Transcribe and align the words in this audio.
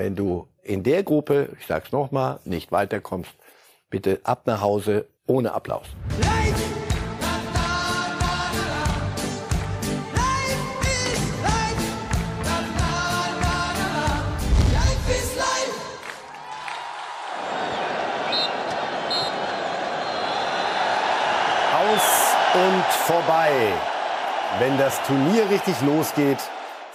wenn 0.00 0.16
du 0.16 0.48
in 0.62 0.82
der 0.82 1.02
Gruppe, 1.02 1.50
ich 1.60 1.66
sag's 1.66 1.92
nochmal, 1.92 2.40
nicht 2.46 2.72
weiterkommst, 2.72 3.32
bitte 3.90 4.18
ab 4.22 4.46
nach 4.46 4.62
Hause 4.62 5.06
ohne 5.26 5.52
Applaus. 5.52 5.84
Aus 21.74 22.34
und 22.54 22.84
vorbei. 23.04 23.50
Wenn 24.58 24.78
das 24.78 24.98
Turnier 25.02 25.50
richtig 25.50 25.78
losgeht, 25.82 26.38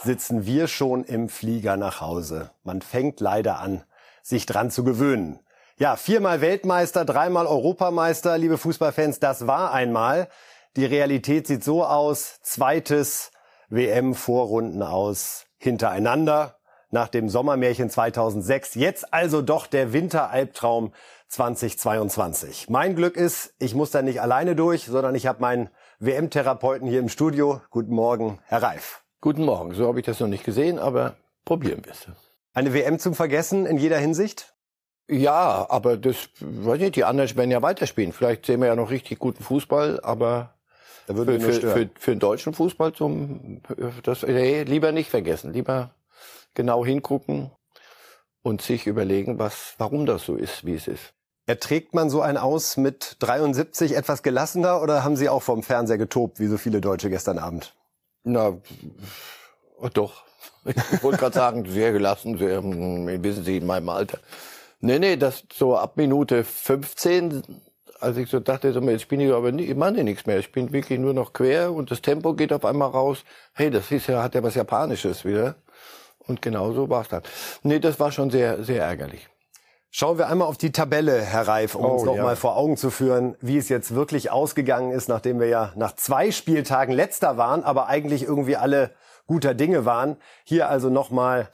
sitzen 0.06 0.46
wir 0.46 0.68
schon 0.68 1.04
im 1.04 1.30
Flieger 1.30 1.78
nach 1.78 2.00
Hause. 2.00 2.52
Man 2.64 2.82
fängt 2.82 3.20
leider 3.20 3.60
an, 3.60 3.84
sich 4.24 4.46
dran 4.46 4.72
zu 4.72 4.84
gewöhnen. 4.84 5.40
Ja, 5.78 5.98
viermal 5.98 6.40
Weltmeister, 6.40 7.04
dreimal 7.04 7.48
Europameister, 7.48 8.38
liebe 8.38 8.58
Fußballfans, 8.58 9.20
das 9.20 9.48
war 9.48 9.74
einmal. 9.74 10.30
Die 10.78 10.86
Realität 10.86 11.48
sieht 11.48 11.64
so 11.64 11.84
aus. 11.84 12.40
Zweites 12.42 13.32
WM-Vorrunden 13.70 14.82
aus 14.84 15.48
hintereinander 15.58 16.56
nach 16.92 17.10
dem 17.10 17.28
Sommermärchen 17.28 17.90
2006. 17.90 18.76
Jetzt 18.76 19.14
also 19.14 19.42
doch 19.42 19.68
der 19.68 19.92
Winteralbtraum 19.92 20.94
2022. 21.28 22.70
Mein 22.70 22.96
Glück 22.96 23.18
ist, 23.18 23.54
ich 23.60 23.76
muss 23.76 23.92
da 23.92 24.02
nicht 24.02 24.22
alleine 24.22 24.56
durch, 24.56 24.86
sondern 24.86 25.16
ich 25.16 25.28
habe 25.28 25.42
meinen 25.42 25.70
WM-Therapeuten 26.00 26.88
hier 26.88 27.00
im 27.00 27.10
Studio. 27.10 27.62
Guten 27.70 27.94
Morgen, 27.94 28.40
Herr 28.46 28.64
Reif. 28.64 29.05
Guten 29.26 29.44
Morgen. 29.44 29.74
So 29.74 29.88
habe 29.88 30.00
ich 30.00 30.06
das 30.06 30.20
noch 30.20 30.28
nicht 30.28 30.44
gesehen, 30.44 30.78
aber 30.78 31.16
probieren 31.46 31.84
wir 31.84 31.94
es. 31.94 32.08
Eine 32.54 32.76
WM 32.76 33.00
zum 33.00 33.16
Vergessen 33.16 33.66
in 33.66 33.80
jeder 33.80 33.98
Hinsicht? 33.98 34.54
Ja, 35.10 35.66
aber 35.68 35.98
das, 35.98 36.30
weiß 36.40 36.80
nicht, 36.80 36.96
die 36.96 37.06
anderen 37.06 37.36
werden 37.36 37.50
ja 37.50 37.64
weiterspielen. 37.64 38.14
Vielleicht 38.14 38.46
sehen 38.46 38.62
wir 38.62 38.68
ja 38.68 38.76
noch 38.76 38.92
richtig 38.92 39.18
guten 39.18 39.42
Fußball, 39.42 40.00
aber 40.04 40.54
da 41.08 41.16
würde 41.16 41.40
für, 41.40 41.54
für, 41.54 41.72
für, 41.72 41.90
für 41.98 42.12
den 42.12 42.20
deutschen 42.20 42.54
Fußball 42.54 42.94
zum, 42.94 43.64
das, 44.04 44.22
nee, 44.22 44.62
lieber 44.62 44.92
nicht 44.92 45.10
vergessen. 45.10 45.54
Lieber 45.54 45.90
genau 46.54 46.86
hingucken 46.86 47.50
und 48.44 48.62
sich 48.62 48.86
überlegen, 48.86 49.40
was, 49.40 49.74
warum 49.80 50.06
das 50.06 50.24
so 50.24 50.36
ist, 50.36 50.68
wie 50.68 50.76
es 50.76 50.88
ist. 50.88 51.16
Erträgt 51.48 51.96
man 51.96 52.12
so 52.12 52.22
ein 52.22 52.38
Aus 52.38 52.78
mit 52.78 53.16
73 53.22 53.96
etwas 53.96 54.22
gelassener 54.22 54.84
oder 54.84 55.04
haben 55.04 55.16
Sie 55.16 55.30
auch 55.30 55.42
vom 55.42 55.64
Fernseher 55.64 55.98
getobt, 55.98 56.40
wie 56.40 56.46
so 56.46 56.60
viele 56.60 56.80
Deutsche 56.80 57.10
gestern 57.10 57.40
Abend? 57.40 57.74
Na, 58.26 58.58
doch. 59.94 60.24
Ich 60.66 61.04
wollte 61.04 61.20
gerade 61.20 61.36
sagen, 61.36 61.66
sehr 61.70 61.92
gelassen, 61.92 62.38
sehr, 62.38 62.64
wissen 62.64 63.44
Sie, 63.44 63.58
in 63.58 63.68
meinem 63.68 63.88
Alter. 63.90 64.18
Nee, 64.82 64.98
nee, 65.00 65.16
das 65.16 65.44
so 65.54 65.78
ab 65.78 65.96
Minute 65.96 66.44
15, 66.44 67.44
als 68.00 68.18
ich 68.18 68.30
so 68.30 68.40
dachte, 68.40 68.74
so, 68.74 68.82
jetzt 68.82 69.08
bin 69.08 69.20
ich 69.20 69.32
aber 69.32 69.52
nicht, 69.52 69.70
ich 69.70 69.76
mache 69.76 70.04
nichts 70.04 70.26
mehr. 70.26 70.40
Ich 70.40 70.52
bin 70.52 70.74
wirklich 70.74 71.00
nur 71.00 71.14
noch 71.14 71.34
quer 71.34 71.72
und 71.72 71.92
das 71.92 72.02
Tempo 72.02 72.34
geht 72.34 72.52
auf 72.52 72.66
einmal 72.66 72.90
raus. 72.90 73.24
Hey, 73.54 73.70
das 73.70 73.92
ist 73.92 74.08
ja, 74.08 74.24
hat 74.24 74.34
ja 74.34 74.44
was 74.44 74.56
Japanisches 74.56 75.24
wieder. 75.24 75.56
Und 76.20 76.42
genau 76.42 76.74
so 76.74 76.90
war 76.90 77.04
es 77.04 77.10
dann. 77.10 77.22
Nee, 77.62 77.80
das 77.80 78.00
war 78.00 78.12
schon 78.12 78.32
sehr, 78.32 78.64
sehr 78.64 78.84
ärgerlich. 78.84 79.30
Schauen 79.98 80.18
wir 80.18 80.28
einmal 80.28 80.50
auf 80.50 80.58
die 80.58 80.74
Tabelle, 80.74 81.22
Herr 81.22 81.48
Reif, 81.48 81.74
um 81.74 81.86
oh, 81.86 81.94
uns 81.94 82.04
noch 82.04 82.18
ja. 82.18 82.24
mal 82.24 82.36
vor 82.36 82.58
Augen 82.58 82.76
zu 82.76 82.92
führen, 82.92 83.38
wie 83.40 83.58
es 83.58 83.70
jetzt 83.70 83.96
wirklich 83.96 84.30
ausgegangen 84.30 84.92
ist, 84.92 85.08
nachdem 85.08 85.40
wir 85.40 85.48
ja 85.48 85.72
nach 85.78 85.96
zwei 85.96 86.32
Spieltagen 86.32 86.94
letzter 86.94 87.38
waren, 87.38 87.64
aber 87.64 87.88
eigentlich 87.88 88.22
irgendwie 88.24 88.58
alle 88.58 88.92
guter 89.26 89.54
Dinge 89.54 89.86
waren. 89.86 90.18
Hier 90.44 90.68
also 90.68 90.90
noch 90.90 91.12
mal 91.12 91.48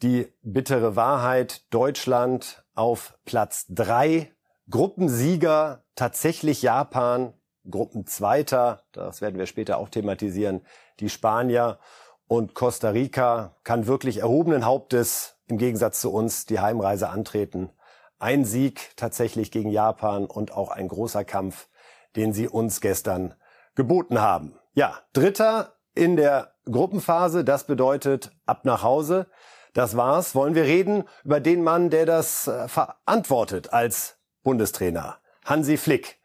die 0.00 0.32
bittere 0.42 0.94
Wahrheit. 0.94 1.62
Deutschland 1.74 2.62
auf 2.76 3.18
Platz 3.24 3.66
drei, 3.68 4.30
Gruppensieger 4.70 5.82
tatsächlich 5.96 6.62
Japan, 6.62 7.32
Gruppenzweiter, 7.68 8.84
das 8.92 9.22
werden 9.22 9.40
wir 9.40 9.46
später 9.46 9.76
auch 9.76 9.88
thematisieren, 9.88 10.64
die 11.00 11.08
Spanier 11.08 11.80
und 12.28 12.54
Costa 12.54 12.90
Rica 12.90 13.56
kann 13.64 13.88
wirklich 13.88 14.18
erhobenen 14.18 14.64
Hauptes 14.64 15.34
im 15.48 15.58
Gegensatz 15.58 16.00
zu 16.00 16.12
uns 16.12 16.46
die 16.46 16.60
Heimreise 16.60 17.08
antreten. 17.08 17.70
Ein 18.18 18.44
Sieg 18.44 18.90
tatsächlich 18.96 19.50
gegen 19.50 19.70
Japan 19.70 20.26
und 20.26 20.52
auch 20.52 20.70
ein 20.70 20.88
großer 20.88 21.24
Kampf, 21.24 21.68
den 22.16 22.32
sie 22.32 22.48
uns 22.48 22.80
gestern 22.80 23.34
geboten 23.74 24.20
haben. 24.20 24.58
Ja, 24.74 24.98
Dritter 25.12 25.74
in 25.94 26.16
der 26.16 26.54
Gruppenphase, 26.64 27.44
das 27.44 27.64
bedeutet 27.64 28.32
ab 28.46 28.64
nach 28.64 28.82
Hause. 28.82 29.26
Das 29.72 29.96
war's. 29.96 30.34
Wollen 30.34 30.54
wir 30.54 30.64
reden 30.64 31.04
über 31.24 31.40
den 31.40 31.62
Mann, 31.62 31.90
der 31.90 32.06
das 32.06 32.48
äh, 32.48 32.66
verantwortet 32.68 33.72
als 33.72 34.18
Bundestrainer? 34.42 35.18
Hansi 35.44 35.76
Flick. 35.76 36.18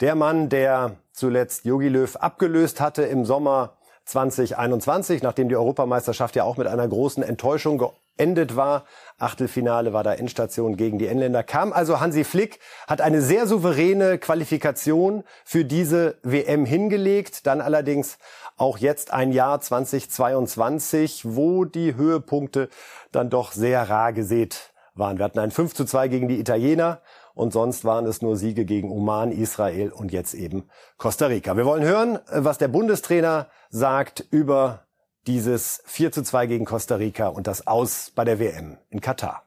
Der 0.00 0.14
Mann, 0.14 0.48
der 0.48 0.96
zuletzt 1.12 1.64
Jogi 1.64 1.88
Löw 1.88 2.14
abgelöst 2.16 2.80
hatte 2.80 3.02
im 3.02 3.24
Sommer 3.24 3.76
2021, 4.04 5.22
nachdem 5.22 5.48
die 5.48 5.56
Europameisterschaft 5.56 6.36
ja 6.36 6.44
auch 6.44 6.56
mit 6.56 6.66
einer 6.66 6.86
großen 6.88 7.22
Enttäuschung 7.22 7.82
geendet 8.20 8.54
war. 8.54 8.84
Achtelfinale 9.18 9.94
war 9.94 10.04
da 10.04 10.12
Endstation 10.12 10.76
gegen 10.76 10.98
die 10.98 11.06
Engländer. 11.06 11.42
Kam 11.42 11.72
also 11.72 12.00
Hansi 12.00 12.24
Flick, 12.24 12.58
hat 12.86 13.00
eine 13.00 13.22
sehr 13.22 13.46
souveräne 13.46 14.18
Qualifikation 14.18 15.24
für 15.44 15.64
diese 15.64 16.18
WM 16.22 16.66
hingelegt. 16.66 17.46
Dann 17.46 17.62
allerdings 17.62 18.18
auch 18.58 18.76
jetzt 18.76 19.10
ein 19.12 19.32
Jahr 19.32 19.60
2022, 19.60 21.22
wo 21.34 21.64
die 21.64 21.94
Höhepunkte 21.96 22.68
dann 23.10 23.30
doch 23.30 23.52
sehr 23.52 23.88
rar 23.88 24.12
gesät 24.12 24.72
waren. 24.94 25.16
Wir 25.16 25.24
hatten 25.24 25.38
ein 25.38 25.50
5 25.50 25.74
zu 25.74 25.86
2 25.86 26.08
gegen 26.08 26.28
die 26.28 26.38
Italiener 26.38 27.00
und 27.34 27.54
sonst 27.54 27.86
waren 27.86 28.04
es 28.04 28.20
nur 28.20 28.36
Siege 28.36 28.66
gegen 28.66 28.90
Oman, 28.90 29.32
Israel 29.32 29.92
und 29.92 30.12
jetzt 30.12 30.34
eben 30.34 30.68
Costa 30.98 31.26
Rica. 31.26 31.56
Wir 31.56 31.64
wollen 31.64 31.84
hören, 31.84 32.18
was 32.30 32.58
der 32.58 32.68
Bundestrainer 32.68 33.46
sagt 33.70 34.26
über 34.30 34.89
dieses 35.26 35.82
4 35.86 36.12
zu 36.12 36.22
2 36.22 36.46
gegen 36.46 36.64
Costa 36.64 36.96
Rica 36.96 37.28
und 37.28 37.46
das 37.46 37.66
Aus 37.66 38.12
bei 38.14 38.24
der 38.24 38.38
WM 38.38 38.78
in 38.90 39.00
Katar. 39.00 39.44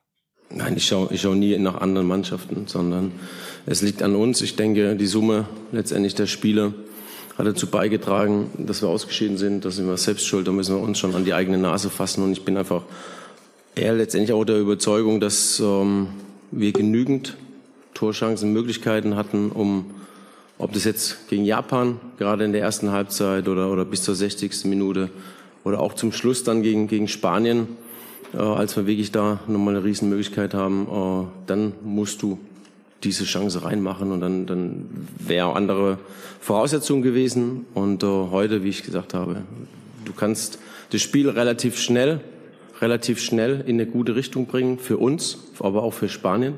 Nein, 0.50 0.78
ich 0.78 0.86
schaue 0.86 1.08
ich 1.12 1.22
schau 1.22 1.34
nie 1.34 1.58
nach 1.58 1.82
anderen 1.82 2.08
Mannschaften, 2.08 2.68
sondern 2.68 3.12
es 3.66 3.82
liegt 3.82 4.04
an 4.04 4.16
uns. 4.16 4.42
Ich 4.42 4.56
denke, 4.56 4.96
die 4.96 5.08
Summe 5.08 5.48
letztendlich 5.72 6.14
der 6.14 6.28
Spiele 6.28 6.74
hat 7.38 7.48
dazu 7.48 7.68
beigetragen, 7.68 8.52
dass 8.58 8.84
wir 8.84 8.90
ausgeschieden 8.90 9.38
sind. 9.38 9.66
Da 9.66 9.72
sind 9.72 9.88
wir 9.88 9.98
selbst 9.98 10.28
schuld. 10.28 10.48
Da 10.48 10.52
müssen 10.52 10.76
wir 10.76 10.84
uns 10.84 11.00
schon 11.00 11.16
an 11.16 11.26
die 11.26 11.34
eigene 11.34 11.58
Nase 11.58 11.90
fassen. 11.90 12.24
Und 12.24 12.34
ich 12.34 12.46
bin 12.46 12.56
einfach 12.58 12.84
eher 13.74 13.94
letztendlich 13.94 14.34
auch 14.34 14.44
der 14.44 14.60
Überzeugung, 14.60 15.20
dass 15.20 15.60
ähm, 15.60 16.10
wir 16.52 16.72
genügend 16.72 17.36
Torchancen, 17.96 18.54
Möglichkeiten 18.54 19.16
hatten, 19.16 19.52
um 19.52 19.86
ob 20.60 20.72
das 20.72 20.84
jetzt 20.84 21.28
gegen 21.30 21.46
Japan, 21.46 22.00
gerade 22.18 22.46
in 22.46 22.54
der 22.54 22.62
ersten 22.62 22.92
Halbzeit 22.92 23.48
oder, 23.48 23.72
oder 23.72 23.86
bis 23.86 24.04
zur 24.04 24.14
60. 24.14 24.66
Minute 24.66 25.10
oder 25.64 25.80
auch 25.80 25.94
zum 25.94 26.12
Schluss 26.12 26.44
dann 26.44 26.62
gegen, 26.62 26.88
gegen 26.88 27.08
Spanien, 27.08 27.68
äh, 28.34 28.38
als 28.38 28.76
wir 28.76 28.88
wirklich 28.88 29.12
da 29.12 29.40
nochmal 29.48 29.76
eine 29.76 29.86
Riesenmöglichkeit 29.86 30.54
haben, 30.54 30.88
äh, 30.88 31.48
dann 31.48 31.74
musst 31.84 32.22
du 32.22 32.40
diese 33.04 33.26
Chance 33.26 33.64
reinmachen 33.64 34.12
und 34.12 34.22
dann, 34.22 34.46
dann 34.46 35.08
wäre 35.20 35.56
andere 35.56 35.98
Voraussetzungen 36.40 37.02
gewesen. 37.02 37.66
Und 37.74 38.04
äh, 38.04 38.08
heute, 38.08 38.64
wie 38.64 38.70
ich 38.70 38.84
gesagt 38.84 39.14
habe, 39.14 39.42
du 40.06 40.14
kannst 40.14 40.60
das 40.92 41.02
Spiel 41.02 41.30
relativ 41.30 41.78
schnell, 41.78 42.22
relativ 42.82 43.22
schnell 43.22 43.64
in 43.66 43.80
eine 43.80 43.86
gute 43.86 44.16
Richtung 44.16 44.46
bringen 44.46 44.80
für 44.80 44.98
uns, 44.98 45.40
aber 45.60 45.84
auch 45.84 45.94
für 45.94 46.10
Spanien. 46.10 46.56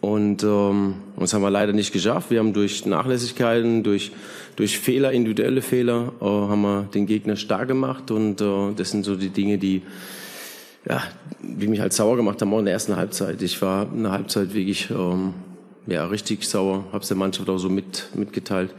Und 0.00 0.44
ähm, 0.44 0.94
das 1.18 1.34
haben 1.34 1.42
wir 1.42 1.50
leider 1.50 1.72
nicht 1.72 1.92
geschafft. 1.92 2.30
Wir 2.30 2.38
haben 2.38 2.52
durch 2.52 2.86
Nachlässigkeiten, 2.86 3.82
durch, 3.82 4.12
durch 4.54 4.78
Fehler, 4.78 5.12
individuelle 5.12 5.60
Fehler, 5.60 6.12
äh, 6.20 6.24
haben 6.24 6.62
wir 6.62 6.82
den 6.94 7.06
Gegner 7.06 7.36
stark 7.36 7.68
gemacht. 7.68 8.10
Und 8.10 8.40
äh, 8.40 8.74
das 8.76 8.90
sind 8.90 9.04
so 9.04 9.16
die 9.16 9.30
Dinge, 9.30 9.58
die, 9.58 9.82
ja, 10.88 11.02
die 11.42 11.66
mich 11.66 11.80
halt 11.80 11.92
sauer 11.92 12.16
gemacht 12.16 12.40
haben, 12.40 12.54
auch 12.54 12.60
in 12.60 12.66
der 12.66 12.74
ersten 12.74 12.96
Halbzeit. 12.96 13.42
Ich 13.42 13.60
war 13.60 13.92
in 13.92 14.04
der 14.04 14.12
Halbzeit 14.12 14.54
wirklich 14.54 14.88
ähm, 14.90 15.34
ja, 15.86 16.04
richtig 16.06 16.48
sauer, 16.48 16.84
habe 16.92 17.02
es 17.02 17.08
der 17.08 17.16
Mannschaft 17.16 17.48
auch 17.48 17.58
so 17.58 17.68
mit, 17.68 18.08
mitgeteilt. 18.14 18.74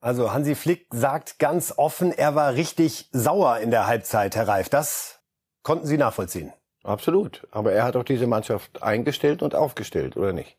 Also 0.00 0.32
Hansi 0.32 0.54
Flick 0.54 0.86
sagt 0.92 1.38
ganz 1.38 1.72
offen, 1.76 2.12
er 2.12 2.34
war 2.34 2.54
richtig 2.54 3.08
sauer 3.12 3.58
in 3.58 3.70
der 3.70 3.86
Halbzeit, 3.86 4.36
Herr 4.36 4.46
Reif. 4.46 4.68
Das 4.68 5.20
konnten 5.62 5.86
Sie 5.86 5.96
nachvollziehen. 5.96 6.52
Absolut. 6.84 7.46
Aber 7.50 7.72
er 7.72 7.84
hat 7.84 7.96
auch 7.96 8.04
diese 8.04 8.26
Mannschaft 8.26 8.82
eingestellt 8.82 9.42
und 9.42 9.54
aufgestellt, 9.54 10.16
oder 10.16 10.32
nicht? 10.32 10.56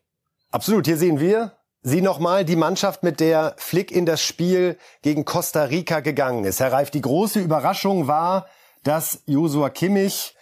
Absolut. 0.50 0.86
Hier 0.86 0.98
sehen 0.98 1.20
wir 1.20 1.52
Sie 1.82 2.00
nochmal, 2.00 2.44
die 2.44 2.56
Mannschaft, 2.56 3.04
mit 3.04 3.20
der 3.20 3.54
Flick 3.58 3.92
in 3.92 4.06
das 4.06 4.20
Spiel 4.20 4.76
gegen 5.02 5.24
Costa 5.24 5.64
Rica 5.64 6.00
gegangen 6.00 6.44
ist. 6.44 6.58
Herr 6.58 6.72
Reif, 6.72 6.90
die 6.90 7.00
große 7.00 7.38
Überraschung 7.38 8.08
war, 8.08 8.48
dass 8.82 9.22
Josua 9.26 9.70
Kimmich 9.70 10.34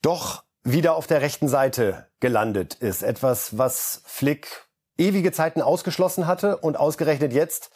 doch 0.00 0.42
wieder 0.62 0.96
auf 0.96 1.06
der 1.06 1.20
rechten 1.20 1.48
Seite 1.48 2.06
gelandet 2.20 2.74
ist. 2.74 3.02
Etwas, 3.02 3.58
was 3.58 4.00
Flick 4.06 4.66
ewige 4.96 5.32
Zeiten 5.32 5.60
ausgeschlossen 5.60 6.26
hatte 6.26 6.56
und 6.56 6.78
ausgerechnet 6.78 7.34
jetzt 7.34 7.70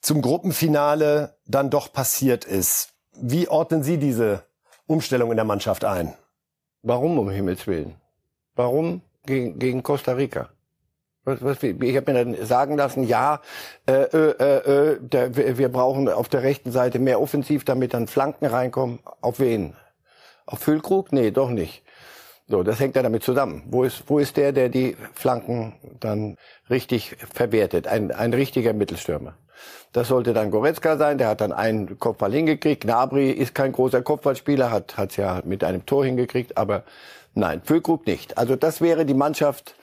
zum 0.00 0.22
Gruppenfinale 0.22 1.36
dann 1.44 1.68
doch 1.68 1.92
passiert 1.92 2.46
ist. 2.46 2.94
Wie 3.12 3.48
ordnen 3.48 3.82
Sie 3.82 3.98
diese 3.98 4.44
Umstellung 4.86 5.30
in 5.30 5.36
der 5.36 5.44
Mannschaft 5.44 5.84
ein? 5.84 6.16
Warum 6.82 7.18
um 7.18 7.30
Himmels 7.30 7.66
Willen? 7.66 7.96
Warum 8.54 9.02
gegen, 9.26 9.58
gegen 9.58 9.82
Costa 9.82 10.12
Rica? 10.12 10.50
Was, 11.24 11.42
was, 11.42 11.62
ich 11.62 11.96
habe 11.96 12.12
mir 12.12 12.24
dann 12.24 12.46
sagen 12.46 12.76
lassen, 12.76 13.02
ja, 13.04 13.40
äh, 13.86 13.92
äh, 13.92 14.92
äh, 14.92 14.98
der, 15.00 15.58
wir 15.58 15.68
brauchen 15.68 16.08
auf 16.08 16.28
der 16.28 16.42
rechten 16.42 16.72
Seite 16.72 16.98
mehr 16.98 17.20
Offensiv, 17.20 17.64
damit 17.64 17.94
dann 17.94 18.06
Flanken 18.06 18.46
reinkommen. 18.46 19.00
Auf 19.20 19.40
wen? 19.40 19.76
Auf 20.46 20.60
Füllkrug? 20.60 21.12
Nee, 21.12 21.30
doch 21.30 21.50
nicht. 21.50 21.82
So, 22.50 22.62
das 22.62 22.80
hängt 22.80 22.96
ja 22.96 23.02
damit 23.02 23.22
zusammen. 23.22 23.62
Wo 23.66 23.84
ist, 23.84 24.04
wo 24.06 24.18
ist 24.18 24.38
der, 24.38 24.52
der 24.52 24.70
die 24.70 24.96
Flanken 25.12 25.74
dann 26.00 26.36
richtig 26.70 27.16
verwertet? 27.32 27.86
Ein, 27.86 28.10
ein 28.10 28.32
richtiger 28.32 28.72
Mittelstürmer. 28.72 29.34
Das 29.92 30.08
sollte 30.08 30.32
dann 30.32 30.50
Goretzka 30.50 30.96
sein, 30.96 31.18
der 31.18 31.28
hat 31.28 31.40
dann 31.40 31.52
einen 31.52 31.98
Kopfball 31.98 32.32
hingekriegt. 32.32 32.84
Gnabry 32.84 33.30
ist 33.30 33.54
kein 33.54 33.72
großer 33.72 34.02
Kopfballspieler, 34.02 34.70
hat 34.70 34.94
es 35.10 35.16
ja 35.16 35.42
mit 35.44 35.62
einem 35.62 35.84
Tor 35.84 36.04
hingekriegt, 36.04 36.56
aber 36.56 36.84
nein, 37.34 37.60
Füllkrug 37.64 38.06
nicht. 38.06 38.38
Also 38.38 38.56
das 38.56 38.80
wäre 38.80 39.04
die 39.04 39.14
Mannschaft 39.14 39.74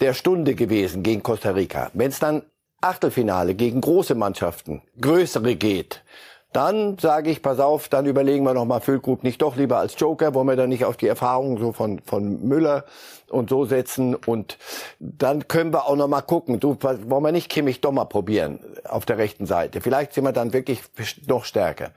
der 0.00 0.14
Stunde 0.14 0.54
gewesen 0.54 1.02
gegen 1.02 1.22
Costa 1.22 1.50
Rica. 1.50 1.90
Wenn 1.92 2.10
es 2.10 2.18
dann 2.18 2.42
Achtelfinale 2.80 3.54
gegen 3.54 3.80
große 3.80 4.14
Mannschaften, 4.14 4.82
größere 5.00 5.56
geht, 5.56 6.02
dann 6.52 6.96
sage 6.98 7.30
ich, 7.30 7.42
pass 7.42 7.60
auf, 7.60 7.88
dann 7.88 8.06
überlegen 8.06 8.44
wir 8.44 8.54
nochmal 8.54 8.80
Füllkrug 8.80 9.22
nicht 9.22 9.42
doch 9.42 9.56
lieber 9.56 9.78
als 9.78 9.94
Joker, 9.98 10.34
wollen 10.34 10.48
wir 10.48 10.56
dann 10.56 10.70
nicht 10.70 10.84
auf 10.84 10.96
die 10.96 11.06
Erfahrung 11.06 11.58
so 11.58 11.72
von, 11.72 12.00
von 12.00 12.46
Müller 12.46 12.84
und 13.28 13.50
so 13.50 13.64
setzen 13.64 14.14
und 14.14 14.56
dann 14.98 15.48
können 15.48 15.72
wir 15.72 15.86
auch 15.86 15.96
nochmal 15.96 16.22
gucken, 16.22 16.60
du, 16.60 16.76
wollen 16.80 17.22
wir 17.22 17.32
nicht 17.32 17.50
Kimmich 17.50 17.80
doch 17.80 17.92
mal 17.92 18.04
probieren 18.04 18.60
auf 18.84 19.04
der 19.04 19.18
rechten 19.18 19.46
Seite. 19.46 19.80
Vielleicht 19.80 20.12
sind 20.12 20.24
wir 20.24 20.32
dann 20.32 20.52
wirklich 20.52 20.80
noch 21.26 21.44
stärker. 21.44 21.90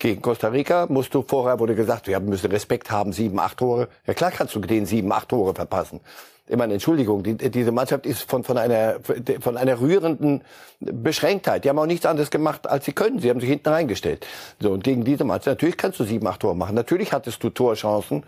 Gegen 0.00 0.20
Costa 0.22 0.48
Rica 0.48 0.86
musst 0.88 1.14
du 1.14 1.22
vorher, 1.22 1.60
wurde 1.60 1.76
gesagt, 1.76 2.08
wir 2.08 2.18
müssen 2.18 2.50
Respekt 2.50 2.90
haben, 2.90 3.12
sieben, 3.12 3.38
acht 3.38 3.58
Tore. 3.58 3.88
Ja 4.06 4.14
klar 4.14 4.32
kannst 4.32 4.54
du 4.54 4.60
den 4.60 4.86
sieben, 4.86 5.12
acht 5.12 5.28
Tore 5.28 5.54
verpassen 5.54 6.00
ich 6.46 6.56
meine, 6.56 6.74
Entschuldigung, 6.74 7.22
die, 7.22 7.36
diese 7.36 7.72
Mannschaft 7.72 8.04
ist 8.04 8.28
von, 8.28 8.44
von, 8.44 8.58
einer, 8.58 8.96
von 9.40 9.56
einer 9.56 9.80
rührenden 9.80 10.42
Beschränktheit. 10.80 11.64
Die 11.64 11.70
haben 11.70 11.78
auch 11.78 11.86
nichts 11.86 12.04
anderes 12.04 12.30
gemacht, 12.30 12.68
als 12.68 12.84
sie 12.84 12.92
können. 12.92 13.18
Sie 13.18 13.30
haben 13.30 13.40
sich 13.40 13.48
hinten 13.48 13.70
reingestellt. 13.70 14.26
So, 14.60 14.72
und 14.72 14.84
gegen 14.84 15.04
diese 15.04 15.24
Mannschaft, 15.24 15.46
natürlich 15.46 15.78
kannst 15.78 16.00
du 16.00 16.04
sieben, 16.04 16.26
acht 16.26 16.40
Tore 16.40 16.54
machen. 16.54 16.74
Natürlich 16.74 17.12
hattest 17.12 17.42
du 17.42 17.50
Torchancen. 17.50 18.24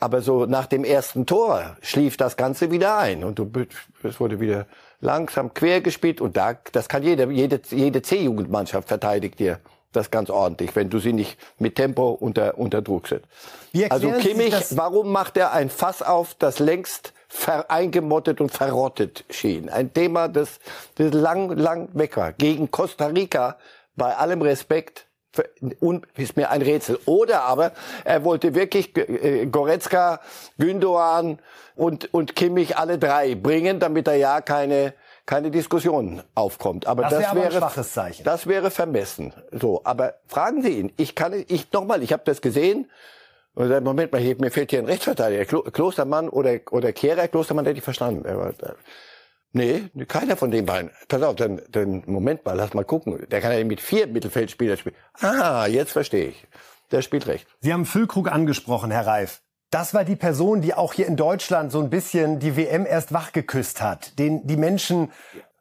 Aber 0.00 0.20
so 0.20 0.46
nach 0.46 0.66
dem 0.66 0.82
ersten 0.82 1.26
Tor 1.26 1.76
schlief 1.80 2.16
das 2.16 2.36
Ganze 2.36 2.72
wieder 2.72 2.98
ein. 2.98 3.22
Und 3.22 3.38
du, 3.38 3.48
es 4.02 4.18
wurde 4.18 4.40
wieder 4.40 4.66
langsam 5.00 5.54
quer 5.54 5.80
gespielt. 5.80 6.20
Und 6.20 6.36
da, 6.36 6.54
das 6.72 6.88
kann 6.88 7.04
jede, 7.04 7.30
jede, 7.30 7.60
jede 7.70 8.02
C-Jugendmannschaft 8.02 8.88
verteidigt 8.88 9.38
dir 9.38 9.60
das 9.92 10.10
ganz 10.10 10.30
ordentlich, 10.30 10.74
wenn 10.74 10.90
du 10.90 10.98
sie 10.98 11.12
nicht 11.12 11.38
mit 11.58 11.76
Tempo 11.76 12.10
unter, 12.10 12.58
unter 12.58 12.82
Druck 12.82 13.08
setzt. 13.08 13.26
Also 13.90 14.10
Kimmich, 14.12 14.54
warum 14.70 15.12
macht 15.12 15.36
er 15.36 15.52
ein 15.52 15.70
Fass 15.70 16.02
auf, 16.02 16.34
das 16.34 16.58
längst 16.58 17.12
eingemottet 17.68 18.40
und 18.40 18.50
verrottet 18.50 19.24
schien. 19.30 19.68
Ein 19.68 19.92
Thema, 19.92 20.28
das, 20.28 20.60
das 20.96 21.12
lang, 21.12 21.56
lang 21.56 21.88
weg 21.94 22.16
war. 22.16 22.32
Gegen 22.32 22.70
Costa 22.70 23.06
Rica, 23.06 23.56
bei 23.96 24.16
allem 24.16 24.42
Respekt, 24.42 25.06
und 25.80 26.06
ist 26.16 26.36
mir 26.36 26.50
ein 26.50 26.60
Rätsel. 26.60 26.98
Oder 27.06 27.42
aber 27.44 27.72
er 28.04 28.22
wollte 28.24 28.54
wirklich 28.54 28.94
äh, 28.96 29.46
Goretzka, 29.46 30.20
Gündogan 30.58 31.38
und, 31.74 32.12
und 32.12 32.36
Kimmich 32.36 32.76
alle 32.76 32.98
drei 32.98 33.34
bringen, 33.34 33.80
damit 33.80 34.08
er 34.08 34.16
ja 34.16 34.40
keine 34.42 34.94
keine 35.24 35.52
Diskussion 35.52 36.22
aufkommt. 36.34 36.86
Aber 36.86 37.02
das, 37.02 37.12
das 37.12 37.34
wäre 37.34 37.46
ein 37.46 37.52
schwaches 37.52 37.92
Zeichen. 37.92 38.24
Das 38.24 38.46
wäre 38.46 38.70
vermessen. 38.70 39.32
So, 39.52 39.80
aber 39.84 40.14
fragen 40.26 40.62
Sie 40.62 40.80
ihn. 40.80 40.92
Ich 40.96 41.14
kann 41.14 41.32
ich 41.46 41.72
nochmal, 41.72 42.02
ich 42.02 42.12
habe 42.12 42.22
das 42.26 42.40
gesehen 42.40 42.90
und 43.54 43.68
sagt, 43.68 43.84
Moment 43.84 44.12
mal, 44.12 44.20
hier, 44.20 44.36
mir 44.38 44.50
fehlt 44.50 44.70
hier 44.70 44.78
ein 44.78 44.86
Rechtsverteidiger. 44.86 45.44
Klo 45.44 45.62
Klostermann 45.62 46.28
oder, 46.28 46.60
oder 46.70 46.92
Kehrer, 46.92 47.28
Klostermann 47.28 47.66
hätte 47.66 47.78
ich 47.78 47.84
verstanden. 47.84 48.26
Aber, 48.26 48.54
nee, 49.52 49.90
keiner 50.08 50.36
von 50.36 50.50
den 50.50 50.66
beiden. 50.66 50.90
Pass 51.08 51.22
auf, 51.22 51.36
dann, 51.36 51.60
dann, 51.70 52.02
Moment 52.06 52.44
mal, 52.44 52.54
lass 52.54 52.74
mal 52.74 52.84
gucken. 52.84 53.26
Der 53.30 53.40
kann 53.40 53.52
ja 53.52 53.64
mit 53.64 53.80
vier 53.80 54.06
Mittelfeldspielern 54.06 54.78
spielen. 54.78 54.96
Ah, 55.20 55.66
jetzt 55.66 55.92
verstehe 55.92 56.28
ich. 56.28 56.46
Der 56.90 57.02
spielt 57.02 57.26
recht. 57.26 57.46
Sie 57.60 57.72
haben 57.72 57.86
Füllkrug 57.86 58.30
angesprochen, 58.30 58.90
Herr 58.90 59.06
Reif. 59.06 59.42
Das 59.70 59.94
war 59.94 60.04
die 60.04 60.16
Person, 60.16 60.60
die 60.60 60.74
auch 60.74 60.92
hier 60.92 61.06
in 61.06 61.16
Deutschland 61.16 61.72
so 61.72 61.80
ein 61.80 61.88
bisschen 61.88 62.38
die 62.38 62.56
WM 62.56 62.84
erst 62.84 63.14
wachgeküsst 63.14 63.80
hat. 63.80 64.18
Den 64.18 64.46
die 64.46 64.58
Menschen, 64.58 65.10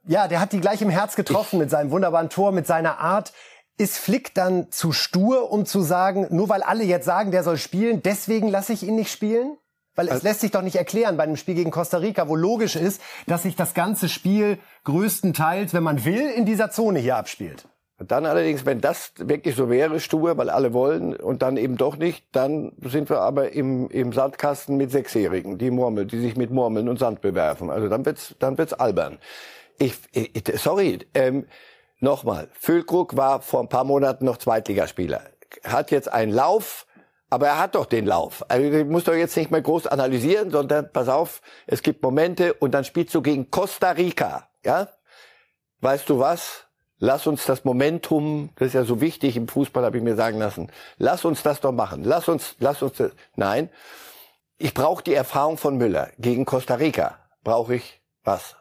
ja, 0.06 0.28
der 0.28 0.42
hat 0.42 0.52
die 0.52 0.60
gleich 0.60 0.82
im 0.82 0.90
Herz 0.90 1.16
getroffen 1.16 1.60
mit 1.60 1.70
seinem 1.70 1.92
wunderbaren 1.92 2.30
Tor, 2.30 2.52
mit 2.52 2.68
seiner 2.68 3.00
Art. 3.00 3.32
Ist 3.82 3.98
Flick 3.98 4.36
dann 4.36 4.72
zu 4.72 4.92
stur, 4.92 5.52
um 5.52 5.66
zu 5.66 5.82
sagen, 5.82 6.28
nur 6.30 6.50
weil 6.50 6.62
alle 6.62 6.84
jetzt 6.84 7.06
sagen, 7.06 7.32
der 7.32 7.44
soll 7.44 7.58
spielen, 7.58 8.04
deswegen 8.04 8.48
lasse 8.48 8.74
ich 8.74 8.84
ihn 8.84 8.96
nicht 8.96 9.12
spielen? 9.12 9.58
Weil 9.96 10.06
es 10.06 10.12
also, 10.12 10.28
lässt 10.28 10.42
sich 10.42 10.52
doch 10.52 10.62
nicht 10.62 10.76
erklären 10.76 11.18
bei 11.18 11.24
einem 11.24 11.36
Spiel 11.36 11.56
gegen 11.56 11.72
Costa 11.72 11.98
Rica, 11.98 12.30
wo 12.30 12.36
logisch 12.36 12.76
ist, 12.76 13.02
dass 13.26 13.42
sich 13.42 13.56
das 13.56 13.74
ganze 13.74 14.08
Spiel 14.08 14.60
größtenteils, 14.84 15.74
wenn 15.74 15.82
man 15.82 16.06
will, 16.06 16.30
in 16.30 16.46
dieser 16.46 16.70
Zone 16.70 17.00
hier 17.00 17.16
abspielt. 17.16 17.66
Dann 17.98 18.28
allerdings, 18.28 18.68
wenn 18.68 18.82
das 18.82 19.14
wirklich 19.18 19.56
so 19.56 19.68
wäre, 19.68 20.00
stur, 20.00 20.38
weil 20.38 20.52
alle 20.52 20.74
wollen 20.74 21.16
und 21.16 21.42
dann 21.42 21.58
eben 21.58 21.76
doch 21.76 21.98
nicht, 21.98 22.24
dann 22.34 22.74
sind 22.84 23.10
wir 23.10 23.22
aber 23.22 23.52
im, 23.54 23.90
im 23.90 24.14
Sandkasten 24.14 24.78
mit 24.78 24.92
Sechsjährigen, 24.92 25.58
die 25.58 25.72
Murmeln, 25.72 26.08
die 26.08 26.20
sich 26.20 26.36
mit 26.36 26.52
Murmeln 26.52 26.88
und 26.88 27.00
Sand 27.00 27.22
bewerfen. 27.22 27.72
Also 27.72 27.90
dann 27.90 28.06
wird's, 28.06 28.36
dann 28.38 28.60
wird's 28.60 28.74
albern. 28.74 29.18
Ich, 29.80 29.96
ich 30.14 30.44
sorry, 30.62 31.00
ähm, 31.16 31.48
Nochmal, 32.04 32.50
Füllkrug 32.54 33.16
war 33.16 33.42
vor 33.42 33.60
ein 33.60 33.70
paar 33.70 33.84
Monaten 33.84 34.26
noch 34.26 34.38
Zweitligaspieler. 34.38 35.22
Hat 35.64 35.92
jetzt 35.92 36.12
einen 36.12 36.34
Lauf, 36.34 36.88
aber 37.30 37.46
er 37.46 37.60
hat 37.60 37.76
doch 37.76 37.86
den 37.86 38.08
Lauf. 38.08 38.44
Also 38.50 38.72
du 38.72 38.86
musst 38.86 39.08
doch 39.08 39.14
jetzt 39.14 39.38
nicht 39.38 39.52
mehr 39.52 39.62
groß 39.62 39.86
analysieren, 39.86 40.50
sondern 40.50 40.92
pass 40.92 41.08
auf, 41.08 41.44
es 41.68 41.84
gibt 41.84 42.02
Momente 42.02 42.56
und 42.56 42.72
dann 42.72 42.86
spielst 42.86 43.14
du 43.14 43.22
gegen 43.22 43.52
Costa 43.52 43.92
Rica. 43.92 44.50
Ja? 44.66 44.90
Weißt 45.82 46.10
du 46.10 46.18
was? 46.18 46.66
Lass 46.98 47.28
uns 47.28 47.46
das 47.46 47.66
Momentum, 47.66 48.50
das 48.56 48.70
ist 48.70 48.74
ja 48.74 48.84
so 48.84 49.00
wichtig 49.00 49.38
im 49.38 49.48
Fußball, 49.48 49.86
habe 49.86 49.98
ich 49.98 50.04
mir 50.04 50.16
sagen 50.16 50.40
lassen. 50.40 50.72
Lass 50.98 51.24
uns 51.24 51.44
das 51.44 51.62
doch 51.62 51.72
machen. 51.72 52.04
Lass 52.04 52.28
uns, 52.28 52.56
lass 52.58 52.82
uns. 52.82 52.98
Das. 52.98 53.12
Nein, 53.36 53.70
ich 54.58 54.74
brauche 54.74 55.04
die 55.04 55.14
Erfahrung 55.14 55.58
von 55.58 55.78
Müller 55.78 56.10
gegen 56.18 56.46
Costa 56.46 56.76
Rica. 56.76 57.20
Brauche 57.44 57.76
ich 57.76 58.02
was? 58.24 58.56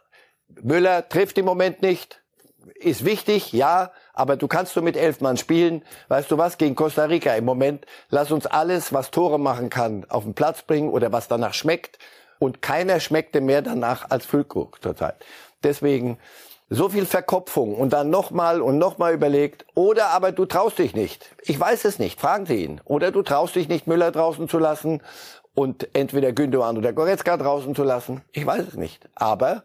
Müller 0.49 1.09
trifft 1.09 1.39
im 1.39 1.47
Moment 1.47 1.81
nicht 1.81 2.21
ist 2.75 3.05
wichtig, 3.05 3.53
ja, 3.53 3.91
aber 4.15 4.37
du 4.37 4.49
kannst 4.49 4.77
du 4.77 4.83
mit 4.83 4.97
elf 4.97 5.21
Mann 5.21 5.37
spielen. 5.37 5.83
Weißt 6.09 6.31
du 6.31 6.39
was, 6.39 6.59
gegen 6.59 6.75
Costa 6.75 7.05
Rica 7.05 7.35
im 7.35 7.45
Moment, 7.45 7.87
lass 8.09 8.31
uns 8.31 8.47
alles, 8.47 8.93
was 8.93 9.11
Tore 9.11 9.39
machen 9.39 9.71
kann, 9.71 10.07
auf 10.09 10.25
den 10.25 10.35
Platz 10.35 10.63
bringen 10.63 10.91
oder 10.91 11.13
was 11.13 11.29
danach 11.29 11.55
schmeckt. 11.55 11.99
Und 12.39 12.63
keiner 12.63 13.01
schmeckte 13.01 13.41
mehr 13.41 13.61
danach 13.63 14.11
als 14.11 14.25
Füllkrug 14.25 14.83
zurzeit. 14.83 15.17
Deswegen 15.63 16.19
so 16.71 16.89
viel 16.89 17.05
Verkopfung 17.05 17.75
und 17.75 17.93
dann 17.93 18.11
nochmal 18.11 18.63
und 18.63 18.79
nochmal 18.79 19.13
überlegt. 19.13 19.67
Oder 19.75 20.11
aber 20.11 20.33
du 20.33 20.47
traust 20.47 20.79
dich 20.79 20.95
nicht. 20.95 21.29
Ich 21.43 21.59
weiß 21.59 21.85
es 21.85 21.99
nicht. 21.99 22.21
Fragen 22.21 22.47
Sie 22.47 22.65
ihn. 22.65 22.81
Oder 22.85 23.11
du 23.11 23.23
traust 23.23 23.57
dich 23.57 23.69
nicht, 23.69 23.87
Müller 23.87 24.13
draußen 24.13 24.49
zu 24.49 24.59
lassen 24.59 25.03
und 25.55 25.89
entweder 25.95 26.33
Gündogan 26.33 26.79
oder 26.79 26.93
Goretzka 26.93 27.37
draußen 27.37 27.75
zu 27.75 27.83
lassen. 27.83 28.23
Ich 28.33 28.47
weiß 28.47 28.69
es 28.69 28.75
nicht. 28.75 29.09
Aber 29.17 29.65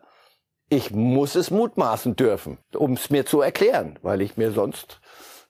ich 0.69 0.91
muss 0.91 1.35
es 1.35 1.51
mutmaßen 1.51 2.15
dürfen, 2.15 2.57
um 2.73 2.93
es 2.93 3.09
mir 3.09 3.25
zu 3.25 3.41
erklären, 3.41 3.99
weil 4.01 4.21
ich 4.21 4.37
mir 4.37 4.51
sonst 4.51 4.99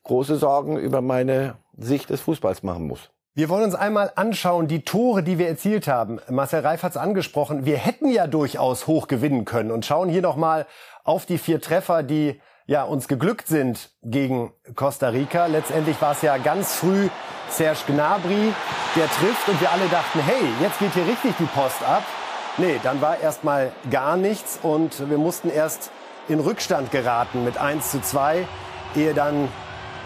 große 0.03 0.35
Sorgen 0.35 0.77
über 0.77 1.01
meine 1.01 1.57
Sicht 1.77 2.09
des 2.09 2.21
Fußballs 2.21 2.63
machen 2.63 2.87
muss. 2.87 3.09
Wir 3.33 3.49
wollen 3.49 3.65
uns 3.65 3.75
einmal 3.75 4.13
anschauen, 4.15 4.67
die 4.69 4.83
Tore, 4.83 5.21
die 5.21 5.37
wir 5.37 5.49
erzielt 5.49 5.89
haben. 5.89 6.21
Marcel 6.29 6.61
Reif 6.61 6.83
hat 6.83 6.91
es 6.91 6.97
angesprochen. 6.97 7.65
Wir 7.65 7.77
hätten 7.77 8.09
ja 8.09 8.27
durchaus 8.27 8.87
hoch 8.87 9.07
gewinnen 9.07 9.43
können 9.43 9.71
und 9.71 9.85
schauen 9.85 10.07
hier 10.07 10.21
nochmal 10.21 10.67
auf 11.03 11.25
die 11.25 11.37
vier 11.37 11.59
Treffer, 11.59 12.01
die 12.01 12.39
ja 12.65 12.83
uns 12.83 13.09
geglückt 13.09 13.47
sind 13.47 13.91
gegen 14.03 14.53
Costa 14.75 15.09
Rica. 15.09 15.47
Letztendlich 15.47 16.01
war 16.01 16.13
es 16.13 16.21
ja 16.21 16.37
ganz 16.37 16.75
früh 16.75 17.09
Serge 17.49 17.79
Gnabry, 17.87 18.53
der 18.95 19.07
trifft 19.07 19.49
und 19.49 19.59
wir 19.59 19.69
alle 19.69 19.87
dachten, 19.87 20.19
hey, 20.19 20.47
jetzt 20.61 20.79
geht 20.79 20.93
hier 20.93 21.05
richtig 21.05 21.33
die 21.37 21.45
Post 21.45 21.83
ab. 21.83 22.03
Nee, 22.57 22.79
dann 22.83 23.01
war 23.01 23.19
erstmal 23.19 23.73
gar 23.91 24.15
nichts 24.15 24.59
und 24.61 25.09
wir 25.09 25.17
mussten 25.17 25.49
erst 25.49 25.91
in 26.29 26.39
Rückstand 26.39 26.89
geraten 26.91 27.43
mit 27.43 27.57
1 27.57 27.91
zu 27.91 28.01
2, 28.01 28.47
ehe 28.95 29.13
dann 29.13 29.49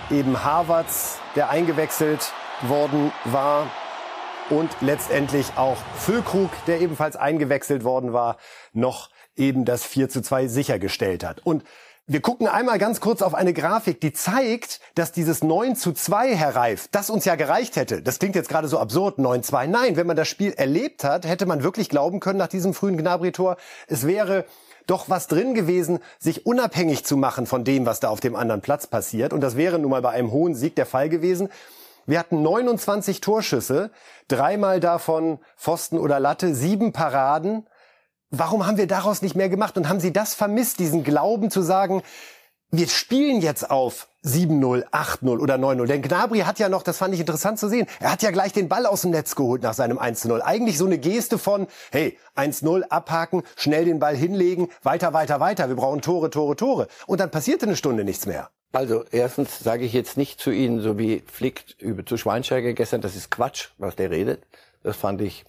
eben 0.09 0.43
Harvards, 0.43 1.19
der 1.35 1.49
eingewechselt 1.49 2.33
worden 2.63 3.11
war, 3.25 3.67
und 4.49 4.69
letztendlich 4.81 5.45
auch 5.57 5.77
Füllkrug, 5.95 6.49
der 6.65 6.81
ebenfalls 6.81 7.15
eingewechselt 7.15 7.83
worden 7.83 8.13
war, 8.13 8.37
noch 8.73 9.09
eben 9.35 9.65
das 9.65 9.85
4 9.85 10.09
zu 10.09 10.21
2 10.21 10.47
sichergestellt 10.47 11.23
hat. 11.23 11.45
Und 11.45 11.63
wir 12.11 12.21
gucken 12.21 12.47
einmal 12.47 12.79
ganz 12.79 13.01
kurz 13.01 13.21
auf 13.21 13.35
eine 13.35 13.53
Grafik, 13.53 14.01
die 14.01 14.11
zeigt, 14.11 14.79
dass 14.95 15.11
dieses 15.11 15.43
9 15.43 15.75
zu 15.75 15.93
2, 15.93 16.35
Herr 16.35 16.55
Reif, 16.55 16.87
das 16.91 17.11
uns 17.11 17.23
ja 17.23 17.35
gereicht 17.35 17.75
hätte. 17.75 18.01
Das 18.01 18.17
klingt 18.17 18.35
jetzt 18.35 18.49
gerade 18.49 18.67
so 18.67 18.79
absurd, 18.79 19.19
9 19.19 19.43
2. 19.43 19.67
Nein, 19.67 19.95
wenn 19.95 20.07
man 20.07 20.15
das 20.15 20.27
Spiel 20.27 20.51
erlebt 20.53 21.03
hat, 21.03 21.27
hätte 21.27 21.45
man 21.45 21.61
wirklich 21.61 21.87
glauben 21.87 22.19
können 22.19 22.39
nach 22.39 22.47
diesem 22.47 22.73
frühen 22.73 22.97
Gnabry-Tor, 22.97 23.57
es 23.87 24.07
wäre 24.07 24.45
doch 24.87 25.07
was 25.07 25.27
drin 25.27 25.53
gewesen, 25.53 25.99
sich 26.17 26.47
unabhängig 26.47 27.05
zu 27.05 27.15
machen 27.15 27.45
von 27.45 27.63
dem, 27.63 27.85
was 27.85 27.99
da 27.99 28.09
auf 28.09 28.21
dem 28.21 28.35
anderen 28.35 28.61
Platz 28.61 28.87
passiert. 28.87 29.31
Und 29.31 29.41
das 29.41 29.55
wäre 29.55 29.77
nun 29.77 29.91
mal 29.91 30.01
bei 30.01 30.09
einem 30.09 30.31
hohen 30.31 30.55
Sieg 30.55 30.75
der 30.75 30.87
Fall 30.87 31.09
gewesen. 31.09 31.49
Wir 32.07 32.17
hatten 32.17 32.41
29 32.41 33.21
Torschüsse, 33.21 33.91
dreimal 34.27 34.79
davon 34.79 35.37
Pfosten 35.55 35.99
oder 35.99 36.19
Latte, 36.19 36.55
sieben 36.55 36.91
Paraden. 36.91 37.67
Warum 38.31 38.67
haben 38.67 38.77
wir 38.77 38.87
daraus 38.87 39.21
nicht 39.21 39.35
mehr 39.35 39.49
gemacht? 39.49 39.77
Und 39.77 39.89
haben 39.89 39.99
Sie 39.99 40.13
das 40.13 40.35
vermisst, 40.35 40.79
diesen 40.79 41.03
Glauben 41.03 41.49
zu 41.49 41.61
sagen, 41.61 42.03
wir 42.71 42.87
spielen 42.87 43.41
jetzt 43.41 43.71
auf 43.71 44.07
7-0, 44.23 44.87
8-0 44.91 45.39
oder 45.39 45.55
9-0. 45.55 45.87
Denn 45.87 46.03
Gnabry 46.03 46.41
hat 46.41 46.59
ja 46.59 46.69
noch, 46.69 46.83
das 46.83 46.99
fand 46.99 47.15
ich 47.15 47.19
interessant 47.19 47.57
zu 47.57 47.67
sehen, 47.67 47.87
er 47.99 48.11
hat 48.11 48.21
ja 48.21 48.29
gleich 48.29 48.53
den 48.53 48.69
Ball 48.69 48.85
aus 48.85 49.01
dem 49.01 49.11
Netz 49.11 49.35
geholt 49.35 49.63
nach 49.63 49.73
seinem 49.73 49.97
1-0. 49.97 50.41
Eigentlich 50.41 50.77
so 50.77 50.85
eine 50.85 50.99
Geste 50.99 51.39
von, 51.39 51.65
hey, 51.91 52.17
1-0, 52.35 52.83
abhaken, 52.83 53.41
schnell 53.55 53.85
den 53.85 53.97
Ball 53.97 54.15
hinlegen, 54.15 54.67
weiter, 54.83 55.13
weiter, 55.13 55.39
weiter. 55.39 55.67
Wir 55.67 55.75
brauchen 55.75 56.01
Tore, 56.01 56.29
Tore, 56.29 56.55
Tore. 56.55 56.87
Und 57.07 57.19
dann 57.19 57.31
passierte 57.31 57.65
eine 57.65 57.75
Stunde 57.75 58.03
nichts 58.03 58.27
mehr. 58.27 58.51
Also 58.71 59.03
erstens 59.09 59.57
sage 59.57 59.85
ich 59.85 59.93
jetzt 59.93 60.15
nicht 60.15 60.39
zu 60.39 60.51
Ihnen, 60.51 60.79
so 60.81 60.99
wie 60.99 61.23
Flick 61.25 61.75
zu 62.05 62.17
Schweinsteiger 62.17 62.73
gestern, 62.73 63.01
das 63.01 63.15
ist 63.15 63.31
Quatsch, 63.31 63.69
was 63.79 63.95
der 63.95 64.11
redet. 64.11 64.43
Das 64.83 64.95
fand 64.95 65.21
ich 65.21 65.43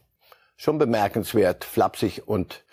schon 0.56 0.78
bemerkenswert, 0.78 1.64
flapsig 1.64 2.22
und 2.26 2.64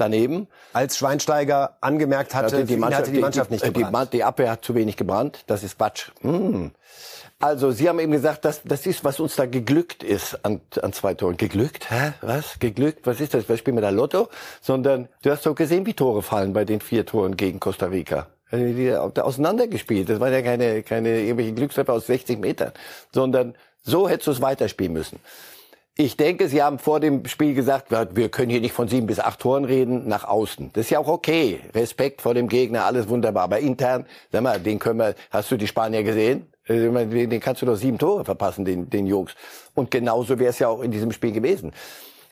daneben. 0.00 0.48
Als 0.72 0.96
Schweinsteiger 0.96 1.76
angemerkt 1.80 2.34
hatte, 2.34 2.56
also 2.56 2.66
die, 2.66 2.76
Mannschaft, 2.76 3.02
hatte 3.02 3.12
die 3.12 3.20
Mannschaft 3.20 3.50
nicht 3.50 3.64
gebrannt. 3.64 4.12
Die, 4.12 4.18
die, 4.18 4.24
Abwehr 4.24 4.50
hat 4.50 4.64
zu 4.64 4.74
wenig 4.74 4.96
gebrannt. 4.96 5.44
Das 5.46 5.62
ist 5.62 5.76
Quatsch. 5.76 6.10
Hm. 6.22 6.70
Also 7.40 7.70
Sie 7.70 7.88
haben 7.88 8.00
eben 8.00 8.10
gesagt, 8.10 8.44
dass 8.44 8.62
das 8.64 8.84
ist, 8.86 9.04
was 9.04 9.20
uns 9.20 9.36
da 9.36 9.46
geglückt 9.46 10.02
ist 10.02 10.44
an, 10.44 10.60
an 10.82 10.92
zwei 10.92 11.14
Toren. 11.14 11.36
Geglückt? 11.36 11.90
Hä? 11.90 12.12
Was? 12.20 12.58
Geglückt? 12.58 13.06
Was 13.06 13.20
ist 13.20 13.34
das? 13.34 13.48
Was 13.48 13.60
spielen 13.60 13.76
wir 13.76 13.82
da 13.82 13.90
Lotto? 13.90 14.28
Sondern 14.60 15.08
du 15.22 15.30
hast 15.30 15.46
doch 15.46 15.54
gesehen, 15.54 15.86
wie 15.86 15.94
Tore 15.94 16.22
fallen 16.22 16.52
bei 16.52 16.64
den 16.64 16.80
vier 16.80 17.06
Toren 17.06 17.36
gegen 17.36 17.60
Costa 17.60 17.86
Rica. 17.86 18.26
Die 18.50 18.94
auseinandergespielt. 18.94 20.08
Das 20.08 20.20
waren 20.20 20.32
ja 20.32 20.42
keine, 20.42 20.82
keine 20.82 21.20
irgendwelche 21.20 21.52
Glückstreffer 21.52 21.92
aus 21.92 22.06
60 22.06 22.38
Metern, 22.38 22.72
sondern 23.12 23.54
so 23.82 24.08
hättest 24.08 24.26
du 24.26 24.30
es 24.32 24.40
weiterspielen 24.40 24.92
müssen. 24.92 25.20
Ich 26.00 26.16
denke, 26.16 26.48
Sie 26.48 26.62
haben 26.62 26.78
vor 26.78 27.00
dem 27.00 27.24
Spiel 27.26 27.54
gesagt, 27.54 27.90
wir 27.90 28.28
können 28.28 28.50
hier 28.50 28.60
nicht 28.60 28.72
von 28.72 28.86
sieben 28.86 29.08
bis 29.08 29.18
acht 29.18 29.40
Toren 29.40 29.64
reden, 29.64 30.06
nach 30.06 30.22
außen. 30.22 30.70
Das 30.72 30.84
ist 30.84 30.90
ja 30.90 31.00
auch 31.00 31.08
okay. 31.08 31.58
Respekt 31.74 32.22
vor 32.22 32.34
dem 32.34 32.48
Gegner, 32.48 32.84
alles 32.84 33.08
wunderbar. 33.08 33.42
Aber 33.42 33.58
intern, 33.58 34.06
sag 34.30 34.42
mal, 34.42 34.60
den 34.60 34.78
können 34.78 35.00
wir, 35.00 35.16
hast 35.32 35.50
du 35.50 35.56
die 35.56 35.66
Spanier 35.66 36.04
gesehen? 36.04 36.46
Äh, 36.66 37.26
den 37.26 37.40
kannst 37.40 37.62
du 37.62 37.66
doch 37.66 37.74
sieben 37.74 37.98
Tore 37.98 38.24
verpassen, 38.24 38.64
den, 38.64 38.88
den 38.88 39.08
Jungs. 39.08 39.34
Und 39.74 39.90
genauso 39.90 40.38
wäre 40.38 40.50
es 40.50 40.60
ja 40.60 40.68
auch 40.68 40.82
in 40.82 40.92
diesem 40.92 41.10
Spiel 41.10 41.32
gewesen. 41.32 41.72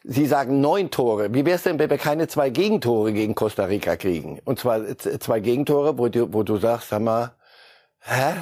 Sie 0.05 0.27
sagen 0.27 0.61
neun 0.61 0.93
Tore. 0.93 1.35
Wie 1.35 1.45
wäre 1.45 1.57
es 1.57 1.65
denn, 1.65 1.81
wenn 1.81 1.91
wir 1.91 1.99
keine 1.99 2.29
zwei 2.29 2.51
Gegentore 2.51 3.13
gegen 3.13 3.35
Costa 3.35 3.65
Rica 3.65 3.97
kriegen? 3.97 4.39
Und 4.45 4.61
zwar 4.61 4.97
zwei 4.97 5.41
Gegentore, 5.41 5.99
wo 5.99 6.07
du, 6.07 6.33
wo 6.33 6.45
du 6.45 6.57
sagst, 6.59 6.91
sag 6.91 7.03
mal, 7.03 7.33
hä? 7.99 8.33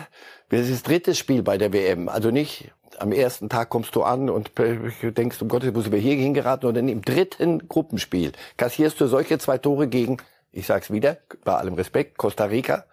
Das 0.51 0.61
ist 0.61 0.73
das 0.73 0.83
dritte 0.83 1.15
Spiel 1.15 1.43
bei 1.43 1.57
der 1.57 1.73
WM. 1.73 2.11
Also 2.11 2.31
nicht 2.31 2.71
am 3.01 3.13
ersten 3.13 3.49
Tag 3.49 3.71
kommst 3.71 3.95
du 3.97 4.03
an 4.03 4.31
und 4.31 4.53
denkst, 4.59 5.41
um 5.43 5.49
Gottes, 5.49 5.75
wo 5.75 5.81
sind 5.81 5.93
wir 5.93 5.99
hier 5.99 6.15
hingeraten? 6.15 6.69
Und 6.69 6.75
dann 6.75 6.89
im 6.89 7.03
dritten 7.03 7.69
Gruppenspiel 7.69 8.33
kassierst 8.57 9.01
du 9.01 9.07
solche 9.07 9.39
zwei 9.39 9.59
Tore 9.59 9.89
gegen, 9.89 10.19
ich 10.53 10.67
sag's 10.67 10.91
wieder, 10.91 11.19
bei 11.45 11.55
allem 11.55 11.75
Respekt, 11.75 12.19
Costa 12.19 12.45
Rica. 12.45 12.85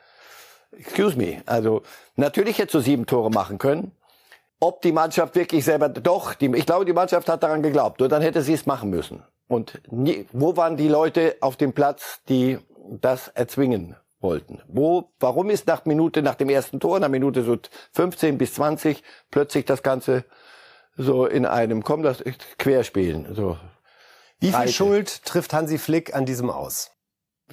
Excuse 0.72 1.18
me. 1.18 1.42
Also, 1.46 1.84
natürlich 2.16 2.58
hättest 2.58 2.76
du 2.76 2.80
sieben 2.80 3.06
Tore 3.06 3.30
machen 3.30 3.58
können. 3.58 3.92
Ob 4.60 4.82
die 4.82 4.92
Mannschaft 4.92 5.36
wirklich 5.36 5.66
selber, 5.66 5.90
doch, 5.90 6.34
die, 6.34 6.46
ich 6.56 6.66
glaube, 6.66 6.86
die 6.86 6.94
Mannschaft 6.94 7.28
hat 7.30 7.44
daran 7.44 7.64
geglaubt. 7.64 8.00
Nur 8.00 8.10
dann 8.10 8.22
hätte 8.22 8.42
sie 8.42 8.54
es 8.54 8.66
machen 8.66 8.90
müssen. 8.90 9.24
Und 9.48 9.82
nie, 9.92 10.28
wo 10.32 10.56
waren 10.56 10.78
die 10.78 10.88
Leute 10.88 11.36
auf 11.42 11.58
dem 11.58 11.74
Platz, 11.74 12.22
die 12.30 12.58
das 12.90 13.28
erzwingen 13.30 13.96
wollten. 14.22 14.62
Wo, 14.68 15.12
warum 15.20 15.50
ist 15.50 15.68
nach 15.68 15.86
Minute, 15.86 16.22
nach 16.22 16.36
dem 16.36 16.50
ersten 16.50 16.80
Tor, 16.80 17.00
nach 17.00 17.10
Minute 17.10 17.44
so 17.44 17.58
15 17.94 18.38
bis 18.38 18.54
20 18.56 19.04
plötzlich 19.30 19.66
das 19.66 19.84
Ganze 19.84 20.26
so 20.98 21.26
in 21.26 21.46
einem, 21.46 21.84
komm, 21.84 22.04
das 22.04 22.24
querspielen, 22.58 23.34
so. 23.34 23.58
Wie 24.40 24.52
viel 24.52 24.70
Schuld 24.70 25.24
trifft 25.24 25.54
Hansi 25.54 25.78
Flick 25.78 26.16
an 26.16 26.26
diesem 26.26 26.50
aus? 26.50 26.92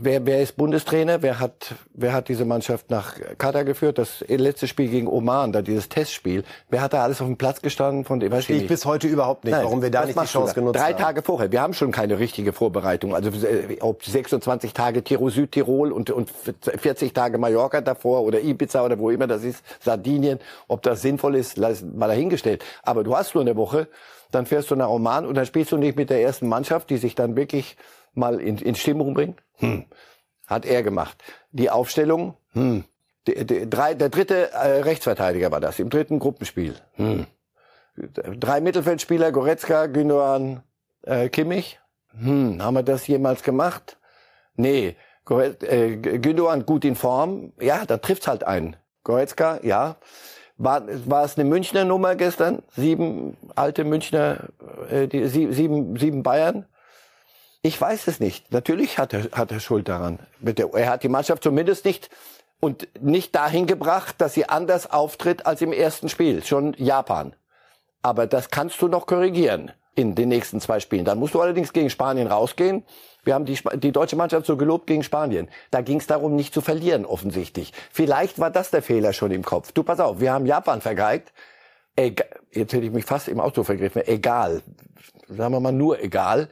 Wer, 0.01 0.27
wer 0.27 0.43
ist 0.43 0.57
Bundestrainer? 0.57 1.23
Wer 1.23 1.41
hat, 1.41 1.75
wer 1.93 2.13
hat 2.13 2.29
diese 2.29 2.45
Mannschaft 2.45 2.91
nach 2.91 3.17
Katar 3.37 3.65
geführt? 3.65 3.99
Das 3.99 4.25
letzte 4.29 4.69
Spiel 4.69 4.89
gegen 4.89 5.09
Oman, 5.09 5.53
da 5.53 5.63
dieses 5.63 5.89
Testspiel. 5.89 6.45
Wer 6.69 6.83
hat 6.83 6.93
da 6.93 7.03
alles 7.03 7.21
auf 7.21 7.27
dem 7.27 7.37
Platz 7.37 7.63
gestanden? 7.63 8.05
Von 8.05 8.21
dem 8.21 8.31
weiß 8.31 8.49
ich 8.51 8.67
bis 8.67 8.85
heute 8.85 9.09
überhaupt 9.09 9.45
nicht, 9.45 9.53
Nein, 9.53 9.65
warum 9.65 9.83
wir 9.83 9.91
da 9.91 10.05
nicht 10.05 10.21
die 10.21 10.27
Chance 10.27 10.55
genutzt 10.55 10.77
Drei 10.77 10.93
haben. 10.93 10.97
Drei 10.97 11.03
Tage 11.03 11.23
vorher. 11.23 11.53
Wir 11.53 11.61
haben 11.61 11.75
schon 11.75 11.91
keine 11.91 12.19
richtige 12.19 12.53
Vorbereitung. 12.53 13.15
Also 13.15 13.31
äh, 13.47 13.79
ob 13.81 14.05
26 14.05 14.73
Tage 14.73 15.03
Tirol, 15.03 15.31
Südtirol 15.31 15.93
und, 15.93 16.11
und 16.11 16.31
40 16.31 17.13
Tage 17.13 17.39
Mallorca 17.39 17.81
davor 17.81 18.23
oder 18.23 18.41
Ibiza 18.41 18.85
oder 18.85 18.99
wo 18.99 19.11
immer 19.11 19.27
das 19.27 19.45
ist, 19.45 19.65
Sardinien. 19.81 20.39
Ob 20.69 20.83
das 20.83 21.03
sinnvoll 21.03 21.35
ist, 21.35 21.59
mal 21.59 22.09
dahingestellt. 22.09 22.65
Aber 22.83 23.05
du 23.05 23.17
hast 23.17 23.35
nur 23.35 23.43
eine 23.43 23.57
Woche, 23.57 23.89
dann 24.31 24.47
fährst 24.47 24.71
du 24.71 24.77
nach 24.77 24.89
Oman 24.89 25.27
und 25.27 25.35
dann 25.35 25.47
spielst 25.47 25.73
du 25.73 25.77
nicht 25.77 25.97
mit 25.97 26.11
der 26.11 26.23
ersten 26.23 26.49
Mannschaft, 26.49 26.91
die 26.91 26.99
sich 26.99 27.15
dann 27.15 27.37
wirklich 27.37 27.77
mal 28.15 28.41
in, 28.41 28.59
in 28.59 28.75
Stimmung 28.75 29.15
bringt? 29.15 29.39
Hm. 29.59 29.85
Hat 30.47 30.65
er 30.65 30.83
gemacht. 30.83 31.23
Die 31.53 31.71
Aufstellung? 31.71 32.37
Hm. 32.53 32.85
Der, 33.27 33.45
der, 33.45 33.67
drei, 33.67 33.95
der 33.95 34.09
dritte 34.09 34.53
äh, 34.53 34.81
Rechtsverteidiger 34.81 35.51
war 35.51 35.61
das, 35.61 35.79
im 35.79 35.91
dritten 35.91 36.19
Gruppenspiel. 36.19 36.75
Hm. 36.95 37.27
Drei 37.95 38.61
Mittelfeldspieler, 38.61 39.33
Goretzka, 39.33 39.87
Gündogan, 39.87 40.63
äh, 41.03 41.29
Kimmich. 41.29 41.81
Hm. 42.19 42.63
Haben 42.63 42.75
wir 42.75 42.83
das 42.83 43.07
jemals 43.07 43.43
gemacht? 43.43 43.99
Nee. 44.55 44.97
Äh, 45.29 45.97
Gündogan 45.97 46.65
gut 46.65 46.85
in 46.85 46.97
Form. 46.97 47.53
Ja, 47.61 47.85
da 47.85 47.99
trifft's 47.99 48.29
halt 48.29 48.45
einen. 48.45 48.77
Goretzka, 49.05 49.61
ja. 49.63 49.97
War, 50.57 50.83
war 51.07 51.25
es 51.25 51.39
eine 51.39 51.49
Münchner 51.49 51.85
Nummer 51.85 52.17
gestern? 52.17 52.63
Sieben 52.75 53.37
alte 53.55 53.85
Münchner, 53.85 54.49
äh, 54.91 55.07
die, 55.07 55.27
sieben, 55.27 55.97
sieben 55.97 56.23
Bayern? 56.23 56.67
Ich 57.63 57.81
weiß 57.81 58.07
es 58.07 58.21
nicht. 58.21 58.53
Natürlich 58.53 58.99
hat 58.99 59.13
er, 59.13 59.31
hat 59.33 59.51
er 59.51 59.61
Schuld 59.61 59.89
daran. 59.89 60.21
Er 60.45 60.91
hat 60.91 61.03
die 61.03 61.09
Mannschaft 61.09 61.43
zumindest 61.43 61.85
nicht 61.85 62.09
und 62.61 62.89
nicht 63.01 63.35
dahin 63.35 63.67
gebracht, 63.67 64.17
dass 64.19 64.35
sie 64.35 64.49
anders 64.49 64.91
auftritt 64.91 65.47
als 65.47 65.61
im 65.63 65.73
ersten 65.73 66.09
Spiel, 66.09 66.45
schon 66.45 66.75
Japan. 66.79 67.35
Aber 68.03 68.27
das 68.27 68.51
kannst 68.51 68.81
du 68.81 68.89
noch 68.89 69.07
korrigieren 69.07 69.73
in 69.97 70.15
den 70.15 70.29
nächsten 70.29 70.61
zwei 70.61 70.79
Spielen. 70.79 71.05
Dann 71.05 71.19
musst 71.19 71.35
du 71.35 71.41
allerdings 71.41 71.73
gegen 71.73 71.91
Spanien 71.91 72.29
rausgehen. 72.29 72.85
Wir 73.25 73.35
haben 73.35 73.45
die, 73.45 73.59
die 73.75 73.91
deutsche 73.91 74.15
Mannschaft 74.15 74.47
so 74.47 74.57
gelobt 74.57 74.87
gegen 74.87 75.03
Spanien. 75.03 75.49
Da 75.73 75.81
ging 75.81 75.99
es 75.99 76.07
darum, 76.07 76.37
nicht 76.37 76.55
zu 76.55 76.61
verlieren, 76.61 77.05
offensichtlich. 77.05 77.73
Vielleicht 77.91 78.39
war 78.39 78.51
das 78.51 78.71
der 78.71 78.83
Fehler 78.83 79.13
schon 79.13 79.33
im 79.33 79.45
Kopf. 79.45 79.73
Du, 79.73 79.83
pass 79.83 79.99
auf, 79.99 80.21
wir 80.21 80.33
haben 80.33 80.47
Japan 80.47 80.81
vergeigt. 80.81 81.33
Egal, 81.97 82.29
jetzt 82.53 82.73
hätte 82.73 82.87
ich 82.87 82.93
mich 82.93 83.05
fast 83.05 83.27
im 83.27 83.41
Auto 83.41 83.65
vergriffen. 83.65 84.03
Egal. 84.07 84.63
Sagen 85.27 85.53
wir 85.53 85.61
mal 85.61 85.73
nur 85.73 86.01
egal 86.01 86.49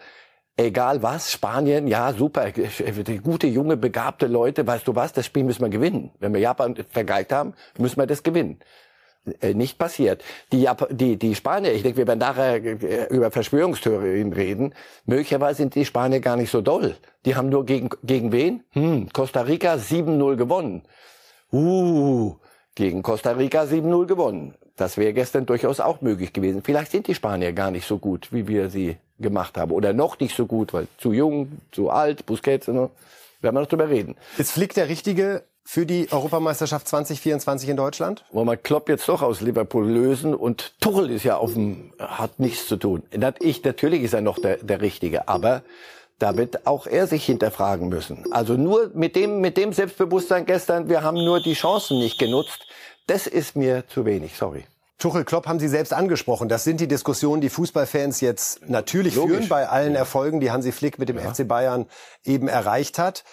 egal 0.57 1.03
was, 1.03 1.33
Spanien, 1.33 1.87
ja, 1.87 2.13
super, 2.13 2.51
gute, 3.23 3.47
junge, 3.47 3.77
begabte 3.77 4.27
Leute, 4.27 4.67
weißt 4.67 4.89
du 4.89 4.95
was, 4.95 5.13
das 5.13 5.27
Spiel 5.27 5.45
müssen 5.45 5.63
wir 5.63 5.69
gewinnen. 5.69 6.11
Wenn 6.19 6.33
wir 6.33 6.41
Japan 6.41 6.77
vergeigt 6.91 7.33
haben, 7.33 7.55
müssen 7.79 7.99
wir 7.99 8.07
das 8.07 8.23
gewinnen. 8.23 8.59
Äh, 9.41 9.55
nicht 9.55 9.79
passiert. 9.79 10.23
Die, 10.53 10.63
Jap 10.63 10.89
die, 10.91 11.17
die 11.17 11.35
Spanier, 11.35 11.73
ich 11.73 11.83
denke, 11.83 11.99
wir 11.99 12.07
werden 12.07 12.21
nachher 12.21 12.65
äh, 12.65 13.07
über 13.11 13.31
Verschwörungstheorien 13.31 14.33
reden, 14.33 14.75
möglicherweise 15.05 15.59
sind 15.59 15.75
die 15.75 15.85
Spanier 15.85 16.21
gar 16.21 16.37
nicht 16.37 16.51
so 16.51 16.61
doll. 16.61 16.97
Die 17.25 17.35
haben 17.35 17.49
nur 17.49 17.67
gegen, 17.67 17.91
gegen 18.05 18.33
wen? 18.33 18.63
Hm, 18.71 19.09
Costa 19.13 19.43
Rica 19.43 19.75
7-0 19.75 20.37
gewonnen. 20.37 20.83
Uh, 21.53 22.37
gegen 22.75 23.03
Costa 23.03 23.33
Rica 23.33 23.63
7-0 23.63 24.07
gewonnen. 24.07 24.55
Das 24.77 24.97
wäre 24.97 25.13
gestern 25.13 25.47
durchaus 25.47 25.81
auch 25.81 26.03
möglich 26.03 26.33
gewesen. 26.33 26.63
Vielleicht 26.63 26.91
sind 26.91 27.07
die 27.07 27.15
Spanier 27.15 27.53
gar 27.53 27.71
nicht 27.71 27.87
so 27.87 27.99
gut, 27.99 28.33
wie 28.33 28.47
wir 28.47 28.69
sie 28.69 28.99
gemacht 29.19 29.57
haben. 29.57 29.73
Oder 29.73 29.93
noch 29.93 30.19
nicht 30.21 30.37
so 30.37 30.47
gut, 30.47 30.73
weil 30.73 30.89
zu 30.99 31.13
jung, 31.13 31.61
zu 31.73 31.91
alt, 31.91 32.27
Busquets, 32.27 32.69
ne? 32.69 32.91
werden 33.41 33.55
wir 33.55 33.61
noch 33.61 33.69
drüber 33.69 33.89
reden. 33.89 34.17
Ist 34.39 34.53
Flick 34.53 34.75
der 34.75 34.89
Richtige 34.89 35.45
für 35.65 35.85
die 35.85 36.11
Europameisterschaft 36.11 36.87
2024 36.89 37.69
in 37.69 37.77
Deutschland? 37.77 38.25
Wollen 38.31 38.47
wir 38.47 38.57
Klopp 38.57 38.89
jetzt 38.89 39.09
doch 39.09 39.23
aus 39.23 39.41
Liverpool 39.41 39.89
lösen 39.89 40.35
und 40.35 40.75
Tuchel 40.81 41.11
ist 41.11 41.25
ja 41.25 41.37
auf 41.37 41.55
dem, 41.55 41.93
hat 41.99 42.39
nichts 42.39 42.69
zu 42.69 42.77
tun. 42.77 43.03
Ich, 43.41 43.65
natürlich 43.65 44.03
ist 44.03 44.15
er 44.15 44.21
noch 44.21 44.39
der, 44.39 44.59
der 44.59 44.81
Richtige, 44.81 45.29
aber 45.29 45.63
da 46.19 46.37
wird 46.37 46.67
auch 46.67 46.87
er 46.87 47.07
sich 47.07 47.27
hinterfragen 47.27 47.89
müssen. 47.89 48.33
Also 48.33 48.55
nur 48.55 48.91
mit 48.95 49.17
dem, 49.17 49.41
mit 49.41 49.57
dem 49.57 49.73
Selbstbewusstsein 49.73 50.47
gestern, 50.47 50.89
wir 50.89 51.03
haben 51.03 51.23
nur 51.23 51.41
die 51.41 51.55
Chancen 51.55 51.99
nicht 51.99 52.19
genutzt, 52.19 52.67
das 53.07 53.27
ist 53.27 53.57
mir 53.57 53.85
zu 53.89 54.05
wenig, 54.05 54.37
sorry. 54.37 54.65
Tuchel 54.99 55.25
Klopp 55.25 55.47
haben 55.47 55.59
Sie 55.59 55.69
selbst 55.69 55.93
angesprochen. 55.93 56.49
Das 56.49 56.65
sind 56.65 56.81
die 56.81 56.89
Diskussionen, 56.89 57.41
die 57.43 57.51
Fußballfans 57.51 58.21
jetzt 58.21 58.69
natürlich 58.69 59.15
Logisch. 59.15 59.37
führen 59.37 59.49
bei 59.49 59.69
allen 59.69 59.93
ja. 59.93 59.99
Erfolgen, 59.99 60.41
die 60.41 60.51
Hansi 60.51 60.73
Flick 60.73 60.99
mit 60.99 61.09
dem 61.09 61.19
ja. 61.19 61.33
FC 61.33 61.47
Bayern 61.47 61.87
eben 62.25 62.49
erreicht 62.49 62.99
hat. 62.99 63.25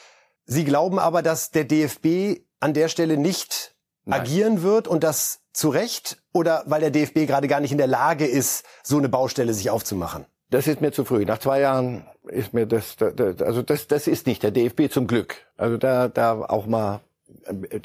Sie 0.45 0.65
glauben 0.65 0.99
aber, 0.99 1.21
dass 1.21 1.51
der 1.51 1.63
DFB 1.63 2.41
an 2.59 2.73
der 2.73 2.89
Stelle 2.89 3.15
nicht 3.15 3.75
Nein. 4.03 4.21
agieren 4.21 4.61
wird 4.61 4.89
und 4.89 5.03
das 5.03 5.39
zu 5.53 5.69
Recht 5.69 6.21
oder 6.33 6.63
weil 6.65 6.81
der 6.81 6.91
DFB 6.91 7.27
gerade 7.27 7.47
gar 7.47 7.61
nicht 7.61 7.71
in 7.71 7.77
der 7.77 7.87
Lage 7.87 8.25
ist, 8.25 8.65
so 8.83 8.97
eine 8.97 9.07
Baustelle 9.07 9.53
sich 9.53 9.69
aufzumachen? 9.69 10.25
Das 10.49 10.67
ist 10.67 10.81
mir 10.81 10.91
zu 10.91 11.05
früh. 11.05 11.25
Nach 11.25 11.39
zwei 11.39 11.61
Jahren 11.61 12.05
ist 12.27 12.53
mir 12.53 12.65
das, 12.65 12.97
also 12.99 13.61
das, 13.61 13.87
das 13.87 14.07
ist 14.07 14.27
nicht 14.27 14.43
der 14.43 14.51
DFB 14.51 14.91
zum 14.91 15.07
Glück. 15.07 15.47
Also 15.57 15.77
da, 15.77 16.09
da 16.09 16.33
auch 16.41 16.65
mal 16.65 17.01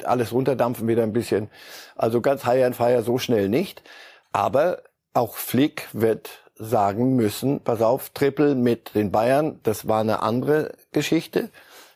alles 0.03 0.31
runterdampfen 0.31 0.87
wieder 0.87 1.03
ein 1.03 1.13
bisschen. 1.13 1.49
Also 1.95 2.21
ganz 2.21 2.45
high 2.45 2.63
and 2.63 2.75
fire 2.75 3.03
so 3.03 3.17
schnell 3.17 3.49
nicht. 3.49 3.83
Aber 4.31 4.83
auch 5.13 5.35
Flick 5.35 5.87
wird 5.93 6.29
sagen 6.55 7.15
müssen, 7.15 7.61
pass 7.61 7.81
auf, 7.81 8.09
Triple 8.09 8.53
mit 8.55 8.93
den 8.93 9.11
Bayern, 9.11 9.59
das 9.63 9.87
war 9.87 10.01
eine 10.01 10.21
andere 10.21 10.73
Geschichte. 10.91 11.49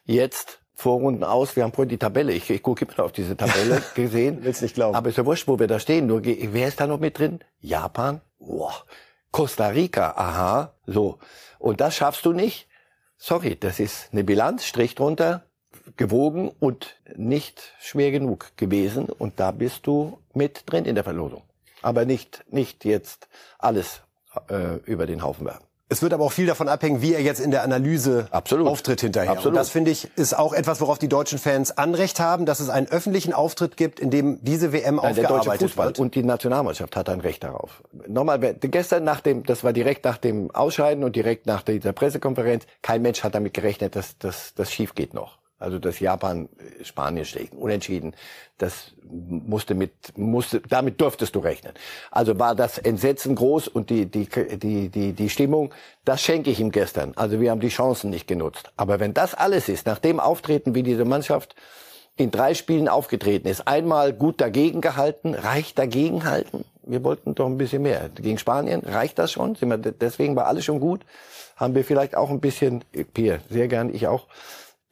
Jetzt 0.05 0.59
Vorrunden 0.73 1.23
aus, 1.23 1.55
wir 1.55 1.63
haben 1.63 1.71
vorhin 1.71 1.89
die 1.89 1.97
Tabelle, 1.97 2.33
ich, 2.33 2.49
ich 2.49 2.63
gucke 2.63 2.85
immer 2.85 3.05
auf 3.05 3.11
diese 3.11 3.37
Tabelle 3.37 3.81
gesehen. 3.95 4.39
Willst 4.41 4.61
nicht 4.61 4.75
glauben. 4.75 4.95
Aber 4.95 5.09
ist 5.09 5.17
ja 5.17 5.25
wurscht, 5.25 5.47
wo 5.47 5.59
wir 5.59 5.67
da 5.67 5.79
stehen. 5.79 6.07
Nur, 6.07 6.23
wer 6.25 6.67
ist 6.67 6.79
da 6.79 6.87
noch 6.87 6.99
mit 6.99 7.19
drin? 7.19 7.39
Japan? 7.59 8.21
Wow. 8.39 8.85
Costa 9.31 9.67
Rica, 9.67 10.13
aha, 10.15 10.73
so. 10.85 11.19
Und 11.59 11.79
das 11.81 11.95
schaffst 11.95 12.25
du 12.25 12.33
nicht. 12.33 12.67
Sorry, 13.17 13.55
das 13.57 13.79
ist 13.79 14.09
eine 14.11 14.23
Bilanz, 14.23 14.65
Strich 14.65 14.95
drunter, 14.95 15.43
gewogen 15.97 16.51
und 16.59 16.97
nicht 17.15 17.73
schwer 17.79 18.11
genug 18.11 18.51
gewesen. 18.57 19.05
Und 19.05 19.39
da 19.39 19.51
bist 19.51 19.87
du 19.87 20.17
mit 20.33 20.63
drin 20.65 20.85
in 20.85 20.95
der 20.95 21.03
Verlosung. 21.03 21.43
Aber 21.81 22.05
nicht, 22.05 22.45
nicht 22.49 22.85
jetzt 22.85 23.27
alles 23.59 24.01
äh, 24.49 24.77
über 24.85 25.05
den 25.05 25.23
Haufen 25.23 25.45
werfen. 25.45 25.65
Es 25.89 26.01
wird 26.01 26.11
aber 26.13 26.25
auch 26.25 26.31
viel 26.31 26.47
davon 26.47 26.69
abhängen, 26.69 27.03
wie 27.03 27.13
er 27.13 27.21
jetzt 27.21 27.39
in 27.39 27.51
der 27.51 27.61
Analyse 27.61 28.25
Absolut. 28.31 28.67
auftritt 28.67 29.01
hinterher. 29.01 29.29
Absolut. 29.29 29.49
Und 29.51 29.55
das 29.55 29.69
finde 29.69 29.91
ich 29.91 30.09
ist 30.15 30.35
auch 30.35 30.53
etwas, 30.53 30.81
worauf 30.81 30.97
die 30.97 31.07
deutschen 31.07 31.37
Fans 31.37 31.77
Anrecht 31.77 32.19
haben, 32.19 32.47
dass 32.47 32.59
es 32.59 32.69
einen 32.69 32.87
öffentlichen 32.87 33.31
Auftritt 33.31 33.77
gibt, 33.77 33.99
in 33.99 34.09
dem 34.09 34.43
diese 34.43 34.73
WM 34.73 34.95
Nein, 34.95 35.13
der 35.13 35.25
aufgearbeitet 35.25 35.45
deutsche 35.45 35.67
Fußball 35.67 35.85
wird. 35.87 35.99
und 35.99 36.15
die 36.15 36.23
Nationalmannschaft 36.23 36.95
hat 36.95 37.09
ein 37.09 37.19
Recht 37.19 37.43
darauf. 37.43 37.83
Nochmal, 38.07 38.39
gestern 38.39 39.03
nach 39.03 39.19
dem, 39.19 39.43
das 39.43 39.63
war 39.63 39.71
direkt 39.71 40.03
nach 40.05 40.17
dem 40.17 40.49
Ausscheiden 40.49 41.03
und 41.03 41.15
direkt 41.15 41.45
nach 41.45 41.61
dieser 41.61 41.93
Pressekonferenz, 41.93 42.65
kein 42.81 43.03
Mensch 43.03 43.23
hat 43.23 43.35
damit 43.35 43.53
gerechnet, 43.53 43.95
dass 43.95 44.17
dass 44.17 44.55
das 44.55 44.71
schief 44.71 44.95
geht 44.95 45.13
noch. 45.13 45.42
Also 45.63 45.79
dass 45.79 45.99
Japan 45.99 46.49
äh, 46.57 46.83
Spanien 46.83 47.25
schlägt, 47.25 47.53
unentschieden. 47.53 48.15
Das 48.57 48.93
musste 49.09 49.73
mit 49.73 49.93
musste 50.17 50.61
damit 50.61 51.01
durftest 51.01 51.35
du 51.35 51.39
rechnen. 51.39 51.73
Also 52.11 52.39
war 52.39 52.55
das 52.55 52.77
Entsetzen 52.77 53.35
groß 53.35 53.67
und 53.67 53.89
die 53.89 54.05
die 54.05 54.27
die 54.27 54.89
die 54.89 55.13
die 55.13 55.29
Stimmung, 55.29 55.73
das 56.05 56.21
schenke 56.21 56.51
ich 56.51 56.59
ihm 56.59 56.71
gestern. 56.71 57.13
Also 57.15 57.39
wir 57.39 57.51
haben 57.51 57.61
die 57.61 57.69
Chancen 57.69 58.09
nicht 58.09 58.27
genutzt. 58.27 58.71
Aber 58.77 58.99
wenn 58.99 59.13
das 59.13 59.33
alles 59.33 59.69
ist, 59.69 59.85
nach 59.85 59.99
dem 59.99 60.19
Auftreten, 60.19 60.75
wie 60.75 60.83
diese 60.83 61.05
Mannschaft 61.05 61.55
in 62.15 62.31
drei 62.31 62.53
Spielen 62.53 62.87
aufgetreten 62.87 63.47
ist. 63.47 63.67
Einmal 63.67 64.13
gut 64.13 64.39
dagegen 64.39 64.81
gehalten, 64.81 65.33
reicht 65.33 65.79
dagegen 65.79 66.25
halten. 66.25 66.63
Wir 66.83 67.03
wollten 67.03 67.33
doch 67.33 67.47
ein 67.47 67.57
bisschen 67.57 67.81
mehr. 67.81 68.09
Gegen 68.15 68.37
Spanien 68.37 68.81
reicht 68.81 69.17
das 69.17 69.31
schon. 69.31 69.55
Sind 69.55 69.69
wir, 69.69 69.77
deswegen 69.77 70.35
war 70.35 70.47
alles 70.47 70.65
schon 70.65 70.79
gut. 70.79 71.01
Haben 71.55 71.75
wir 71.75 71.83
vielleicht 71.83 72.15
auch 72.15 72.29
ein 72.29 72.39
bisschen, 72.39 72.83
Pierre, 73.13 73.39
sehr 73.49 73.67
gern, 73.67 73.93
ich 73.93 74.07
auch, 74.07 74.27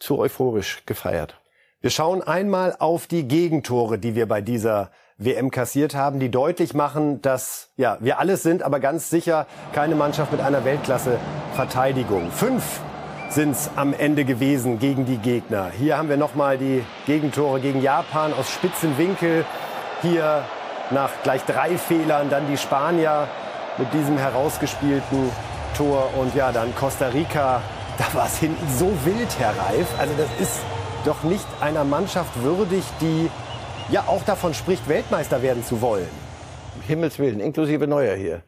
zu 0.01 0.19
euphorisch 0.19 0.83
gefeiert. 0.85 1.35
Wir 1.79 1.89
schauen 1.89 2.21
einmal 2.21 2.75
auf 2.77 3.07
die 3.07 3.27
Gegentore, 3.27 3.97
die 3.97 4.15
wir 4.15 4.27
bei 4.27 4.41
dieser 4.41 4.91
WM 5.17 5.51
kassiert 5.51 5.95
haben, 5.95 6.19
die 6.19 6.29
deutlich 6.29 6.73
machen, 6.73 7.21
dass 7.21 7.69
ja, 7.77 7.97
wir 8.01 8.19
alles 8.19 8.43
sind, 8.43 8.63
aber 8.63 8.79
ganz 8.79 9.09
sicher 9.09 9.47
keine 9.73 9.95
Mannschaft 9.95 10.31
mit 10.31 10.41
einer 10.41 10.65
Weltklasse-Verteidigung. 10.65 12.31
Fünf 12.31 12.81
sind 13.29 13.51
es 13.51 13.69
am 13.75 13.93
Ende 13.93 14.25
gewesen 14.25 14.79
gegen 14.79 15.05
die 15.05 15.17
Gegner. 15.17 15.69
Hier 15.69 15.97
haben 15.97 16.09
wir 16.09 16.17
nochmal 16.17 16.57
die 16.57 16.83
Gegentore 17.05 17.59
gegen 17.59 17.81
Japan 17.81 18.33
aus 18.33 18.51
spitzen 18.51 18.97
Winkel. 18.97 19.45
Hier 20.01 20.43
nach 20.89 21.11
gleich 21.23 21.43
drei 21.45 21.77
Fehlern 21.77 22.29
dann 22.29 22.47
die 22.47 22.57
Spanier 22.57 23.27
mit 23.77 23.93
diesem 23.93 24.17
herausgespielten 24.17 25.31
Tor 25.77 26.09
und 26.19 26.35
ja, 26.35 26.51
dann 26.51 26.75
Costa 26.75 27.07
Rica. 27.07 27.61
Da 28.01 28.11
war 28.15 28.25
es 28.25 28.39
hinten 28.39 28.67
so 28.79 28.91
wild, 29.05 29.29
Herr 29.37 29.55
Reif. 29.55 29.87
Also 29.99 30.15
das 30.17 30.27
ist 30.39 30.59
doch 31.05 31.21
nicht 31.21 31.45
einer 31.59 31.83
Mannschaft 31.83 32.41
würdig, 32.41 32.83
die 32.99 33.29
ja 33.91 34.05
auch 34.07 34.23
davon 34.23 34.55
spricht, 34.55 34.89
Weltmeister 34.89 35.43
werden 35.43 35.63
zu 35.63 35.81
wollen. 35.81 36.09
Himmels 36.87 37.19
Willen, 37.19 37.39
inklusive 37.39 37.85
Neuer 37.85 38.15
hier. 38.15 38.41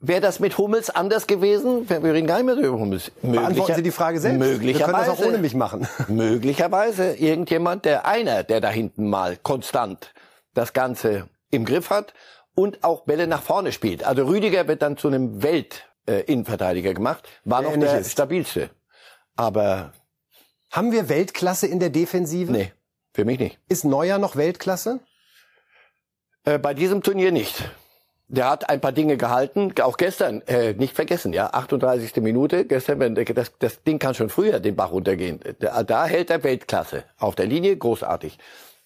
Wäre 0.00 0.20
das 0.20 0.38
mit 0.38 0.58
Hummels 0.58 0.90
anders 0.90 1.26
gewesen? 1.26 1.88
Wir 1.88 2.02
reden 2.12 2.26
gar 2.26 2.42
nicht 2.42 2.44
mehr 2.44 2.56
über 2.56 2.78
Hummels. 2.78 3.10
Beantworten 3.22 3.76
Sie 3.76 3.82
die 3.82 3.90
Frage 3.90 4.20
selbst. 4.20 4.38
Möglicherweise. 4.38 4.78
Wir 4.78 4.84
können 4.84 5.06
das 5.06 5.08
auch 5.08 5.26
ohne 5.26 5.38
mich 5.38 5.54
machen. 5.54 5.88
Möglicherweise 6.08 7.14
irgendjemand, 7.14 7.86
der 7.86 8.04
einer, 8.04 8.42
der 8.42 8.60
da 8.60 8.68
hinten 8.68 9.08
mal 9.08 9.38
konstant 9.38 10.12
das 10.52 10.74
Ganze 10.74 11.26
im 11.50 11.64
Griff 11.64 11.88
hat 11.88 12.12
und 12.54 12.84
auch 12.84 13.04
Bälle 13.04 13.26
nach 13.26 13.42
vorne 13.42 13.72
spielt. 13.72 14.04
Also 14.04 14.26
Rüdiger 14.26 14.68
wird 14.68 14.82
dann 14.82 14.98
zu 14.98 15.08
einem 15.08 15.42
Welt-Innenverteidiger 16.06 16.94
gemacht, 16.94 17.28
war 17.44 17.62
noch 17.62 17.72
er 17.72 17.76
nicht 17.76 17.92
der 17.92 18.00
ist. 18.00 18.12
stabilste. 18.12 18.70
Aber 19.36 19.92
Haben 20.70 20.92
wir 20.92 21.08
Weltklasse 21.08 21.66
in 21.66 21.80
der 21.80 21.90
Defensive? 21.90 22.50
nee, 22.52 22.72
für 23.12 23.24
mich 23.24 23.38
nicht. 23.38 23.58
Ist 23.68 23.84
Neuer 23.84 24.18
noch 24.18 24.36
Weltklasse? 24.36 25.00
Äh, 26.44 26.58
bei 26.58 26.74
diesem 26.74 27.02
Turnier 27.02 27.30
nicht. 27.32 27.62
Der 28.28 28.48
hat 28.48 28.70
ein 28.70 28.80
paar 28.80 28.92
Dinge 28.92 29.18
gehalten, 29.18 29.74
auch 29.82 29.98
gestern, 29.98 30.40
äh, 30.46 30.72
nicht 30.72 30.94
vergessen, 30.94 31.34
ja, 31.34 31.50
38. 31.52 32.16
Minute, 32.22 32.64
gestern, 32.64 32.98
wenn, 32.98 33.14
das, 33.14 33.52
das 33.58 33.82
Ding 33.82 33.98
kann 33.98 34.14
schon 34.14 34.30
früher 34.30 34.58
den 34.58 34.74
Bach 34.74 34.90
runtergehen. 34.90 35.40
Da, 35.58 35.82
da 35.82 36.06
hält 36.06 36.30
er 36.30 36.42
Weltklasse. 36.42 37.04
Auf 37.18 37.34
der 37.34 37.44
Linie, 37.46 37.76
großartig. 37.76 38.38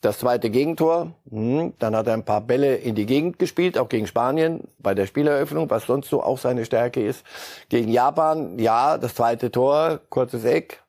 Das 0.07 0.21
zweite 0.21 0.51
Gegentor, 0.51 1.15
hm, 1.29 1.73
dann 1.81 1.97
hat 1.97 2.07
er 2.07 2.13
ein 2.13 2.25
paar 2.25 2.41
Bälle 2.41 2.77
in 2.77 2.95
die 2.95 3.07
Gegend 3.07 3.41
gespielt, 3.41 3.77
auch 3.77 3.89
gegen 3.89 4.07
Spanien 4.07 4.69
bei 4.79 4.95
der 4.95 5.07
Spieleröffnung, 5.07 5.69
was 5.69 5.87
sonst 5.87 6.09
so 6.09 6.23
auch 6.23 6.39
seine 6.39 6.65
Stärke 6.65 7.05
ist. 7.05 7.25
Gegen 7.71 7.91
Japan, 7.91 8.57
ja, 8.57 8.99
das 8.99 9.17
zweite 9.17 9.51
Tor, 9.51 9.99
kurzes 10.09 10.45
Eck. 10.45 10.85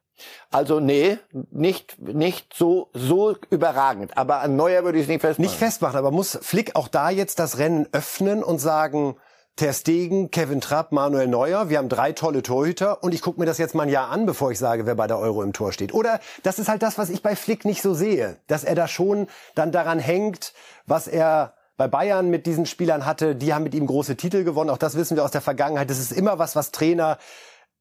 Also 0.51 0.79
nee, 0.79 1.17
nicht 1.49 1.99
nicht 1.99 2.53
so 2.53 2.89
so 2.93 3.35
überragend, 3.49 4.15
aber 4.15 4.41
an 4.41 4.55
Neuer 4.55 4.83
würde 4.83 4.99
ich 4.99 5.05
es 5.05 5.09
nicht 5.09 5.21
festmachen. 5.21 5.49
Nicht 5.49 5.57
festmachen, 5.57 5.97
aber 5.97 6.11
muss 6.11 6.37
Flick 6.39 6.75
auch 6.75 6.87
da 6.87 7.09
jetzt 7.09 7.39
das 7.39 7.57
Rennen 7.57 7.87
öffnen 7.93 8.43
und 8.43 8.59
sagen, 8.59 9.15
Ter 9.57 9.73
Stegen, 9.73 10.29
Kevin 10.29 10.61
Trapp, 10.61 10.91
Manuel 10.91 11.27
Neuer, 11.27 11.67
wir 11.67 11.79
haben 11.79 11.89
drei 11.89 12.11
tolle 12.11 12.43
Torhüter 12.43 13.03
und 13.03 13.15
ich 13.15 13.23
gucke 13.23 13.39
mir 13.39 13.47
das 13.47 13.57
jetzt 13.57 13.73
mal 13.73 13.83
ein 13.83 13.89
Jahr 13.89 14.11
an, 14.11 14.27
bevor 14.27 14.51
ich 14.51 14.59
sage, 14.59 14.85
wer 14.85 14.93
bei 14.93 15.07
der 15.07 15.17
Euro 15.17 15.41
im 15.41 15.51
Tor 15.51 15.73
steht. 15.73 15.95
Oder 15.95 16.19
das 16.43 16.59
ist 16.59 16.69
halt 16.69 16.83
das, 16.83 16.99
was 16.99 17.09
ich 17.09 17.23
bei 17.23 17.35
Flick 17.35 17.65
nicht 17.65 17.81
so 17.81 17.95
sehe, 17.95 18.37
dass 18.45 18.63
er 18.63 18.75
da 18.75 18.87
schon 18.87 19.25
dann 19.55 19.71
daran 19.71 19.97
hängt, 19.97 20.53
was 20.85 21.07
er 21.07 21.55
bei 21.75 21.87
Bayern 21.87 22.29
mit 22.29 22.45
diesen 22.45 22.67
Spielern 22.67 23.07
hatte, 23.07 23.35
die 23.35 23.51
haben 23.51 23.63
mit 23.63 23.73
ihm 23.73 23.87
große 23.87 24.15
Titel 24.15 24.43
gewonnen, 24.43 24.69
auch 24.69 24.77
das 24.77 24.95
wissen 24.95 25.17
wir 25.17 25.23
aus 25.23 25.31
der 25.31 25.41
Vergangenheit. 25.41 25.89
Das 25.89 25.97
ist 25.97 26.11
immer 26.11 26.37
was, 26.37 26.55
was 26.55 26.71
Trainer 26.71 27.17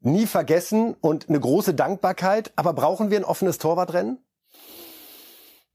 nie 0.01 0.27
vergessen 0.27 0.97
und 1.03 1.29
eine 1.29 1.41
große 1.41 1.75
Dankbarkeit. 1.75 2.53
Aber 2.57 2.73
brauchen 2.73 3.11
wir 3.11 3.19
ein 3.19 3.25
offenes 3.25 3.59
Torwartrennen? 3.59 4.19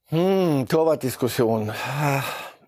Hm, 0.08 0.66
Torwartdiskussion. 0.68 1.72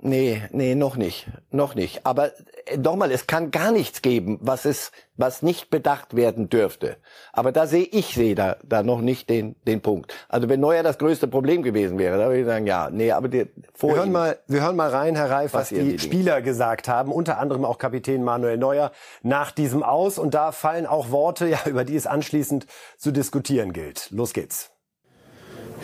Nee, 0.05 0.41
nee, 0.51 0.75
noch 0.75 0.97
nicht. 0.97 1.27
Noch 1.49 1.75
nicht. 1.75 2.05
Aber 2.05 2.31
äh, 2.65 2.75
nochmal, 2.77 3.09
es 3.09 3.25
kann 3.25 3.51
gar 3.51 3.71
nichts 3.71 4.01
geben, 4.01 4.37
was 4.41 4.65
es, 4.65 4.91
was 5.15 5.41
nicht 5.41 5.69
bedacht 5.69 6.13
werden 6.13 6.49
dürfte. 6.49 6.97
Aber 7.31 7.53
da 7.53 7.67
sehe 7.67 7.85
ich 7.85 8.13
sehe 8.13 8.35
da, 8.35 8.57
da 8.63 8.83
noch 8.83 8.99
nicht 8.99 9.29
den, 9.29 9.55
den 9.65 9.79
Punkt. 9.79 10.13
Also 10.27 10.49
wenn 10.49 10.59
Neuer 10.59 10.83
das 10.83 10.97
größte 10.97 11.29
Problem 11.29 11.63
gewesen 11.63 11.97
wäre, 11.99 12.17
da 12.17 12.25
würde 12.25 12.41
ich 12.41 12.45
sagen, 12.45 12.67
ja, 12.67 12.89
nee, 12.91 13.11
aber 13.13 13.29
die, 13.29 13.45
vor 13.73 13.91
Wir 13.91 13.95
hören, 13.95 14.09
ihm- 14.09 14.11
mal, 14.11 14.39
wir 14.47 14.61
hören 14.61 14.75
mal 14.75 14.89
rein, 14.89 15.15
Herr 15.15 15.29
Reif, 15.31 15.53
was 15.53 15.69
Passieren 15.69 15.85
die, 15.85 15.91
die 15.95 15.97
Dinge. 15.99 16.13
Spieler 16.13 16.41
gesagt 16.41 16.89
haben, 16.89 17.09
unter 17.09 17.37
anderem 17.39 17.63
auch 17.63 17.77
Kapitän 17.77 18.25
Manuel 18.25 18.57
Neuer 18.57 18.91
nach 19.21 19.51
diesem 19.51 19.83
Aus. 19.83 20.19
Und 20.19 20.33
da 20.33 20.51
fallen 20.51 20.85
auch 20.85 21.11
Worte, 21.11 21.47
ja, 21.47 21.59
über 21.65 21.85
die 21.85 21.95
es 21.95 22.07
anschließend 22.07 22.65
zu 22.97 23.11
diskutieren 23.11 23.71
gilt. 23.71 24.09
Los 24.11 24.33
geht's. 24.33 24.69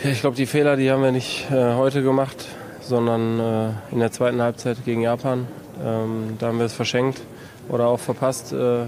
Ja, 0.04 0.10
ich 0.10 0.20
glaube, 0.20 0.36
die 0.36 0.44
Fehler, 0.46 0.76
die 0.76 0.90
haben 0.90 1.02
wir 1.02 1.10
nicht 1.12 1.50
äh, 1.50 1.74
heute 1.74 2.02
gemacht, 2.02 2.46
sondern 2.90 3.40
äh, 3.40 3.68
in 3.92 4.00
der 4.00 4.12
zweiten 4.12 4.42
Halbzeit 4.42 4.84
gegen 4.84 5.00
Japan. 5.00 5.46
Ähm, 5.82 6.36
da 6.38 6.48
haben 6.48 6.58
wir 6.58 6.66
es 6.66 6.74
verschenkt 6.74 7.22
oder 7.68 7.86
auch 7.86 8.00
verpasst, 8.00 8.52
äh, 8.52 8.82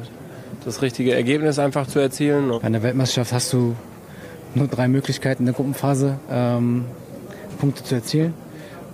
das 0.65 0.83
richtige 0.83 1.15
Ergebnis 1.15 1.59
einfach 1.59 1.87
zu 1.87 1.99
erzielen. 1.99 2.51
Bei 2.51 2.65
einer 2.65 2.83
Weltmeisterschaft 2.83 3.33
hast 3.33 3.53
du 3.55 3.75
nur 4.55 4.67
drei 4.67 4.89
Möglichkeiten 4.89 5.43
in 5.43 5.47
der 5.47 5.55
Gruppenphase, 5.55 6.19
ähm, 6.31 6.85
Punkte 7.59 7.83
zu 7.85 7.95
erzielen. 7.95 8.35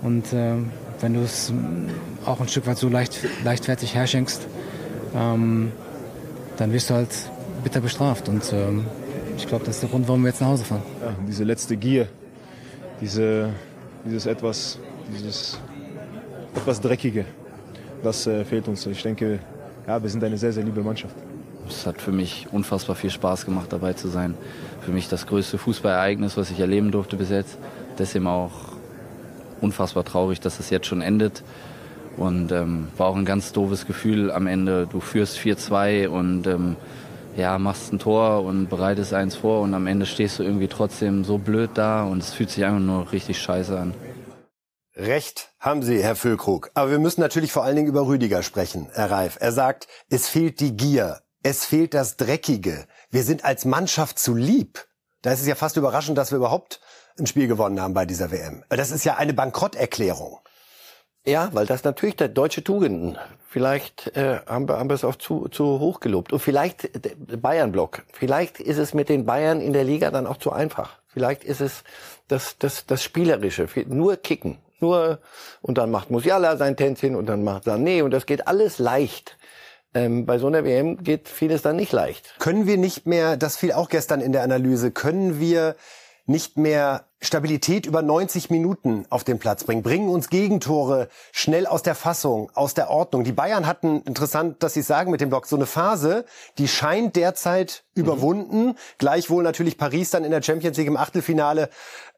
Und 0.01 0.27
ähm, 0.31 0.71
wenn 1.01 1.15
du 1.15 1.21
es 1.21 1.49
ähm, 1.49 1.89
auch 2.25 2.39
ein 2.39 2.47
Stück 2.47 2.67
weit 2.67 2.77
so 2.77 2.87
leicht, 2.87 3.19
leichtfertig 3.43 3.95
herschenkst, 3.95 4.47
ähm, 5.15 5.71
dann 6.57 6.71
wirst 6.71 6.89
du 6.89 6.93
halt 6.93 7.09
bitter 7.63 7.81
bestraft. 7.81 8.29
Und 8.29 8.53
ähm, 8.53 8.85
ich 9.37 9.47
glaube, 9.47 9.65
das 9.65 9.75
ist 9.75 9.81
der 9.81 9.89
Grund, 9.89 10.07
warum 10.07 10.21
wir 10.21 10.29
jetzt 10.29 10.41
nach 10.41 10.49
Hause 10.49 10.65
fahren. 10.65 10.83
ja, 11.01 11.13
diese 11.27 11.43
letzte 11.43 11.77
Gier, 11.77 12.07
diese, 13.01 13.49
dieses 14.05 14.25
etwas, 14.25 14.79
dieses 15.09 15.59
etwas 16.55 16.81
Dreckige, 16.81 17.25
das 18.03 18.27
äh, 18.27 18.45
fehlt 18.45 18.67
uns. 18.67 18.85
Ich 18.85 19.01
denke, 19.01 19.39
ja, 19.87 20.01
wir 20.01 20.09
sind 20.09 20.23
eine 20.23 20.37
sehr, 20.37 20.53
sehr 20.53 20.63
liebe 20.63 20.81
Mannschaft. 20.81 21.15
Es 21.67 21.85
hat 21.85 22.01
für 22.01 22.11
mich 22.11 22.47
unfassbar 22.51 22.95
viel 22.95 23.09
Spaß 23.09 23.45
gemacht, 23.45 23.71
dabei 23.71 23.93
zu 23.93 24.07
sein. 24.07 24.35
Für 24.81 24.91
mich 24.91 25.07
das 25.07 25.27
größte 25.27 25.57
Fußballereignis, 25.57 26.37
was 26.37 26.49
ich 26.51 26.59
erleben 26.59 26.91
durfte 26.91 27.15
bis 27.15 27.29
jetzt. 27.29 27.57
Deswegen 27.97 28.27
auch 28.27 28.51
unfassbar 29.61 30.03
traurig, 30.03 30.39
dass 30.39 30.59
es 30.59 30.69
jetzt 30.69 30.87
schon 30.87 31.01
endet. 31.01 31.43
Und 32.17 32.51
ähm, 32.51 32.87
war 32.97 33.07
auch 33.07 33.15
ein 33.15 33.25
ganz 33.25 33.51
doofes 33.51 33.85
Gefühl 33.85 34.31
am 34.31 34.47
Ende. 34.47 34.87
Du 34.91 34.99
führst 34.99 35.37
4-2 35.37 36.07
und 36.07 36.47
ähm, 36.47 36.75
ja, 37.37 37.57
machst 37.59 37.93
ein 37.93 37.99
Tor 37.99 38.43
und 38.43 38.69
bereitest 38.69 39.13
eins 39.13 39.35
vor 39.35 39.61
und 39.61 39.73
am 39.73 39.87
Ende 39.87 40.05
stehst 40.05 40.39
du 40.39 40.43
irgendwie 40.43 40.67
trotzdem 40.67 41.23
so 41.23 41.37
blöd 41.37 41.71
da 41.75 42.03
und 42.03 42.19
es 42.19 42.33
fühlt 42.33 42.49
sich 42.49 42.65
einfach 42.65 42.79
nur 42.79 43.11
richtig 43.11 43.39
scheiße 43.39 43.79
an. 43.79 43.93
Recht 44.95 45.53
haben 45.59 45.83
Sie, 45.83 46.03
Herr 46.03 46.15
Füllkrug. 46.15 46.71
Aber 46.73 46.91
wir 46.91 46.99
müssen 46.99 47.21
natürlich 47.21 47.51
vor 47.51 47.63
allen 47.63 47.75
Dingen 47.75 47.87
über 47.87 48.07
Rüdiger 48.07 48.43
sprechen, 48.43 48.89
Herr 48.93 49.11
Reif. 49.11 49.37
Er 49.39 49.51
sagt, 49.51 49.87
es 50.09 50.27
fehlt 50.27 50.59
die 50.59 50.75
Gier, 50.75 51.21
es 51.43 51.65
fehlt 51.65 51.93
das 51.93 52.17
Dreckige. 52.17 52.85
Wir 53.09 53.23
sind 53.23 53.45
als 53.45 53.65
Mannschaft 53.65 54.19
zu 54.19 54.35
lieb. 54.35 54.87
Da 55.21 55.31
ist 55.31 55.41
es 55.41 55.47
ja 55.47 55.55
fast 55.55 55.77
überraschend, 55.77 56.17
dass 56.17 56.31
wir 56.31 56.37
überhaupt 56.37 56.81
ein 57.17 57.27
Spiel 57.27 57.47
gewonnen 57.47 57.81
haben 57.81 57.93
bei 57.93 58.05
dieser 58.05 58.31
WM. 58.31 58.63
Das 58.69 58.91
ist 58.91 59.03
ja 59.03 59.17
eine 59.17 59.33
Bankrotterklärung. 59.33 60.39
Ja, 61.25 61.49
weil 61.53 61.65
das 61.65 61.83
natürlich 61.83 62.15
der 62.15 62.29
deutsche 62.29 62.63
Tugenden. 62.63 63.17
Vielleicht 63.47 64.15
äh, 64.15 64.39
haben, 64.47 64.67
wir, 64.67 64.77
haben 64.77 64.89
wir 64.89 64.95
es 64.95 65.03
auch 65.03 65.15
zu, 65.15 65.47
zu 65.49 65.79
hoch 65.79 65.99
gelobt. 65.99 66.33
Und 66.33 66.39
vielleicht 66.39 67.05
der 67.05 67.37
Bayern-Block. 67.37 68.03
Vielleicht 68.13 68.59
ist 68.59 68.77
es 68.77 68.93
mit 68.93 69.09
den 69.09 69.25
Bayern 69.25 69.61
in 69.61 69.73
der 69.73 69.83
Liga 69.83 70.11
dann 70.11 70.27
auch 70.27 70.37
zu 70.37 70.51
einfach. 70.51 70.99
Vielleicht 71.07 71.43
ist 71.43 71.61
es 71.61 71.83
das, 72.27 72.57
das, 72.57 72.85
das 72.85 73.03
Spielerische. 73.03 73.67
Nur 73.87 74.17
kicken. 74.17 74.59
Nur, 74.81 75.19
und 75.61 75.77
dann 75.77 75.91
macht 75.91 76.09
Musiala 76.09 76.57
sein 76.57 76.77
Tänzchen 76.77 77.15
und 77.15 77.25
dann 77.25 77.43
macht 77.43 77.65
Sané 77.65 78.03
und 78.03 78.11
das 78.11 78.25
geht 78.25 78.47
alles 78.47 78.79
leicht. 78.79 79.37
Ähm, 79.93 80.25
bei 80.25 80.37
so 80.37 80.47
einer 80.47 80.63
WM 80.63 81.03
geht 81.03 81.27
vieles 81.27 81.61
dann 81.61 81.75
nicht 81.75 81.91
leicht. 81.91 82.35
Können 82.39 82.67
wir 82.67 82.77
nicht 82.77 83.07
mehr, 83.07 83.37
das 83.37 83.57
fiel 83.57 83.71
auch 83.71 83.89
gestern 83.89 84.21
in 84.21 84.31
der 84.31 84.43
Analyse, 84.43 84.91
können 84.91 85.39
wir 85.39 85.75
nicht 86.25 86.57
mehr 86.57 87.08
Stabilität 87.21 87.85
über 87.85 88.01
90 88.01 88.49
Minuten 88.49 89.05
auf 89.09 89.25
den 89.25 89.39
Platz 89.39 89.65
bringen, 89.65 89.83
bringen 89.83 90.09
uns 90.09 90.29
Gegentore 90.29 91.09
schnell 91.33 91.67
aus 91.67 91.83
der 91.83 91.95
Fassung, 91.95 92.49
aus 92.53 92.73
der 92.73 92.89
Ordnung. 92.89 93.25
Die 93.25 93.33
Bayern 93.33 93.67
hatten, 93.67 94.01
interessant, 94.03 94.63
dass 94.63 94.73
Sie 94.73 94.81
sagen 94.81 95.11
mit 95.11 95.19
dem 95.19 95.29
Block, 95.29 95.45
so 95.45 95.57
eine 95.57 95.65
Phase, 95.65 96.23
die 96.57 96.69
scheint 96.69 97.17
derzeit 97.17 97.83
mhm. 97.95 98.03
überwunden. 98.03 98.75
Gleichwohl 98.99 99.43
natürlich 99.43 99.77
Paris 99.77 100.11
dann 100.11 100.23
in 100.23 100.31
der 100.31 100.41
Champions 100.41 100.77
League 100.77 100.87
im 100.87 100.95
Achtelfinale 100.95 101.69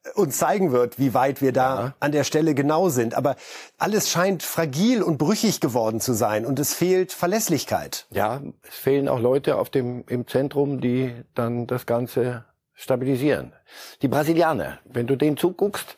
äh, 0.03 0.19
uns 0.19 0.37
zeigen 0.37 0.71
wird, 0.71 0.99
wie 0.99 1.15
weit 1.15 1.41
wir 1.41 1.51
da 1.51 1.75
ja. 1.79 1.93
an 1.99 2.11
der 2.11 2.23
Stelle 2.23 2.53
genau 2.53 2.89
sind. 2.89 3.15
Aber 3.15 3.37
alles 3.79 4.07
scheint 4.07 4.43
fragil 4.43 5.01
und 5.01 5.17
brüchig 5.17 5.61
geworden 5.61 5.99
zu 5.99 6.13
sein 6.13 6.45
und 6.45 6.59
es 6.59 6.75
fehlt 6.75 7.11
Verlässlichkeit. 7.11 8.05
Ja, 8.11 8.39
es 8.69 8.75
fehlen 8.75 9.07
auch 9.07 9.19
Leute 9.19 9.55
auf 9.55 9.71
dem, 9.71 10.03
im 10.07 10.27
Zentrum, 10.27 10.79
die 10.79 11.11
dann 11.33 11.65
das 11.65 11.87
Ganze 11.87 12.45
stabilisieren. 12.81 13.53
Die 14.01 14.07
Brasilianer, 14.07 14.79
wenn 14.85 15.07
du 15.07 15.15
denen 15.15 15.37
zuguckst, 15.37 15.95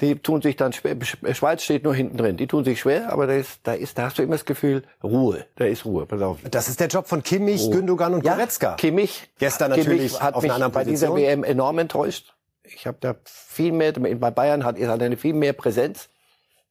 die 0.00 0.16
tun 0.16 0.42
sich 0.42 0.56
dann 0.56 0.72
schwer. 0.72 0.96
Schweiz 1.34 1.62
steht 1.62 1.84
nur 1.84 1.94
hinten 1.94 2.16
drin. 2.16 2.36
Die 2.36 2.48
tun 2.48 2.64
sich 2.64 2.80
schwer, 2.80 3.12
aber 3.12 3.28
da 3.28 3.34
ist, 3.34 3.60
da 3.62 3.74
ist, 3.74 3.96
da 3.96 4.04
hast 4.04 4.18
du 4.18 4.22
immer 4.22 4.34
das 4.34 4.44
Gefühl, 4.44 4.82
Ruhe. 5.04 5.46
Da 5.54 5.66
ist 5.66 5.84
Ruhe. 5.84 6.04
Pass 6.04 6.20
auf. 6.20 6.38
Das 6.50 6.68
ist 6.68 6.80
der 6.80 6.88
Job 6.88 7.06
von 7.06 7.22
Kimmich, 7.22 7.62
Ruhe. 7.62 7.76
Gündogan 7.76 8.14
und 8.14 8.24
Goretzka. 8.24 8.70
Ja, 8.70 8.74
Kimmich. 8.74 9.30
Gestern 9.38 9.70
natürlich 9.70 9.98
Kimmich 9.98 10.20
hat 10.20 10.34
auf 10.34 10.42
mich 10.42 10.52
einer 10.52 10.68
bei 10.68 10.82
dieser 10.84 11.14
WM 11.14 11.44
enorm 11.44 11.78
enttäuscht. 11.78 12.34
Ich 12.64 12.86
habe 12.86 12.96
da 13.00 13.14
viel 13.24 13.72
mehr, 13.72 13.92
bei 13.92 14.30
Bayern 14.30 14.64
hat, 14.64 14.80
hat 14.80 15.02
eine 15.02 15.16
viel 15.16 15.34
mehr 15.34 15.52
Präsenz. 15.52 16.08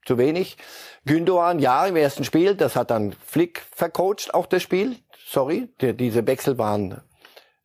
Zu 0.06 0.18
wenig. 0.18 0.58
Gündogan, 1.06 1.60
ja, 1.60 1.86
im 1.86 1.96
ersten 1.96 2.26
Spiel, 2.26 2.56
das 2.56 2.76
hat 2.76 2.92
dann 2.92 3.16
Flick 3.26 3.66
vercoacht, 3.72 4.34
auch 4.34 4.48
das 4.48 4.62
Spiel. 4.62 4.98
Sorry, 5.26 5.70
die, 5.80 5.96
diese 5.96 6.28
Wechsel 6.28 6.58
waren 6.58 7.02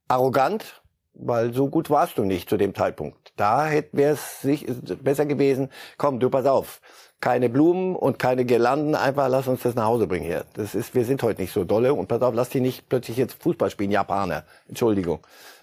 arrogant, 0.07 0.81
weil 1.19 1.53
so 1.53 1.69
gut 1.69 1.91
warst 1.91 2.19
du 2.19 2.25
nicht 2.25 2.49
zu 2.49 2.57
dem 2.57 2.75
Zeitpunkt. 2.75 3.33
Da 3.37 3.71
wäre 3.93 4.13
es 4.13 4.41
sich 4.41 4.67
besser 5.03 5.27
gewesen, 5.27 5.71
komm, 5.97 6.21
du 6.21 6.31
pass 6.31 6.47
auf, 6.47 6.81
keine 7.21 7.49
Blumen 7.49 7.97
und 7.97 8.19
keine 8.19 8.45
Girlanden, 8.45 8.95
einfach 8.95 9.29
lass 9.29 9.49
uns 9.49 9.63
das 9.63 9.75
nach 9.75 9.87
Hause 9.87 10.07
bringen 10.07 10.25
hier. 10.25 10.45
Das 10.55 10.75
ist, 10.75 10.95
wir 10.95 11.05
sind 11.05 11.23
heute 11.23 11.41
nicht 11.41 11.53
so 11.53 11.65
dolle 11.65 11.95
und 11.95 12.09
pass 12.09 12.23
auf, 12.23 12.35
lass 12.35 12.49
die 12.49 12.61
nicht 12.61 12.89
plötzlich 12.89 13.17
jetzt 13.17 13.43
Fußball 13.43 13.71
spielen, 13.71 13.91
Japaner. 13.91 14.45
Entschuldigung. 14.69 15.21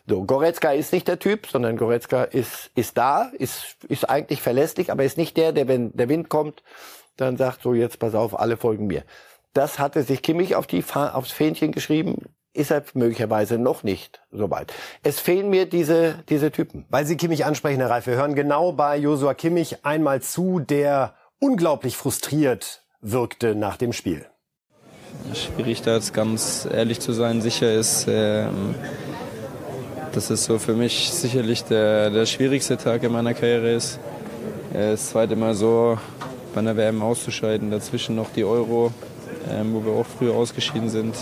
So, 0.07 0.23
Goretzka 0.23 0.71
ist 0.71 0.93
nicht 0.93 1.07
der 1.07 1.17
Typ, 1.17 1.47
sondern 1.47 1.77
Goretzka 1.77 2.23
ist, 2.23 2.69
ist 2.75 2.97
da, 2.97 3.31
ist, 3.33 3.77
ist 3.87 4.07
eigentlich 4.07 4.41
verlässlich, 4.41 4.91
aber 4.91 5.03
ist 5.03 5.17
nicht 5.17 5.35
der, 5.37 5.51
der, 5.51 5.67
wenn 5.67 5.91
der 5.93 6.09
Wind 6.09 6.29
kommt, 6.29 6.61
dann 7.17 7.37
sagt 7.37 7.63
so, 7.63 7.73
jetzt 7.73 7.97
pass 7.97 8.13
auf, 8.13 8.39
alle 8.39 8.57
folgen 8.57 8.87
mir. 8.87 9.03
Das 9.53 9.79
hatte 9.79 10.03
sich 10.03 10.21
Kimmich 10.21 10.55
auf 10.55 10.67
die, 10.67 10.83
aufs 10.93 11.31
Fähnchen 11.31 11.71
geschrieben 11.71 12.35
ist 12.55 12.71
er 12.71 12.83
möglicherweise 12.93 13.57
noch 13.57 13.83
nicht 13.83 14.21
so 14.31 14.49
weit. 14.49 14.73
Es 15.03 15.19
fehlen 15.19 15.49
mir 15.49 15.65
diese, 15.65 16.23
diese 16.29 16.51
Typen. 16.51 16.85
Weil 16.89 17.05
Sie 17.05 17.17
Kimmich 17.17 17.45
ansprechen, 17.45 17.79
Herr 17.79 17.89
Reif, 17.89 18.07
wir 18.07 18.15
hören 18.15 18.35
genau 18.35 18.71
bei 18.71 18.97
Josua 18.97 19.33
Kimmich 19.33 19.85
einmal 19.85 20.21
zu, 20.21 20.59
der 20.59 21.15
unglaublich 21.39 21.97
frustriert 21.97 22.83
wirkte 23.01 23.55
nach 23.55 23.77
dem 23.77 23.93
Spiel. 23.93 24.25
Schwierig 25.33 25.81
da 25.81 25.95
jetzt 25.95 26.13
ganz 26.13 26.67
ehrlich 26.71 26.99
zu 26.99 27.13
sein. 27.13 27.41
Sicher 27.41 27.73
ist, 27.73 28.07
äh, 28.07 28.47
dass 30.13 30.29
es 30.29 30.45
so 30.45 30.59
für 30.59 30.73
mich 30.73 31.11
sicherlich 31.11 31.63
der, 31.65 32.09
der 32.09 32.25
schwierigste 32.25 32.77
Tag 32.77 33.03
in 33.03 33.11
meiner 33.11 33.33
Karriere 33.33 33.71
ist. 33.71 33.99
Äh, 34.73 34.91
das 34.91 35.09
zweite 35.09 35.35
Mal 35.35 35.53
so 35.55 35.97
bei 36.53 36.59
einer 36.59 36.77
WM 36.77 37.01
auszuscheiden, 37.01 37.69
dazwischen 37.69 38.15
noch 38.15 38.29
die 38.31 38.45
Euro, 38.45 38.93
äh, 39.49 39.63
wo 39.65 39.85
wir 39.85 39.93
auch 39.93 40.05
früher 40.05 40.33
ausgeschieden 40.33 40.89
sind 40.89 41.15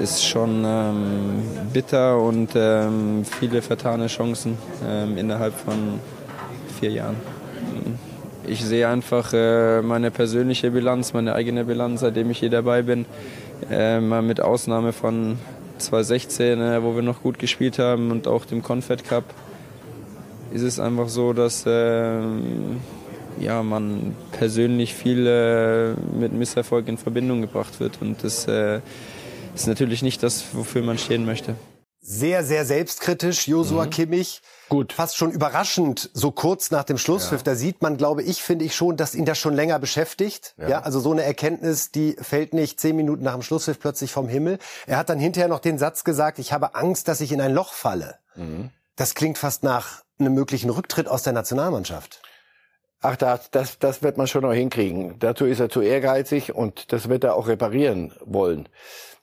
ist 0.00 0.24
schon 0.24 0.64
ähm, 0.64 1.42
bitter 1.72 2.20
und 2.20 2.50
ähm, 2.54 3.24
viele 3.24 3.62
vertane 3.62 4.06
Chancen 4.06 4.58
ähm, 4.86 5.16
innerhalb 5.16 5.54
von 5.54 6.00
vier 6.78 6.90
Jahren. 6.90 7.16
Ich 8.46 8.64
sehe 8.64 8.88
einfach 8.88 9.32
äh, 9.32 9.82
meine 9.82 10.10
persönliche 10.10 10.72
Bilanz, 10.72 11.12
meine 11.12 11.34
eigene 11.34 11.64
Bilanz, 11.64 12.00
seitdem 12.00 12.30
ich 12.30 12.38
hier 12.38 12.50
dabei 12.50 12.82
bin. 12.82 13.06
Äh, 13.70 14.00
mit 14.00 14.40
Ausnahme 14.40 14.92
von 14.92 15.38
2016, 15.78 16.60
äh, 16.60 16.82
wo 16.82 16.96
wir 16.96 17.02
noch 17.02 17.22
gut 17.22 17.38
gespielt 17.38 17.78
haben 17.78 18.10
und 18.10 18.26
auch 18.26 18.44
dem 18.44 18.62
Confed 18.62 19.04
Cup, 19.04 19.24
ist 20.52 20.62
es 20.62 20.80
einfach 20.80 21.08
so, 21.08 21.32
dass 21.32 21.64
ähm, 21.66 22.80
ja, 23.38 23.62
man 23.62 24.14
persönlich 24.32 24.94
viel 24.94 25.26
äh, 25.26 25.94
mit 26.18 26.32
Misserfolg 26.32 26.88
in 26.88 26.98
Verbindung 26.98 27.40
gebracht 27.40 27.80
wird. 27.80 27.98
Und 28.00 28.22
das 28.24 28.46
äh, 28.48 28.80
ist 29.54 29.66
natürlich 29.66 30.02
nicht 30.02 30.22
das, 30.22 30.44
wofür 30.52 30.82
man 30.82 30.98
stehen 30.98 31.24
möchte. 31.24 31.54
Sehr, 32.04 32.42
sehr 32.42 32.64
selbstkritisch, 32.64 33.46
Josua 33.46 33.86
mhm. 33.86 33.90
Kimmich. 33.90 34.42
Gut. 34.68 34.92
Fast 34.92 35.16
schon 35.16 35.30
überraschend, 35.30 36.10
so 36.14 36.32
kurz 36.32 36.72
nach 36.72 36.82
dem 36.82 36.98
Schlusspfiff. 36.98 37.40
Ja. 37.40 37.44
Da 37.44 37.54
sieht 37.54 37.80
man, 37.80 37.96
glaube 37.96 38.24
ich, 38.24 38.42
finde 38.42 38.64
ich 38.64 38.74
schon, 38.74 38.96
dass 38.96 39.14
ihn 39.14 39.24
das 39.24 39.38
schon 39.38 39.54
länger 39.54 39.78
beschäftigt. 39.78 40.54
Ja. 40.58 40.68
ja. 40.68 40.80
also 40.80 40.98
so 40.98 41.12
eine 41.12 41.22
Erkenntnis, 41.22 41.92
die 41.92 42.16
fällt 42.20 42.54
nicht 42.54 42.80
zehn 42.80 42.96
Minuten 42.96 43.22
nach 43.22 43.34
dem 43.34 43.42
Schlusspfiff 43.42 43.78
plötzlich 43.78 44.10
vom 44.10 44.28
Himmel. 44.28 44.58
Er 44.86 44.96
hat 44.96 45.10
dann 45.10 45.20
hinterher 45.20 45.48
noch 45.48 45.60
den 45.60 45.78
Satz 45.78 46.02
gesagt, 46.02 46.40
ich 46.40 46.52
habe 46.52 46.74
Angst, 46.74 47.06
dass 47.06 47.20
ich 47.20 47.30
in 47.30 47.40
ein 47.40 47.52
Loch 47.52 47.72
falle. 47.72 48.16
Mhm. 48.34 48.70
Das 48.96 49.14
klingt 49.14 49.38
fast 49.38 49.62
nach 49.62 50.02
einem 50.18 50.34
möglichen 50.34 50.70
Rücktritt 50.70 51.06
aus 51.06 51.22
der 51.22 51.32
Nationalmannschaft. 51.32 52.20
Ach, 53.02 53.16
das, 53.16 53.50
das, 53.50 53.78
das 53.78 54.02
wird 54.02 54.16
man 54.16 54.26
schon 54.26 54.42
noch 54.42 54.52
hinkriegen. 54.52 55.18
Dazu 55.18 55.44
ist 55.44 55.60
er 55.60 55.68
zu 55.68 55.80
ehrgeizig 55.80 56.54
und 56.54 56.92
das 56.92 57.08
wird 57.08 57.24
er 57.24 57.34
auch 57.34 57.48
reparieren 57.48 58.12
wollen 58.24 58.68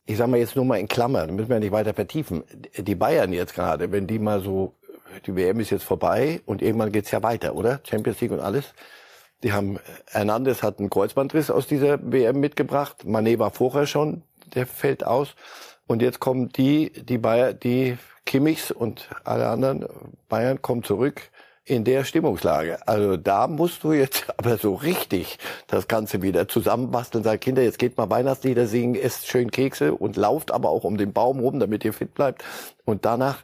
ich 0.09 0.17
sage 0.17 0.31
mal 0.31 0.39
jetzt 0.39 0.55
nur 0.55 0.65
mal 0.65 0.79
in 0.79 0.87
Klammern, 0.87 1.35
müssen 1.35 1.49
wir 1.49 1.59
nicht 1.59 1.71
weiter 1.71 1.93
vertiefen. 1.93 2.43
Die 2.75 2.95
Bayern 2.95 3.31
jetzt 3.31 3.53
gerade, 3.53 3.91
wenn 3.91 4.07
die 4.07 4.17
mal 4.17 4.41
so, 4.41 4.73
die 5.27 5.35
WM 5.35 5.59
ist 5.59 5.69
jetzt 5.69 5.83
vorbei 5.83 6.41
und 6.47 6.63
irgendwann 6.63 6.91
geht's 6.91 7.11
ja 7.11 7.21
weiter, 7.21 7.53
oder? 7.53 7.79
Champions 7.87 8.19
League 8.19 8.31
und 8.31 8.39
alles. 8.39 8.73
Die 9.43 9.53
haben, 9.53 9.79
Hernandez 10.07 10.63
hat 10.63 10.79
einen 10.79 10.89
Kreuzbandriss 10.89 11.51
aus 11.51 11.67
dieser 11.67 11.99
WM 12.11 12.39
mitgebracht. 12.39 13.03
Mané 13.05 13.37
war 13.37 13.51
vorher 13.51 13.85
schon, 13.85 14.23
der 14.55 14.65
fällt 14.65 15.05
aus. 15.05 15.35
Und 15.85 16.01
jetzt 16.01 16.19
kommen 16.19 16.49
die, 16.49 16.91
die 16.91 17.19
Bayern, 17.19 17.59
die 17.59 17.99
Kimmichs 18.25 18.71
und 18.71 19.09
alle 19.25 19.47
anderen 19.47 19.85
Bayern 20.27 20.59
kommen 20.63 20.83
zurück 20.83 21.21
in 21.69 21.83
der 21.83 22.03
Stimmungslage. 22.03 22.87
Also 22.87 23.15
da 23.17 23.47
musst 23.47 23.83
du 23.83 23.93
jetzt 23.93 24.25
aber 24.37 24.57
so 24.57 24.73
richtig 24.73 25.37
das 25.67 25.87
Ganze 25.87 26.21
wieder 26.21 26.47
zusammenbasteln. 26.47 27.23
Sag 27.23 27.41
Kinder, 27.41 27.61
jetzt 27.61 27.79
geht 27.79 27.97
mal 27.97 28.09
Weihnachtslieder 28.09 28.67
singen, 28.67 28.95
esst 28.95 29.27
schön 29.27 29.51
Kekse 29.51 29.93
und 29.93 30.15
lauft 30.15 30.51
aber 30.51 30.69
auch 30.69 30.83
um 30.83 30.97
den 30.97 31.13
Baum 31.13 31.39
rum, 31.39 31.59
damit 31.59 31.85
ihr 31.85 31.93
fit 31.93 32.13
bleibt. 32.13 32.43
Und 32.85 33.05
danach 33.05 33.39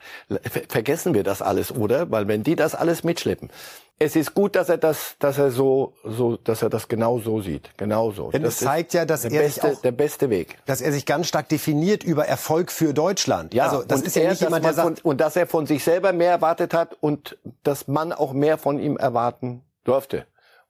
vergessen 0.68 1.14
wir 1.14 1.24
das 1.24 1.42
alles, 1.42 1.72
oder? 1.72 2.10
Weil 2.10 2.28
wenn 2.28 2.42
die 2.42 2.56
das 2.56 2.74
alles 2.74 3.04
mitschleppen, 3.04 3.50
es 3.98 4.16
ist 4.16 4.34
gut, 4.34 4.56
dass 4.56 4.68
er 4.68 4.78
das, 4.78 5.16
dass 5.20 5.38
er 5.38 5.52
so, 5.52 5.94
so, 6.04 6.36
dass 6.36 6.62
er 6.62 6.70
das 6.70 6.88
genau 6.88 7.20
so 7.20 7.42
sieht, 7.42 7.70
genau 7.78 8.12
so. 8.12 8.30
Denn 8.30 8.44
das 8.44 8.56
es 8.56 8.60
zeigt 8.60 8.94
ja, 8.94 9.06
dass 9.06 9.24
er 9.24 9.30
beste, 9.30 9.62
sich 9.62 9.78
auch, 9.78 9.82
der 9.82 9.92
beste 9.94 10.30
Weg, 10.30 10.58
dass 10.66 10.82
er 10.82 10.92
sich 10.92 11.06
ganz 11.06 11.28
stark 11.28 11.48
definiert 11.48 12.04
über 12.04 12.26
Erfolg 12.26 12.72
für 12.72 12.94
Deutschland. 12.94 13.54
Ja, 13.54 13.68
also 13.68 13.84
das 13.84 14.02
ist 14.02 14.16
ja 14.18 14.30
nicht 14.30 14.42
jemand, 14.42 14.66
der 14.66 14.74
sagt, 14.74 15.00
von, 15.00 15.12
und 15.12 15.22
dass 15.22 15.38
er 15.38 15.48
von 15.48 15.66
sich 15.66 15.84
selber 15.84 16.12
mehr 16.12 16.32
erwartet 16.32 16.74
hat 16.74 16.98
und 17.00 17.38
dass 17.64 17.88
man 17.88 18.12
auch 18.12 18.34
mehr 18.34 18.58
von 18.58 18.80
ihm 18.80 18.98
erwarten 18.98 19.64
durfte. 19.86 20.26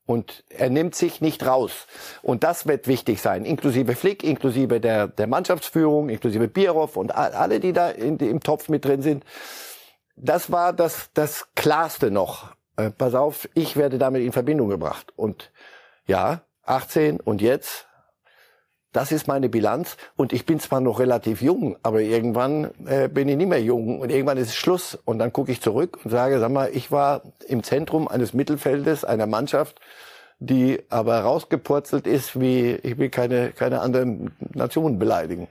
Und 0.05 0.43
er 0.49 0.69
nimmt 0.69 0.93
sich 0.93 1.19
nicht 1.19 1.47
raus. 1.47 1.87
Und 2.21 2.43
das 2.43 2.67
wird 2.67 2.87
wichtig 2.87 3.23
sein, 3.23 3.43
inklusive 3.43 3.95
Flick, 3.95 4.23
inklusive 4.23 4.79
der, 4.79 5.07
der 5.07 5.25
Mannschaftsführung, 5.25 6.09
inklusive 6.09 6.47
Bierhoff 6.47 6.95
und 6.95 7.15
alle, 7.15 7.59
die 7.59 7.73
da 7.73 7.89
in, 7.89 8.17
im 8.17 8.39
Topf 8.41 8.69
mit 8.69 8.85
drin 8.85 9.01
sind. 9.01 9.23
Das 10.15 10.51
war 10.51 10.73
das, 10.73 11.09
das 11.15 11.47
Klarste 11.55 12.11
noch 12.11 12.54
äh, 12.77 12.91
pass 12.91 13.15
auf, 13.15 13.49
ich 13.53 13.77
werde 13.77 13.97
damit 13.97 14.23
in 14.23 14.31
Verbindung 14.31 14.69
gebracht. 14.69 15.13
Und 15.15 15.51
ja, 16.07 16.41
18 16.65 17.19
und 17.19 17.41
jetzt, 17.41 17.87
das 18.91 19.11
ist 19.11 19.27
meine 19.27 19.49
Bilanz. 19.49 19.97
Und 20.15 20.33
ich 20.33 20.45
bin 20.45 20.59
zwar 20.59 20.79
noch 20.79 20.99
relativ 20.99 21.41
jung, 21.41 21.77
aber 21.83 22.01
irgendwann 22.01 22.71
äh, 22.85 23.09
bin 23.09 23.27
ich 23.27 23.35
nicht 23.35 23.49
mehr 23.49 23.61
jung 23.61 23.99
und 23.99 24.09
irgendwann 24.09 24.37
ist 24.37 24.55
Schluss. 24.55 24.95
Und 25.05 25.19
dann 25.19 25.33
gucke 25.33 25.51
ich 25.51 25.61
zurück 25.61 25.99
und 26.03 26.11
sage, 26.11 26.39
sag 26.39 26.51
mal, 26.51 26.69
ich 26.73 26.91
war 26.91 27.21
im 27.47 27.63
Zentrum 27.63 28.07
eines 28.07 28.33
Mittelfeldes, 28.33 29.03
einer 29.03 29.27
Mannschaft, 29.27 29.79
die 30.39 30.81
aber 30.89 31.19
rausgepurzelt 31.19 32.07
ist, 32.07 32.39
wie 32.39 32.71
ich 32.71 32.97
will 32.97 33.09
keine, 33.09 33.51
keine 33.51 33.81
anderen 33.81 34.35
Nationen 34.53 34.99
beleidigen. 34.99 35.47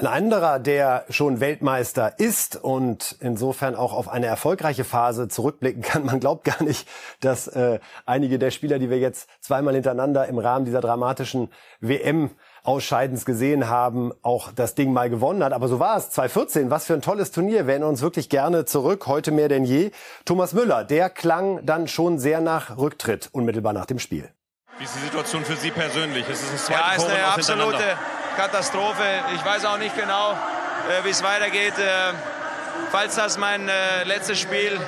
Ein 0.00 0.06
anderer, 0.06 0.58
der 0.58 1.04
schon 1.10 1.40
Weltmeister 1.40 2.18
ist 2.18 2.56
und 2.56 3.16
insofern 3.20 3.74
auch 3.74 3.92
auf 3.92 4.08
eine 4.08 4.24
erfolgreiche 4.24 4.84
Phase 4.84 5.28
zurückblicken 5.28 5.82
kann. 5.82 6.06
Man 6.06 6.20
glaubt 6.20 6.44
gar 6.44 6.62
nicht, 6.62 6.88
dass 7.20 7.48
äh, 7.48 7.80
einige 8.06 8.38
der 8.38 8.50
Spieler, 8.50 8.78
die 8.78 8.88
wir 8.88 8.98
jetzt 8.98 9.28
zweimal 9.42 9.74
hintereinander 9.74 10.26
im 10.26 10.38
Rahmen 10.38 10.64
dieser 10.64 10.80
dramatischen 10.80 11.52
WM 11.80 12.30
Ausscheidens 12.62 13.26
gesehen 13.26 13.68
haben, 13.68 14.12
auch 14.22 14.52
das 14.52 14.74
Ding 14.74 14.90
mal 14.94 15.10
gewonnen 15.10 15.44
hat. 15.44 15.52
Aber 15.52 15.68
so 15.68 15.80
war 15.80 15.98
es. 15.98 16.08
2014, 16.08 16.70
was 16.70 16.86
für 16.86 16.94
ein 16.94 17.02
tolles 17.02 17.30
Turnier. 17.30 17.66
Wir 17.66 17.72
erinnern 17.74 17.90
uns 17.90 18.00
wirklich 18.00 18.30
gerne 18.30 18.64
zurück, 18.64 19.06
heute 19.06 19.32
mehr 19.32 19.48
denn 19.48 19.66
je. 19.66 19.90
Thomas 20.24 20.54
Müller, 20.54 20.82
der 20.82 21.10
klang 21.10 21.66
dann 21.66 21.88
schon 21.88 22.18
sehr 22.18 22.40
nach 22.40 22.78
Rücktritt, 22.78 23.28
unmittelbar 23.32 23.74
nach 23.74 23.84
dem 23.84 23.98
Spiel. 23.98 24.30
Wie 24.78 24.84
ist 24.84 24.94
die 24.94 25.04
Situation 25.04 25.44
für 25.44 25.56
Sie 25.56 25.70
persönlich? 25.70 26.24
Es 26.26 26.42
ist 26.42 26.70
ein 26.70 26.72
ja, 26.72 26.94
ist 26.96 27.06
eine 27.06 27.26
absolute 27.26 27.84
Katastrophe. 28.36 29.04
Ich 29.34 29.44
weiß 29.44 29.64
auch 29.64 29.78
nicht 29.78 29.96
genau, 29.96 30.32
äh, 30.32 31.04
wie 31.04 31.10
es 31.10 31.22
weitergeht. 31.22 31.78
Äh, 31.78 32.12
falls 32.90 33.16
das 33.16 33.38
mein 33.38 33.68
äh, 33.68 34.04
letztes 34.04 34.38
Spiel 34.38 34.78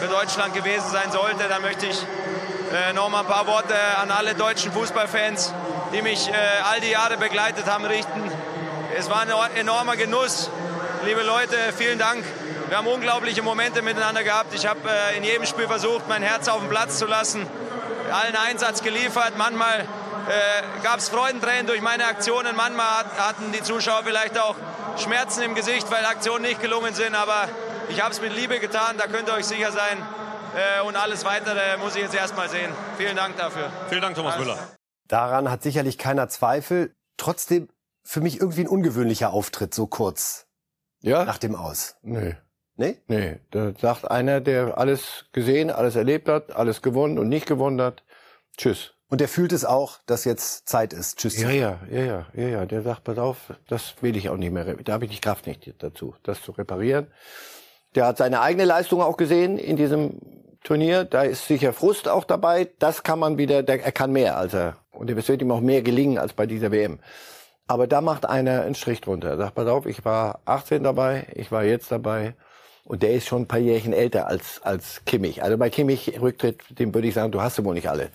für 0.00 0.08
Deutschland 0.08 0.54
gewesen 0.54 0.90
sein 0.90 1.10
sollte, 1.12 1.48
dann 1.48 1.62
möchte 1.62 1.86
ich 1.86 1.98
äh, 2.72 2.92
noch 2.92 3.08
mal 3.08 3.20
ein 3.20 3.26
paar 3.26 3.46
Worte 3.46 3.74
an 4.00 4.10
alle 4.10 4.34
deutschen 4.34 4.72
Fußballfans 4.72 5.52
die 5.92 6.02
mich 6.02 6.28
äh, 6.28 6.32
all 6.70 6.80
die 6.80 6.90
Jahre 6.90 7.16
begleitet 7.16 7.66
haben, 7.66 7.84
richten. 7.84 8.30
Es 8.96 9.10
war 9.10 9.22
ein 9.22 9.56
enormer 9.56 9.96
Genuss. 9.96 10.50
Liebe 11.04 11.22
Leute, 11.22 11.56
vielen 11.76 11.98
Dank. 11.98 12.24
Wir 12.68 12.76
haben 12.76 12.86
unglaubliche 12.86 13.42
Momente 13.42 13.82
miteinander 13.82 14.22
gehabt. 14.22 14.54
Ich 14.54 14.66
habe 14.66 14.80
äh, 14.88 15.16
in 15.16 15.24
jedem 15.24 15.46
Spiel 15.46 15.66
versucht, 15.66 16.08
mein 16.08 16.22
Herz 16.22 16.48
auf 16.48 16.60
den 16.60 16.68
Platz 16.68 16.98
zu 16.98 17.06
lassen, 17.06 17.46
allen 18.12 18.36
Einsatz 18.36 18.82
geliefert. 18.82 19.32
Manchmal 19.36 19.86
äh, 20.30 20.82
gab 20.82 20.98
es 20.98 21.08
Freudentränen 21.08 21.66
durch 21.66 21.82
meine 21.82 22.06
Aktionen. 22.06 22.54
Manchmal 22.54 22.86
hat, 22.86 23.18
hatten 23.18 23.52
die 23.52 23.62
Zuschauer 23.62 24.02
vielleicht 24.04 24.38
auch 24.38 24.54
Schmerzen 24.96 25.42
im 25.42 25.54
Gesicht, 25.54 25.90
weil 25.90 26.04
Aktionen 26.04 26.42
nicht 26.42 26.62
gelungen 26.62 26.94
sind. 26.94 27.14
Aber 27.14 27.48
ich 27.88 28.00
habe 28.00 28.12
es 28.12 28.20
mit 28.20 28.34
Liebe 28.34 28.60
getan, 28.60 28.96
da 28.96 29.06
könnt 29.06 29.28
ihr 29.28 29.34
euch 29.34 29.46
sicher 29.46 29.72
sein. 29.72 29.98
Äh, 30.54 30.86
und 30.86 30.96
alles 30.96 31.24
Weitere 31.24 31.76
muss 31.78 31.96
ich 31.96 32.02
jetzt 32.02 32.14
erstmal 32.14 32.48
sehen. 32.48 32.70
Vielen 32.96 33.16
Dank 33.16 33.36
dafür. 33.36 33.70
Vielen 33.88 34.02
Dank, 34.02 34.14
Thomas 34.16 34.38
Müller. 34.38 34.58
Daran 35.08 35.50
hat 35.50 35.62
sicherlich 35.62 35.98
keiner 35.98 36.28
Zweifel. 36.28 36.94
Trotzdem 37.16 37.68
für 38.04 38.20
mich 38.20 38.40
irgendwie 38.40 38.62
ein 38.62 38.68
ungewöhnlicher 38.68 39.32
Auftritt, 39.32 39.74
so 39.74 39.86
kurz 39.86 40.46
ja? 41.00 41.24
nach 41.24 41.38
dem 41.38 41.54
Aus. 41.54 41.96
Nee. 42.02 42.36
Nee? 42.76 42.98
Nee. 43.08 43.40
Da 43.50 43.72
sagt 43.78 44.10
einer, 44.10 44.40
der 44.40 44.78
alles 44.78 45.26
gesehen, 45.32 45.70
alles 45.70 45.96
erlebt 45.96 46.28
hat, 46.28 46.54
alles 46.54 46.82
gewonnen 46.82 47.18
und 47.18 47.28
nicht 47.28 47.46
gewonnen 47.46 47.80
hat, 47.80 48.04
tschüss. 48.56 48.94
Und 49.10 49.20
der 49.20 49.28
fühlt 49.28 49.52
es 49.52 49.64
auch, 49.64 49.98
dass 50.06 50.24
jetzt 50.24 50.68
Zeit 50.68 50.92
ist. 50.92 51.18
Tschüss. 51.18 51.40
Ja, 51.40 51.50
ja, 51.50 51.80
ja, 51.90 52.00
ja, 52.00 52.26
ja, 52.32 52.48
ja. 52.48 52.66
Der 52.66 52.82
sagt, 52.82 53.02
pass 53.02 53.18
auf, 53.18 53.52
das 53.68 53.94
will 54.00 54.16
ich 54.16 54.28
auch 54.28 54.36
nicht 54.36 54.52
mehr. 54.52 54.64
Da 54.84 54.92
habe 54.92 55.04
ich 55.04 55.10
die 55.10 55.20
Kraft 55.20 55.48
nicht 55.48 55.74
dazu, 55.82 56.14
das 56.22 56.40
zu 56.42 56.52
reparieren. 56.52 57.08
Der 57.96 58.06
hat 58.06 58.18
seine 58.18 58.40
eigene 58.40 58.64
Leistung 58.64 59.02
auch 59.02 59.16
gesehen 59.16 59.58
in 59.58 59.76
diesem 59.76 60.20
Turnier. 60.62 61.02
Da 61.04 61.22
ist 61.22 61.48
sicher 61.48 61.72
Frust 61.72 62.06
auch 62.06 62.22
dabei. 62.22 62.70
Das 62.78 63.02
kann 63.02 63.18
man 63.18 63.36
wieder, 63.36 63.64
der, 63.64 63.84
er 63.84 63.90
kann 63.90 64.12
mehr 64.12 64.36
als 64.36 64.54
er. 64.54 64.76
Und 64.92 65.10
es 65.10 65.28
wird 65.28 65.42
ihm 65.42 65.50
auch 65.50 65.60
mehr 65.60 65.82
gelingen 65.82 66.16
als 66.16 66.32
bei 66.32 66.46
dieser 66.46 66.70
WM. 66.70 67.00
Aber 67.66 67.88
da 67.88 68.00
macht 68.00 68.26
einer 68.26 68.62
einen 68.62 68.76
Strich 68.76 69.00
drunter. 69.00 69.30
Er 69.30 69.36
sagt, 69.38 69.56
pass 69.56 69.66
auf, 69.66 69.86
ich 69.86 70.04
war 70.04 70.40
18 70.44 70.84
dabei, 70.84 71.26
ich 71.34 71.50
war 71.50 71.64
jetzt 71.64 71.90
dabei. 71.90 72.34
Und 72.84 73.02
der 73.02 73.12
ist 73.12 73.26
schon 73.26 73.42
ein 73.42 73.48
paar 73.48 73.58
Jährchen 73.58 73.92
älter 73.92 74.26
als, 74.28 74.60
als 74.62 75.04
Kimmich. 75.04 75.42
Also 75.42 75.58
bei 75.58 75.70
Kimmich 75.70 76.20
Rücktritt, 76.20 76.78
dem 76.78 76.94
würde 76.94 77.08
ich 77.08 77.14
sagen, 77.14 77.32
du 77.32 77.40
hast 77.40 77.56
sie 77.56 77.64
wohl 77.64 77.74
nicht 77.74 77.88
alle. 77.88 78.10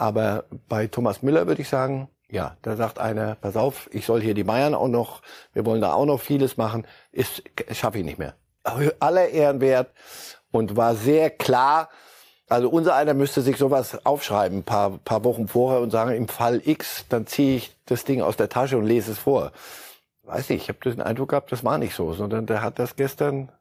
Aber 0.00 0.44
bei 0.66 0.86
Thomas 0.86 1.22
Müller 1.22 1.46
würde 1.46 1.60
ich 1.60 1.68
sagen, 1.68 2.08
ja, 2.30 2.56
da 2.62 2.74
sagt 2.74 2.98
einer, 2.98 3.34
pass 3.34 3.54
auf, 3.54 3.90
ich 3.92 4.06
soll 4.06 4.22
hier 4.22 4.32
die 4.32 4.44
Bayern 4.44 4.74
auch 4.74 4.88
noch, 4.88 5.20
wir 5.52 5.66
wollen 5.66 5.82
da 5.82 5.92
auch 5.92 6.06
noch 6.06 6.22
vieles 6.22 6.56
machen, 6.56 6.86
ist, 7.12 7.42
schaffe 7.70 7.98
ich 7.98 8.04
nicht 8.06 8.18
mehr. 8.18 8.32
Aller 8.98 9.28
Ehren 9.28 9.60
wert 9.60 9.92
und 10.52 10.74
war 10.74 10.94
sehr 10.94 11.28
klar. 11.28 11.90
Also 12.48 12.70
unser 12.70 12.94
einer 12.94 13.12
müsste 13.12 13.42
sich 13.42 13.58
sowas 13.58 14.06
aufschreiben, 14.06 14.62
paar, 14.62 14.96
paar 15.04 15.22
Wochen 15.22 15.48
vorher 15.48 15.82
und 15.82 15.90
sagen, 15.90 16.12
im 16.12 16.28
Fall 16.28 16.62
X, 16.64 17.04
dann 17.10 17.26
ziehe 17.26 17.58
ich 17.58 17.76
das 17.84 18.04
Ding 18.04 18.22
aus 18.22 18.38
der 18.38 18.48
Tasche 18.48 18.78
und 18.78 18.86
lese 18.86 19.12
es 19.12 19.18
vor. 19.18 19.52
Weiß 20.22 20.48
nicht, 20.48 20.62
ich 20.62 20.68
habe 20.70 20.78
den 20.90 21.02
Eindruck 21.02 21.28
gehabt, 21.28 21.52
das 21.52 21.62
war 21.62 21.76
nicht 21.76 21.94
so, 21.94 22.14
sondern 22.14 22.46
der 22.46 22.62
hat 22.62 22.78
das 22.78 22.96
gestern 22.96 23.52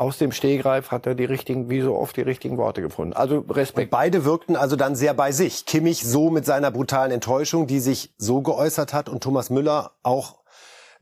aus 0.00 0.16
dem 0.16 0.32
Stehgreif 0.32 0.90
hat 0.90 1.06
er 1.06 1.14
die 1.14 1.26
richtigen, 1.26 1.68
wie 1.68 1.82
so 1.82 1.94
oft 1.94 2.16
die 2.16 2.22
richtigen 2.22 2.56
Worte 2.56 2.80
gefunden. 2.80 3.12
Also 3.12 3.44
Respekt. 3.50 3.88
Und 3.88 3.90
beide 3.90 4.24
wirkten 4.24 4.56
also 4.56 4.74
dann 4.74 4.96
sehr 4.96 5.12
bei 5.12 5.30
sich. 5.30 5.66
Kimmich 5.66 6.06
so 6.06 6.30
mit 6.30 6.46
seiner 6.46 6.70
brutalen 6.70 7.12
Enttäuschung, 7.12 7.66
die 7.66 7.80
sich 7.80 8.14
so 8.16 8.40
geäußert 8.40 8.94
hat 8.94 9.10
und 9.10 9.22
Thomas 9.22 9.50
Müller 9.50 9.92
auch 10.02 10.36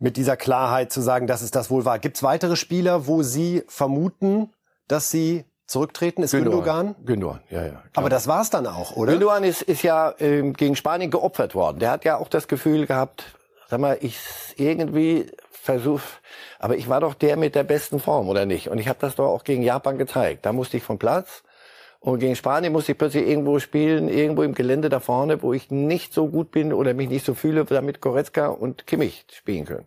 mit 0.01 0.17
dieser 0.17 0.37
Klarheit 0.37 0.93
zu 0.93 1.01
sagen, 1.01 1.29
dass 1.29 1.43
es 1.43 1.53
das 1.53 1.71
wohl 1.71 1.85
war. 1.85 2.01
Gibt 2.01 2.17
es 2.17 2.25
weitere 2.25 2.57
Spieler, 2.57 3.07
wo 3.07 3.23
Sie 3.23 3.63
vermuten, 3.69 4.53
dass 4.89 5.13
sie 5.13 5.45
zurücktreten? 5.69 6.25
Ist 6.25 6.33
Gündogan? 6.33 6.97
Gündogan, 7.05 7.41
ja, 7.51 7.63
ja. 7.63 7.69
Klar. 7.69 7.83
Aber 7.95 8.09
das 8.09 8.27
war's 8.27 8.51
dann 8.51 8.67
auch, 8.67 8.97
oder? 8.97 9.13
Gündogan 9.13 9.45
ist, 9.45 9.63
ist 9.63 9.83
ja 9.85 10.13
ähm, 10.19 10.55
gegen 10.55 10.75
Spanien 10.75 11.13
geopfert 11.13 11.55
worden. 11.55 11.79
Der 11.79 11.93
hat 11.93 12.05
ja 12.05 12.17
auch 12.17 12.29
das 12.29 12.49
Gefühl 12.49 12.87
gehabt, 12.87 13.37
sag 13.69 13.79
mal, 13.79 13.97
ich 14.01 14.19
irgendwie 14.57 15.31
versuch, 15.69 16.01
aber 16.59 16.77
ich 16.77 16.89
war 16.89 17.01
doch 17.01 17.13
der 17.13 17.37
mit 17.37 17.55
der 17.55 17.63
besten 17.63 18.01
Form, 18.01 18.31
oder 18.31 18.47
nicht? 18.47 18.69
Und 18.71 18.79
ich 18.79 18.89
habe 18.89 18.99
das 19.01 19.17
doch 19.17 19.27
auch 19.27 19.45
gegen 19.45 19.63
Japan 19.63 19.99
gezeigt. 19.99 20.47
Da 20.47 20.55
musste 20.55 20.79
ich 20.79 20.83
vom 20.83 20.99
Platz. 20.99 21.43
Und 22.01 22.21
gegen 22.21 22.37
Spanien 22.37 22.73
musste 22.73 22.93
ich 22.93 22.99
plötzlich 22.99 23.27
irgendwo 23.27 23.59
spielen, 23.59 24.09
irgendwo 24.09 24.45
im 24.45 24.55
Gelände 24.55 24.89
da 24.89 24.99
vorne, 24.99 25.43
wo 25.43 25.53
ich 25.53 25.71
nicht 25.71 26.15
so 26.15 26.29
gut 26.29 26.53
bin 26.53 26.73
oder 26.73 26.95
mich 26.95 27.11
nicht 27.11 27.27
so 27.27 27.35
fühle, 27.35 27.67
damit 27.67 28.01
Goretzka 28.01 28.47
und 28.47 28.87
Kimmich 28.87 29.27
spielen 29.31 29.67
können. 29.67 29.87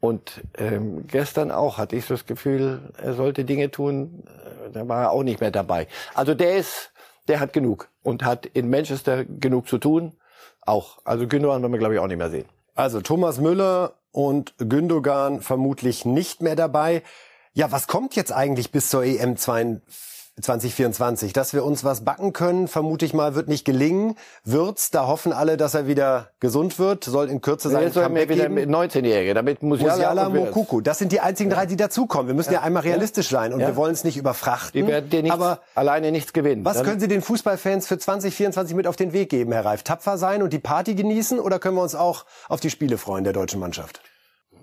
Und 0.00 0.42
ähm, 0.58 1.06
gestern 1.06 1.50
auch 1.50 1.78
hatte 1.78 1.96
ich 1.96 2.04
so 2.04 2.14
das 2.14 2.26
Gefühl, 2.26 2.92
er 3.02 3.14
sollte 3.14 3.44
Dinge 3.44 3.70
tun, 3.70 4.24
äh, 4.26 4.70
da 4.72 4.86
war 4.88 5.04
er 5.04 5.10
auch 5.12 5.22
nicht 5.22 5.40
mehr 5.40 5.50
dabei. 5.50 5.86
Also 6.14 6.34
der 6.34 6.56
ist, 6.56 6.92
der 7.28 7.40
hat 7.40 7.54
genug 7.54 7.88
und 8.02 8.24
hat 8.24 8.44
in 8.44 8.68
Manchester 8.68 9.24
genug 9.24 9.68
zu 9.68 9.78
tun. 9.78 10.12
Auch. 10.66 10.98
Also 11.04 11.26
Gündogan 11.26 11.62
werden 11.62 11.72
wir, 11.72 11.78
glaube 11.78 11.94
ich, 11.94 12.00
auch 12.00 12.08
nicht 12.08 12.18
mehr 12.18 12.30
sehen. 12.30 12.48
Also 12.74 13.00
Thomas 13.00 13.40
Müller 13.40 13.94
und 14.18 14.54
Gündogan 14.58 15.42
vermutlich 15.42 16.04
nicht 16.04 16.42
mehr 16.42 16.56
dabei. 16.56 17.04
Ja, 17.52 17.70
was 17.70 17.86
kommt 17.86 18.16
jetzt 18.16 18.32
eigentlich 18.32 18.72
bis 18.72 18.90
zur 18.90 19.04
EM 19.04 19.36
42? 19.36 20.17
2024. 20.40 21.32
Dass 21.32 21.52
wir 21.52 21.64
uns 21.64 21.84
was 21.84 22.04
backen 22.04 22.32
können, 22.32 22.68
vermute 22.68 23.04
ich 23.04 23.14
mal, 23.14 23.34
wird 23.34 23.48
nicht 23.48 23.64
gelingen. 23.64 24.14
Wird's, 24.44 24.90
da 24.90 25.06
hoffen 25.06 25.32
alle, 25.32 25.56
dass 25.56 25.74
er 25.74 25.86
wieder 25.86 26.30
gesund 26.40 26.78
wird, 26.78 27.04
soll 27.04 27.28
in 27.28 27.40
Kürze 27.40 27.68
sein. 27.70 27.82
Jetzt 27.82 27.94
soll 27.94 28.08
mir 28.08 28.28
wieder 28.28 28.46
19-Jährige, 28.46 29.34
damit 29.34 29.62
Musiala, 29.62 29.94
Musiala 29.94 30.28
Mokuku. 30.28 30.80
Das 30.80 30.98
sind 30.98 31.12
die 31.12 31.20
einzigen 31.20 31.50
drei, 31.50 31.66
die 31.66 31.76
dazukommen. 31.76 32.28
Wir 32.28 32.34
müssen 32.34 32.52
ja, 32.52 32.60
ja 32.60 32.64
einmal 32.64 32.82
realistisch 32.82 33.28
sein 33.28 33.52
und 33.52 33.60
ja. 33.60 33.68
wir 33.68 33.76
wollen 33.76 33.92
es 33.92 34.04
nicht 34.04 34.16
überfrachten. 34.16 34.80
Die 34.80 34.86
werden 34.86 35.10
dir 35.10 35.22
nichts, 35.22 35.34
aber 35.34 35.60
alleine 35.74 36.12
nichts 36.12 36.32
gewinnen. 36.32 36.64
Was 36.64 36.82
können 36.82 37.00
Sie 37.00 37.08
den 37.08 37.22
Fußballfans 37.22 37.86
für 37.86 37.98
2024 37.98 38.76
mit 38.76 38.86
auf 38.86 38.96
den 38.96 39.12
Weg 39.12 39.30
geben, 39.30 39.52
Herr 39.52 39.64
Reif? 39.64 39.82
Tapfer 39.82 40.18
sein 40.18 40.42
und 40.42 40.52
die 40.52 40.58
Party 40.58 40.94
genießen 40.94 41.38
oder 41.40 41.58
können 41.58 41.76
wir 41.76 41.82
uns 41.82 41.94
auch 41.94 42.24
auf 42.48 42.60
die 42.60 42.70
Spiele 42.70 42.98
freuen 42.98 43.24
der 43.24 43.32
deutschen 43.32 43.60
Mannschaft? 43.60 44.00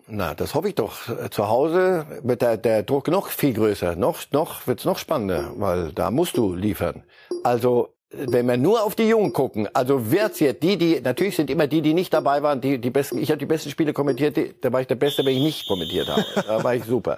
Na, 0.07 0.35
das 0.35 0.53
hoffe 0.53 0.69
ich 0.69 0.75
doch. 0.75 0.97
Zu 1.31 1.49
Hause 1.49 2.05
wird 2.21 2.41
der, 2.41 2.57
der 2.57 2.83
Druck 2.83 3.07
noch 3.07 3.27
viel 3.27 3.53
größer. 3.53 3.95
Noch, 3.95 4.19
noch 4.31 4.67
wird's 4.67 4.85
noch 4.85 4.99
spannender, 4.99 5.51
weil 5.57 5.91
da 5.93 6.11
musst 6.11 6.37
du 6.37 6.53
liefern. 6.53 7.03
Also, 7.43 7.89
wenn 8.11 8.47
wir 8.47 8.55
nur 8.55 8.83
auf 8.83 8.93
die 8.95 9.09
Jungen 9.09 9.33
gucken, 9.33 9.67
also 9.73 10.11
wird's 10.11 10.39
jetzt 10.39 10.61
die, 10.61 10.77
die, 10.77 11.01
natürlich 11.01 11.35
sind 11.35 11.49
immer 11.49 11.65
die, 11.65 11.81
die 11.81 11.95
nicht 11.95 12.13
dabei 12.13 12.43
waren, 12.43 12.61
die, 12.61 12.77
die 12.77 12.91
besten, 12.91 13.17
ich 13.17 13.29
habe 13.29 13.39
die 13.39 13.47
besten 13.47 13.71
Spiele 13.71 13.93
kommentiert, 13.93 14.37
die, 14.37 14.53
da 14.61 14.71
war 14.71 14.79
ich 14.79 14.87
der 14.87 14.95
Beste, 14.95 15.25
wenn 15.25 15.35
ich 15.35 15.43
nicht 15.43 15.67
kommentiert 15.67 16.07
habe. 16.07 16.23
Da 16.47 16.63
war 16.63 16.75
ich 16.75 16.83
super. 16.83 17.17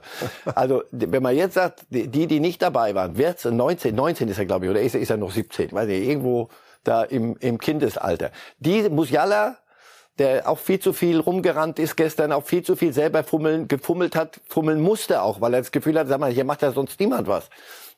Also, 0.56 0.84
wenn 0.91 1.21
man 1.21 1.36
jetzt 1.36 1.56
sagt, 1.56 1.86
die, 1.89 2.28
die 2.28 2.39
nicht 2.39 2.62
dabei 2.62 2.95
waren, 2.95 3.17
wird's 3.17 3.43
19, 3.43 3.93
19 3.93 4.30
ist 4.30 4.39
er, 4.39 4.45
glaube 4.45 4.65
ich, 4.65 4.71
oder 4.71 4.82
ist, 4.82 4.95
ist 4.95 5.10
er 5.10 5.17
noch 5.17 5.32
17, 5.32 5.73
weiß 5.73 5.88
nicht, 5.88 6.08
irgendwo 6.08 6.50
da 6.86 7.04
im, 7.04 7.36
im 7.41 7.58
Kindesalter. 7.58 8.32
Die 8.60 8.89
Musiala, 8.89 9.58
der 10.20 10.50
auch 10.50 10.60
viel 10.60 10.80
zu 10.80 10.94
viel 10.94 11.20
rumgerannt 11.20 11.80
ist 11.80 11.96
gestern, 11.96 12.32
auch 12.32 12.44
viel 12.44 12.64
zu 12.64 12.76
viel 12.76 12.94
selber 12.94 13.24
fummeln, 13.24 13.68
gefummelt 13.68 14.16
hat, 14.16 14.40
fummeln 14.48 14.82
musste 14.82 15.22
auch, 15.22 15.42
weil 15.42 15.54
er 15.54 15.62
das 15.62 15.72
Gefühl 15.72 15.98
hat, 16.00 16.08
sag 16.08 16.20
mal, 16.20 16.32
hier 16.32 16.44
macht 16.44 16.62
ja 16.62 16.72
sonst 16.72 17.00
niemand 17.00 17.28
was. 17.28 17.50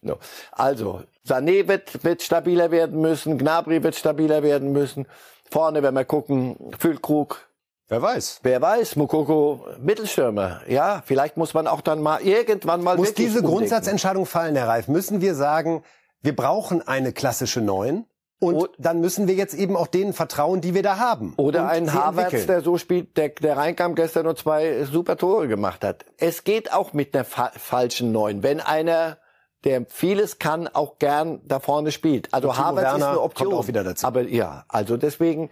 No. 0.01 0.17
Also, 0.51 1.01
Sané 1.27 1.67
wird, 1.67 2.03
wird 2.03 2.21
stabiler 2.21 2.71
werden 2.71 3.01
müssen, 3.01 3.37
Gnabry 3.37 3.83
wird 3.83 3.95
stabiler 3.95 4.43
werden 4.43 4.71
müssen. 4.71 5.05
Vorne, 5.49 5.83
wenn 5.83 5.93
wir 5.93 6.05
gucken, 6.05 6.55
Füllkrug. 6.77 7.49
Wer 7.87 8.01
weiß. 8.01 8.41
Wer 8.43 8.61
weiß, 8.61 8.97
Mukoko, 8.97 9.65
Mittelstürmer. 9.79 10.61
Ja, 10.67 11.01
vielleicht 11.03 11.37
muss 11.37 11.55
man 11.55 11.65
auch 11.65 11.81
dann 11.81 12.01
mal 12.01 12.21
irgendwann 12.21 12.83
mal. 12.83 12.97
Muss 12.97 13.15
diese 13.15 13.39
umdenken. 13.39 13.57
Grundsatzentscheidung 13.57 14.25
fallen, 14.27 14.55
Herr 14.55 14.67
Reif? 14.67 14.87
Müssen 14.87 15.21
wir 15.21 15.33
sagen, 15.33 15.83
wir 16.21 16.35
brauchen 16.35 16.87
eine 16.87 17.13
klassische 17.13 17.61
Neun? 17.61 18.05
Und 18.39 18.55
o 18.55 18.67
dann 18.77 19.01
müssen 19.01 19.27
wir 19.27 19.35
jetzt 19.35 19.53
eben 19.53 19.75
auch 19.75 19.87
denen 19.87 20.13
vertrauen, 20.13 20.61
die 20.61 20.73
wir 20.73 20.83
da 20.83 20.97
haben. 20.97 21.33
Oder 21.35 21.67
einen 21.67 21.93
Havertz, 21.93 22.45
der 22.45 22.61
so 22.61 22.77
spielt, 22.77 23.17
der, 23.17 23.29
der 23.29 23.57
reinkam 23.57 23.95
gestern 23.95 24.27
und 24.27 24.37
zwei 24.37 24.85
super 24.85 25.17
Tore 25.17 25.49
gemacht 25.49 25.83
hat. 25.83 26.05
Es 26.17 26.45
geht 26.45 26.71
auch 26.71 26.93
mit 26.93 27.13
einer 27.13 27.25
fa 27.25 27.51
falschen 27.57 28.11
Neun. 28.13 28.41
Wenn 28.41 28.61
einer 28.61 29.17
der 29.65 29.85
vieles 29.87 30.39
kann, 30.39 30.67
auch 30.69 30.99
gern 30.99 31.41
da 31.45 31.59
vorne 31.59 31.91
spielt. 31.91 32.33
Also 32.33 32.55
Havertz 32.57 32.97
ist 32.97 33.03
eine 33.03 33.19
Option. 33.19 33.49
Kommt 33.49 33.59
auch 33.59 33.67
wieder 33.67 33.83
dazu. 33.83 34.07
Aber 34.07 34.21
ja, 34.21 34.63
also 34.69 34.95
deswegen 34.95 35.49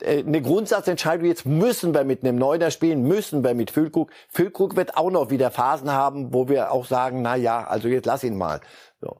äh, 0.00 0.18
eine 0.18 0.42
Grundsatzentscheidung, 0.42 1.26
jetzt 1.26 1.46
müssen 1.46 1.94
wir 1.94 2.04
mit 2.04 2.24
einem 2.24 2.36
Neuner 2.36 2.70
spielen, 2.70 3.02
müssen 3.02 3.44
wir 3.44 3.54
mit 3.54 3.70
Füllkrug. 3.70 4.10
Füllkrug 4.28 4.76
wird 4.76 4.96
auch 4.96 5.10
noch 5.10 5.30
wieder 5.30 5.50
Phasen 5.50 5.92
haben, 5.92 6.34
wo 6.34 6.48
wir 6.48 6.72
auch 6.72 6.86
sagen, 6.86 7.22
na 7.22 7.36
ja, 7.36 7.64
also 7.64 7.88
jetzt 7.88 8.06
lass 8.06 8.24
ihn 8.24 8.36
mal. 8.36 8.60
So. 9.00 9.18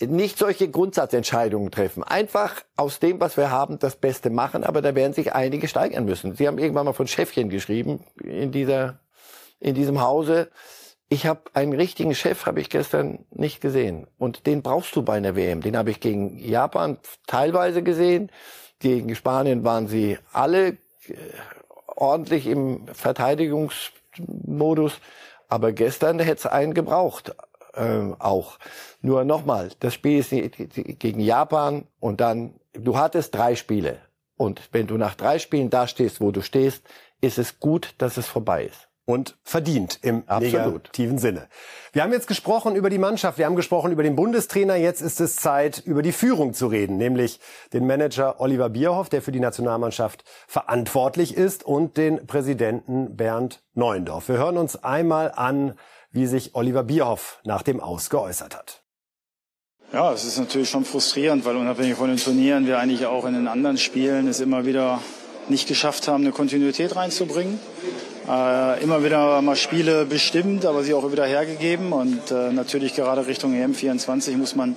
Nicht 0.00 0.38
solche 0.38 0.70
Grundsatzentscheidungen 0.70 1.70
treffen. 1.70 2.02
Einfach 2.02 2.62
aus 2.76 3.00
dem, 3.00 3.20
was 3.20 3.36
wir 3.36 3.50
haben, 3.50 3.78
das 3.78 3.96
Beste 3.96 4.30
machen, 4.30 4.64
aber 4.64 4.80
da 4.80 4.94
werden 4.94 5.12
sich 5.12 5.34
einige 5.34 5.68
steigern 5.68 6.04
müssen. 6.04 6.34
Sie 6.34 6.46
haben 6.46 6.58
irgendwann 6.58 6.86
mal 6.86 6.92
von 6.92 7.06
Chefchen 7.06 7.50
geschrieben 7.50 8.04
in 8.22 8.50
dieser, 8.50 9.00
in 9.60 9.74
diesem 9.74 10.00
Hause. 10.00 10.50
Ich 11.08 11.26
habe 11.26 11.42
einen 11.52 11.74
richtigen 11.74 12.14
Chef, 12.14 12.46
habe 12.46 12.60
ich 12.60 12.70
gestern 12.70 13.26
nicht 13.30 13.60
gesehen. 13.60 14.06
Und 14.18 14.46
den 14.46 14.62
brauchst 14.62 14.96
du 14.96 15.02
bei 15.02 15.16
einer 15.16 15.36
WM. 15.36 15.60
Den 15.60 15.76
habe 15.76 15.90
ich 15.90 16.00
gegen 16.00 16.38
Japan 16.38 16.98
teilweise 17.26 17.82
gesehen. 17.82 18.30
Gegen 18.78 19.14
Spanien 19.14 19.64
waren 19.64 19.86
sie 19.86 20.18
alle 20.32 20.68
äh, 20.68 20.76
ordentlich 21.86 22.46
im 22.46 22.86
Verteidigungsmodus. 22.88 24.98
Aber 25.48 25.72
gestern 25.72 26.18
hätte 26.18 26.38
es 26.38 26.46
einen 26.46 26.74
gebraucht. 26.74 27.34
Äh, 27.74 28.12
auch. 28.18 28.58
Nur 29.04 29.24
nochmal, 29.24 29.68
das 29.80 29.92
Spiel 29.92 30.18
ist 30.18 30.30
gegen 30.30 31.20
Japan 31.20 31.86
und 32.00 32.22
dann, 32.22 32.54
du 32.72 32.96
hattest 32.96 33.34
drei 33.34 33.54
Spiele. 33.54 33.98
Und 34.38 34.62
wenn 34.72 34.86
du 34.86 34.96
nach 34.96 35.14
drei 35.14 35.38
Spielen 35.38 35.68
da 35.68 35.86
stehst, 35.86 36.22
wo 36.22 36.30
du 36.30 36.40
stehst, 36.40 36.82
ist 37.20 37.36
es 37.36 37.60
gut, 37.60 37.94
dass 37.98 38.16
es 38.16 38.26
vorbei 38.26 38.64
ist 38.64 38.88
und 39.04 39.36
verdient 39.42 39.98
im 40.00 40.22
Absolut. 40.26 40.84
negativen 40.84 41.18
Sinne. 41.18 41.48
Wir 41.92 42.02
haben 42.02 42.14
jetzt 42.14 42.28
gesprochen 42.28 42.76
über 42.76 42.88
die 42.88 42.96
Mannschaft, 42.96 43.36
wir 43.36 43.44
haben 43.44 43.56
gesprochen 43.56 43.92
über 43.92 44.02
den 44.02 44.16
Bundestrainer, 44.16 44.76
jetzt 44.76 45.02
ist 45.02 45.20
es 45.20 45.36
Zeit, 45.36 45.82
über 45.84 46.00
die 46.00 46.12
Führung 46.12 46.54
zu 46.54 46.68
reden, 46.68 46.96
nämlich 46.96 47.40
den 47.74 47.86
Manager 47.86 48.40
Oliver 48.40 48.70
Bierhoff, 48.70 49.10
der 49.10 49.20
für 49.20 49.32
die 49.32 49.40
Nationalmannschaft 49.40 50.24
verantwortlich 50.48 51.36
ist, 51.36 51.62
und 51.62 51.98
den 51.98 52.26
Präsidenten 52.26 53.16
Bernd 53.16 53.62
Neuendorf. 53.74 54.30
Wir 54.30 54.38
hören 54.38 54.56
uns 54.56 54.82
einmal 54.82 55.30
an, 55.30 55.74
wie 56.10 56.24
sich 56.24 56.54
Oliver 56.54 56.84
Bierhoff 56.84 57.40
nach 57.44 57.60
dem 57.60 57.80
Aus 57.80 58.08
geäußert 58.08 58.56
hat. 58.56 58.83
Ja, 59.94 60.12
es 60.12 60.24
ist 60.24 60.38
natürlich 60.38 60.68
schon 60.68 60.84
frustrierend, 60.84 61.44
weil 61.44 61.56
unabhängig 61.56 61.94
von 61.94 62.08
den 62.08 62.18
Turnieren 62.18 62.66
wir 62.66 62.78
eigentlich 62.80 63.06
auch 63.06 63.24
in 63.26 63.34
den 63.34 63.46
anderen 63.46 63.78
Spielen 63.78 64.26
es 64.26 64.40
immer 64.40 64.66
wieder 64.66 65.00
nicht 65.48 65.68
geschafft 65.68 66.08
haben, 66.08 66.24
eine 66.24 66.32
Kontinuität 66.32 66.96
reinzubringen 66.96 67.60
äh, 68.28 68.82
immer 68.82 69.04
wieder 69.04 69.40
mal 69.42 69.56
Spiele 69.56 70.06
bestimmt, 70.06 70.64
aber 70.64 70.82
sie 70.82 70.94
auch 70.94 71.10
wieder 71.12 71.26
hergegeben. 71.26 71.92
Und 71.92 72.30
äh, 72.30 72.52
natürlich 72.52 72.94
gerade 72.94 73.26
Richtung 73.26 73.54
EM24 73.54 74.36
muss 74.36 74.54
man 74.54 74.76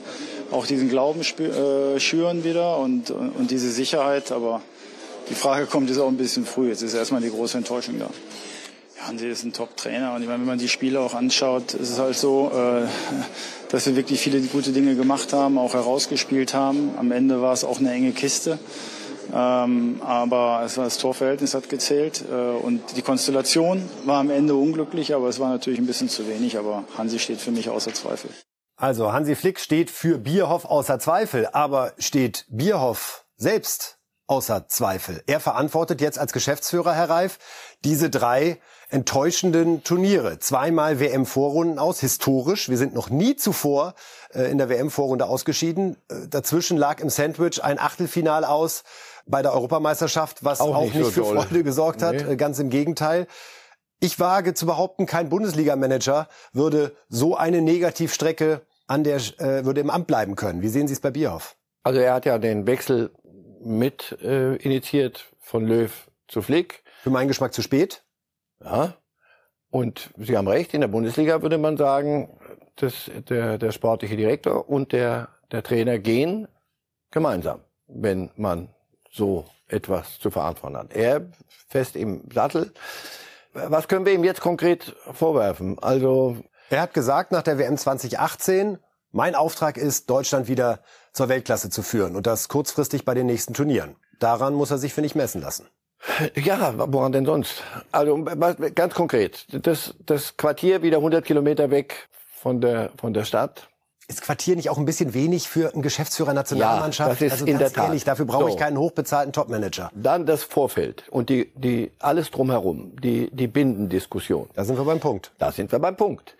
auch 0.51 0.67
diesen 0.67 0.89
Glauben 0.89 1.21
äh, 1.21 1.99
schüren 1.99 2.43
wieder 2.43 2.77
und, 2.77 3.11
und 3.11 3.51
diese 3.51 3.71
Sicherheit. 3.71 4.31
Aber 4.31 4.61
die 5.29 5.35
Frage 5.35 5.65
kommt 5.65 5.89
jetzt 5.89 5.99
auch 5.99 6.07
ein 6.07 6.17
bisschen 6.17 6.45
früh. 6.45 6.69
Jetzt 6.69 6.81
ist 6.81 6.93
erstmal 6.93 7.21
die 7.21 7.29
große 7.29 7.57
Enttäuschung 7.57 7.99
da. 7.99 8.09
Ja, 8.97 9.07
Hansi 9.07 9.27
ist 9.27 9.43
ein 9.43 9.53
Top-Trainer 9.53 10.13
und 10.13 10.21
ich 10.21 10.27
meine, 10.27 10.39
wenn 10.39 10.47
man 10.47 10.59
die 10.59 10.69
Spiele 10.69 10.99
auch 10.99 11.13
anschaut, 11.13 11.73
ist 11.73 11.91
es 11.91 11.99
halt 11.99 12.17
so, 12.17 12.51
äh, 12.53 12.81
dass 13.69 13.85
wir 13.85 13.95
wirklich 13.95 14.19
viele 14.19 14.39
gute 14.41 14.71
Dinge 14.71 14.95
gemacht 14.95 15.33
haben, 15.33 15.57
auch 15.57 15.73
herausgespielt 15.73 16.53
haben. 16.53 16.91
Am 16.97 17.11
Ende 17.11 17.41
war 17.41 17.53
es 17.53 17.63
auch 17.63 17.79
eine 17.79 17.91
enge 17.91 18.11
Kiste. 18.11 18.59
Ähm, 19.33 20.01
aber 20.05 20.61
es 20.65 20.77
war 20.77 20.85
das 20.85 20.97
Torverhältnis 20.97 21.53
hat 21.53 21.67
gezählt 21.67 22.23
äh, 22.31 22.33
und 22.33 22.81
die 22.95 23.01
Konstellation 23.01 23.83
war 24.05 24.19
am 24.19 24.29
Ende 24.29 24.55
unglücklich, 24.55 25.13
aber 25.13 25.27
es 25.27 25.39
war 25.39 25.49
natürlich 25.49 25.79
ein 25.79 25.85
bisschen 25.85 26.07
zu 26.07 26.27
wenig. 26.27 26.57
Aber 26.57 26.85
Hansi 26.97 27.19
steht 27.19 27.41
für 27.41 27.51
mich 27.51 27.69
außer 27.69 27.93
Zweifel. 27.93 28.29
Also 28.77 29.11
Hansi 29.11 29.35
Flick 29.35 29.59
steht 29.59 29.89
für 29.89 30.17
Bierhoff 30.17 30.65
außer 30.65 30.99
Zweifel, 30.99 31.47
aber 31.51 31.93
steht 31.97 32.45
Bierhoff 32.49 33.25
selbst 33.35 33.97
außer 34.27 34.67
Zweifel? 34.67 35.23
Er 35.25 35.39
verantwortet 35.39 35.99
jetzt 35.99 36.19
als 36.19 36.31
Geschäftsführer, 36.31 36.93
Herr 36.93 37.09
Reif, 37.09 37.39
diese 37.83 38.09
drei 38.09 38.59
enttäuschenden 38.89 39.83
Turniere. 39.83 40.39
Zweimal 40.39 40.99
WM-Vorrunden 40.99 41.79
aus, 41.79 41.99
historisch. 41.99 42.69
Wir 42.69 42.77
sind 42.77 42.93
noch 42.93 43.09
nie 43.09 43.35
zuvor 43.35 43.95
äh, 44.33 44.49
in 44.49 44.57
der 44.57 44.69
WM-Vorrunde 44.69 45.25
ausgeschieden. 45.25 45.97
Äh, 46.09 46.27
dazwischen 46.29 46.77
lag 46.77 46.99
im 46.99 47.09
Sandwich 47.09 47.63
ein 47.63 47.79
Achtelfinale 47.79 48.47
aus 48.47 48.83
bei 49.25 49.41
der 49.41 49.53
Europameisterschaft, 49.53 50.43
was 50.43 50.61
auch, 50.61 50.75
auch 50.75 50.81
nicht, 50.83 50.95
nicht 50.95 51.11
für 51.11 51.21
doll. 51.21 51.41
Freude 51.41 51.63
gesorgt 51.63 52.01
hat. 52.01 52.15
Nee. 52.15 52.33
Äh, 52.33 52.35
ganz 52.37 52.59
im 52.59 52.69
Gegenteil. 52.69 53.27
Ich 53.99 54.19
wage 54.19 54.53
zu 54.53 54.65
behaupten, 54.65 55.05
kein 55.05 55.29
Bundesliga-Manager 55.29 56.29
würde 56.53 56.95
so 57.09 57.35
eine 57.35 57.61
Negativstrecke 57.61 58.61
an 58.85 59.03
der 59.03 59.17
äh, 59.17 59.65
würde 59.65 59.81
im 59.81 59.89
Amt 59.89 60.07
bleiben 60.07 60.35
können. 60.35 60.61
Wie 60.61 60.69
sehen 60.69 60.87
Sie 60.87 60.93
es 60.93 60.99
bei 61.01 61.11
Bierhoff? 61.11 61.57
Also 61.83 61.99
er 61.99 62.13
hat 62.13 62.25
ja 62.25 62.37
den 62.37 62.67
Wechsel 62.67 63.11
mit 63.63 64.17
äh, 64.21 64.55
initiiert 64.55 65.25
von 65.39 65.65
Löw 65.65 65.91
zu 66.27 66.41
Flick. 66.41 66.83
Für 67.01 67.09
meinen 67.09 67.27
Geschmack 67.27 67.53
zu 67.53 67.61
spät. 67.61 68.03
Ja. 68.63 68.95
Und 69.69 70.11
Sie 70.17 70.37
haben 70.37 70.47
recht, 70.47 70.73
in 70.73 70.81
der 70.81 70.87
Bundesliga 70.87 71.41
würde 71.41 71.57
man 71.57 71.77
sagen, 71.77 72.39
dass 72.77 73.11
der, 73.29 73.57
der 73.57 73.71
sportliche 73.71 74.15
Direktor 74.15 74.69
und 74.69 74.91
der, 74.91 75.29
der 75.51 75.63
Trainer 75.63 75.99
gehen 75.99 76.47
gemeinsam, 77.11 77.61
wenn 77.87 78.31
man 78.35 78.69
so 79.11 79.45
etwas 79.67 80.19
zu 80.19 80.31
verantworten 80.31 80.77
hat. 80.77 80.93
Er 80.93 81.29
fest 81.67 81.95
im 81.95 82.23
Sattel. 82.33 82.71
Was 83.53 83.87
können 83.87 84.05
wir 84.05 84.13
ihm 84.13 84.23
jetzt 84.23 84.41
konkret 84.41 84.95
vorwerfen? 85.11 85.79
Also 85.79 86.37
er 86.69 86.81
hat 86.81 86.93
gesagt 86.93 87.31
nach 87.31 87.43
der 87.43 87.57
WM 87.57 87.77
2018, 87.77 88.77
mein 89.11 89.35
Auftrag 89.35 89.77
ist, 89.77 90.09
Deutschland 90.09 90.47
wieder 90.47 90.79
zur 91.13 91.29
Weltklasse 91.29 91.69
zu 91.69 91.81
führen 91.81 92.15
und 92.15 92.27
das 92.27 92.49
kurzfristig 92.49 93.05
bei 93.05 93.13
den 93.13 93.25
nächsten 93.25 93.53
Turnieren. 93.53 93.95
Daran 94.19 94.53
muss 94.53 94.71
er 94.71 94.77
sich, 94.77 94.93
finde 94.93 95.07
ich, 95.07 95.15
messen 95.15 95.41
lassen. 95.41 95.67
Ja, 96.35 96.73
woran 96.91 97.11
denn 97.11 97.25
sonst? 97.25 97.63
Also 97.91 98.23
ganz 98.75 98.93
konkret, 98.93 99.45
das, 99.51 99.95
das 100.05 100.37
Quartier 100.37 100.81
wieder 100.81 100.97
100 100.97 101.25
Kilometer 101.25 101.69
weg 101.71 102.07
von 102.35 102.61
der, 102.61 102.91
von 102.97 103.13
der 103.13 103.25
Stadt. 103.25 103.67
Ist 104.09 104.21
Quartier 104.21 104.55
nicht 104.55 104.69
auch 104.69 104.77
ein 104.77 104.85
bisschen 104.85 105.13
wenig 105.13 105.49
für 105.49 105.73
einen 105.73 105.81
Geschäftsführer 105.81 106.33
Nationalmannschaft? 106.33 107.09
Ja, 107.09 107.13
das 107.13 107.21
ist 107.21 107.31
also 107.33 107.45
in 107.45 107.57
der 107.57 107.73
Tat. 107.73 107.87
Ehrlich, 107.87 108.05
dafür 108.05 108.25
brauche 108.25 108.43
so. 108.43 108.49
ich 108.49 108.57
keinen 108.57 108.77
hochbezahlten 108.77 109.33
Topmanager. 109.33 109.91
Dann 109.93 110.25
das 110.25 110.43
Vorfeld 110.43 111.03
und 111.09 111.29
die, 111.29 111.51
die, 111.55 111.91
alles 111.99 112.31
drumherum, 112.31 112.95
die, 112.95 113.29
die 113.33 113.47
Bindendiskussion. 113.47 114.49
Da 114.53 114.63
sind 114.63 114.77
wir 114.77 114.85
beim 114.85 115.01
Punkt. 115.01 115.33
Da 115.39 115.51
sind 115.51 115.73
wir 115.73 115.79
beim 115.79 115.97
Punkt. 115.97 116.37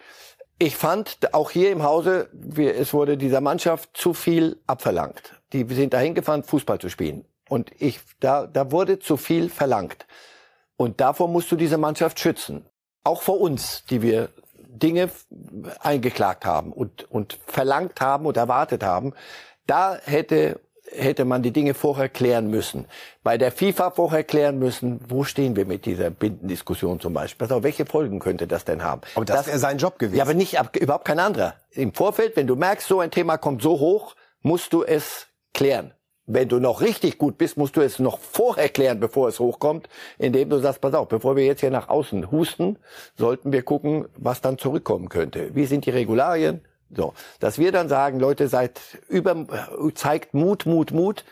Ich 0.59 0.77
fand 0.77 1.17
auch 1.33 1.51
hier 1.51 1.71
im 1.71 1.83
Hause, 1.83 2.29
wir, 2.31 2.75
es 2.75 2.93
wurde 2.93 3.17
dieser 3.17 3.41
Mannschaft 3.41 3.89
zu 3.93 4.13
viel 4.13 4.57
abverlangt. 4.65 5.35
Die 5.51 5.65
sind 5.65 5.93
dahin 5.93 6.15
gefahren, 6.15 6.43
Fußball 6.43 6.79
zu 6.79 6.89
spielen. 6.89 7.25
Und 7.49 7.71
ich, 7.79 7.99
da, 8.19 8.47
da 8.47 8.71
wurde 8.71 8.99
zu 8.99 9.17
viel 9.17 9.49
verlangt. 9.49 10.05
Und 10.75 11.01
davor 11.01 11.27
musst 11.27 11.51
du 11.51 11.55
diese 11.55 11.77
Mannschaft 11.77 12.19
schützen. 12.19 12.65
Auch 13.03 13.21
vor 13.21 13.39
uns, 13.39 13.83
die 13.89 14.01
wir 14.01 14.29
Dinge 14.53 15.09
eingeklagt 15.79 16.45
haben 16.45 16.71
und, 16.71 17.09
und 17.09 17.39
verlangt 17.47 17.99
haben 17.99 18.25
und 18.25 18.37
erwartet 18.37 18.83
haben. 18.83 19.13
Da 19.65 19.97
hätte 20.03 20.59
hätte 20.89 21.25
man 21.25 21.43
die 21.43 21.51
Dinge 21.51 21.73
vorher 21.73 22.07
klären 22.07 22.49
müssen. 22.49 22.85
Bei 23.21 23.37
der 23.37 23.51
FIFA 23.51 23.91
vorher 23.91 24.23
klären 24.23 24.57
müssen, 24.57 25.01
wo 25.09 25.25
stehen 25.25 25.57
wir 25.57 25.65
mit 25.65 25.85
dieser 25.85 26.09
Bindendiskussion 26.09 27.01
zum 27.01 27.13
Beispiel. 27.13 27.45
Also 27.45 27.61
welche 27.61 27.85
Folgen 27.85 28.19
könnte 28.19 28.47
das 28.47 28.63
denn 28.63 28.83
haben? 28.83 29.01
Aber 29.15 29.25
das, 29.25 29.37
das 29.37 29.47
wäre 29.47 29.59
sein 29.59 29.77
Job 29.77 29.99
gewesen. 29.99 30.17
Ja, 30.17 30.23
aber 30.23 30.33
nicht, 30.33 30.57
überhaupt 30.79 31.05
kein 31.05 31.19
anderer. 31.19 31.55
Im 31.71 31.93
Vorfeld, 31.93 32.37
wenn 32.37 32.47
du 32.47 32.55
merkst, 32.55 32.87
so 32.87 33.01
ein 33.01 33.11
Thema 33.11 33.37
kommt 33.37 33.61
so 33.61 33.79
hoch, 33.79 34.15
musst 34.41 34.71
du 34.71 34.83
es 34.83 35.27
klären 35.53 35.93
wenn 36.27 36.49
du 36.49 36.59
noch 36.59 36.81
richtig 36.81 37.17
gut 37.17 37.37
bist, 37.37 37.57
musst 37.57 37.77
du 37.77 37.81
es 37.81 37.99
noch 37.99 38.19
vorher 38.19 38.69
klären, 38.69 38.99
bevor 38.99 39.29
es 39.29 39.39
hochkommt, 39.39 39.87
indem 40.19 40.49
du 40.49 40.59
sagst, 40.59 40.81
pass 40.81 40.93
auf, 40.93 41.07
bevor 41.07 41.37
wir 41.37 41.45
jetzt 41.45 41.61
hier 41.61 41.71
nach 41.71 41.87
außen 41.87 42.31
husten, 42.31 42.77
sollten 43.17 43.53
wir 43.53 43.63
gucken, 43.63 44.07
was 44.17 44.41
dann 44.41 44.57
zurückkommen 44.57 45.07
könnte. 45.07 45.55
Wie 45.55 45.65
sind 45.65 45.85
die 45.85 45.89
Regularien? 45.89 46.61
So, 46.89 47.13
dass 47.39 47.57
wir 47.57 47.71
dann 47.71 47.89
sagen, 47.89 48.19
Leute, 48.19 48.49
seid 48.49 48.79
über, 49.07 49.45
zeigt 49.95 50.33
Mut, 50.33 50.65
Mut, 50.65 50.91
Mut. 50.91 51.23